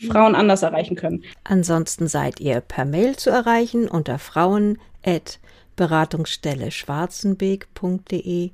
Frauen 0.06 0.34
anders 0.34 0.62
erreichen 0.62 0.96
können. 0.96 1.24
Ansonsten 1.44 2.08
seid 2.08 2.40
ihr 2.40 2.60
per 2.60 2.84
Mail 2.84 3.16
zu 3.16 3.30
erreichen 3.30 3.88
unter 3.88 4.18
frauen@ 4.18 4.76
Beratungsstelle 5.78 6.70
schwarzenbeek.de 6.72 8.50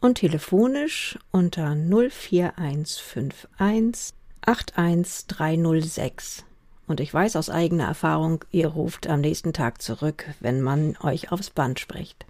und 0.00 0.14
telefonisch 0.16 1.16
unter 1.30 1.76
04151 1.76 4.12
81306. 4.44 6.44
Und 6.86 7.00
ich 7.00 7.12
weiß 7.12 7.36
aus 7.36 7.50
eigener 7.50 7.84
Erfahrung, 7.84 8.44
ihr 8.50 8.68
ruft 8.68 9.08
am 9.08 9.20
nächsten 9.20 9.52
Tag 9.52 9.80
zurück, 9.80 10.26
wenn 10.40 10.60
man 10.60 10.96
euch 11.02 11.32
aufs 11.32 11.50
Band 11.50 11.80
spricht. 11.80 12.26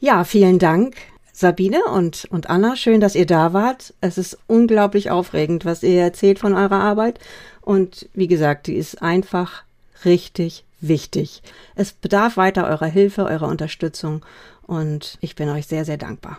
Ja, 0.00 0.24
vielen 0.24 0.58
Dank, 0.58 0.96
Sabine 1.32 1.84
und, 1.84 2.24
und 2.30 2.48
Anna. 2.48 2.76
Schön, 2.76 3.00
dass 3.00 3.14
ihr 3.14 3.26
da 3.26 3.52
wart. 3.52 3.92
Es 4.00 4.16
ist 4.16 4.38
unglaublich 4.46 5.10
aufregend, 5.10 5.66
was 5.66 5.82
ihr 5.82 6.00
erzählt 6.00 6.38
von 6.38 6.54
eurer 6.54 6.80
Arbeit. 6.80 7.18
Und 7.60 8.08
wie 8.14 8.26
gesagt, 8.26 8.66
die 8.68 8.76
ist 8.76 9.02
einfach 9.02 9.64
richtig 10.04 10.64
wichtig. 10.80 11.42
Es 11.74 11.92
bedarf 11.92 12.36
weiter 12.36 12.66
eurer 12.66 12.86
Hilfe, 12.86 13.24
eurer 13.24 13.48
Unterstützung. 13.48 14.24
Und 14.66 15.18
ich 15.20 15.36
bin 15.36 15.48
euch 15.50 15.66
sehr, 15.66 15.84
sehr 15.84 15.98
dankbar. 15.98 16.38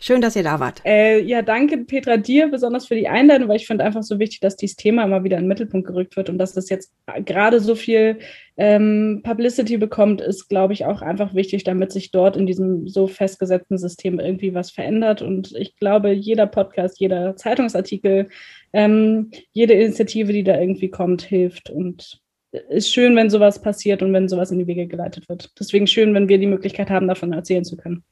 Schön, 0.00 0.20
dass 0.20 0.36
ihr 0.36 0.42
da 0.42 0.60
wart. 0.60 0.82
Äh, 0.84 1.20
ja, 1.22 1.42
danke 1.42 1.78
Petra 1.78 2.16
dir 2.16 2.48
besonders 2.48 2.86
für 2.86 2.94
die 2.94 3.08
Einladung, 3.08 3.48
weil 3.48 3.56
ich 3.56 3.66
finde 3.66 3.84
einfach 3.84 4.02
so 4.02 4.18
wichtig, 4.18 4.40
dass 4.40 4.56
dieses 4.56 4.76
Thema 4.76 5.04
immer 5.04 5.24
wieder 5.24 5.36
in 5.36 5.44
den 5.44 5.48
Mittelpunkt 5.48 5.86
gerückt 5.86 6.16
wird 6.16 6.28
und 6.28 6.38
dass 6.38 6.52
das 6.52 6.68
jetzt 6.68 6.92
gerade 7.24 7.60
so 7.60 7.74
viel 7.74 8.18
ähm, 8.56 9.20
Publicity 9.24 9.78
bekommt, 9.78 10.20
ist, 10.20 10.48
glaube 10.48 10.72
ich, 10.72 10.84
auch 10.84 11.02
einfach 11.02 11.34
wichtig, 11.34 11.64
damit 11.64 11.92
sich 11.92 12.10
dort 12.10 12.36
in 12.36 12.46
diesem 12.46 12.88
so 12.88 13.06
festgesetzten 13.06 13.78
System 13.78 14.20
irgendwie 14.20 14.54
was 14.54 14.70
verändert. 14.70 15.22
Und 15.22 15.54
ich 15.56 15.76
glaube, 15.76 16.12
jeder 16.12 16.46
Podcast, 16.46 17.00
jeder 17.00 17.36
Zeitungsartikel, 17.36 18.28
ähm, 18.72 19.30
jede 19.52 19.74
Initiative, 19.74 20.32
die 20.32 20.44
da 20.44 20.58
irgendwie 20.58 20.90
kommt, 20.90 21.22
hilft 21.22 21.70
und 21.70 22.20
ist 22.68 22.92
schön, 22.92 23.16
wenn 23.16 23.30
sowas 23.30 23.60
passiert 23.60 24.02
und 24.02 24.12
wenn 24.12 24.28
sowas 24.28 24.50
in 24.50 24.58
die 24.58 24.66
Wege 24.66 24.86
geleitet 24.86 25.28
wird. 25.28 25.50
Deswegen 25.58 25.86
schön, 25.86 26.14
wenn 26.14 26.28
wir 26.28 26.38
die 26.38 26.46
Möglichkeit 26.46 26.90
haben, 26.90 27.08
davon 27.08 27.32
erzählen 27.32 27.64
zu 27.64 27.76
können. 27.76 28.04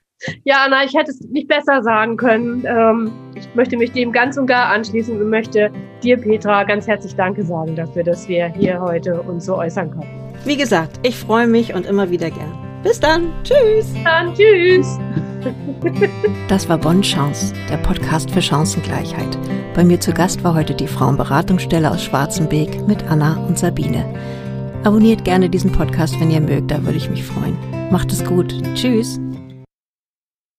Ja, 0.45 0.65
Anna, 0.65 0.85
ich 0.85 0.95
hätte 0.95 1.11
es 1.11 1.21
nicht 1.21 1.49
besser 1.49 1.83
sagen 1.83 2.17
können. 2.17 2.65
Ähm, 2.67 3.13
ich 3.35 3.49
möchte 3.55 3.77
mich 3.77 3.93
dem 3.93 4.13
ganz 4.13 4.37
und 4.37 4.47
gar 4.47 4.67
anschließen 4.73 5.21
und 5.21 5.29
möchte 5.29 5.71
dir, 6.03 6.17
Petra, 6.17 6.65
ganz 6.65 6.87
herzlich 6.87 7.15
Danke 7.15 7.45
sagen 7.45 7.77
dafür, 7.77 8.05
dass 8.05 8.29
wir 8.29 8.47
hier 8.49 8.81
heute 8.81 9.21
uns 9.23 9.47
so 9.47 9.57
äußern 9.57 9.91
können. 9.91 10.33
Wie 10.45 10.57
gesagt, 10.57 11.01
ich 11.03 11.17
freue 11.17 11.47
mich 11.47 11.75
und 11.75 11.87
immer 11.87 12.11
wieder 12.11 12.31
gern. 12.31 12.53
Bis 12.83 13.01
dann. 13.01 13.33
Tschüss. 13.43 13.93
Bis 13.93 14.05
dann. 14.05 14.35
Tschüss. 14.35 14.99
Das 16.49 16.71
war 16.71 16.79
Bonn 16.79 17.03
Chance, 17.03 17.53
der 17.71 17.77
Podcast 17.77 18.31
für 18.31 18.41
Chancengleichheit. 18.41 19.39
Bei 19.75 19.85
mir 19.85 20.01
zu 20.01 20.13
Gast 20.13 20.43
war 20.43 20.55
heute 20.55 20.75
die 20.75 20.87
Frauenberatungsstelle 20.87 21.91
aus 21.91 22.03
Schwarzenbeek 22.03 22.87
mit 22.89 23.05
Anna 23.11 23.37
und 23.47 23.59
Sabine. 23.59 24.07
Abonniert 24.85 25.25
gerne 25.25 25.51
diesen 25.51 25.73
Podcast, 25.73 26.19
wenn 26.21 26.31
ihr 26.31 26.41
mögt, 26.41 26.71
da 26.71 26.83
würde 26.83 26.97
ich 26.97 27.11
mich 27.11 27.25
freuen. 27.25 27.59
Macht 27.91 28.13
es 28.13 28.25
gut. 28.25 28.55
Tschüss. 28.75 29.21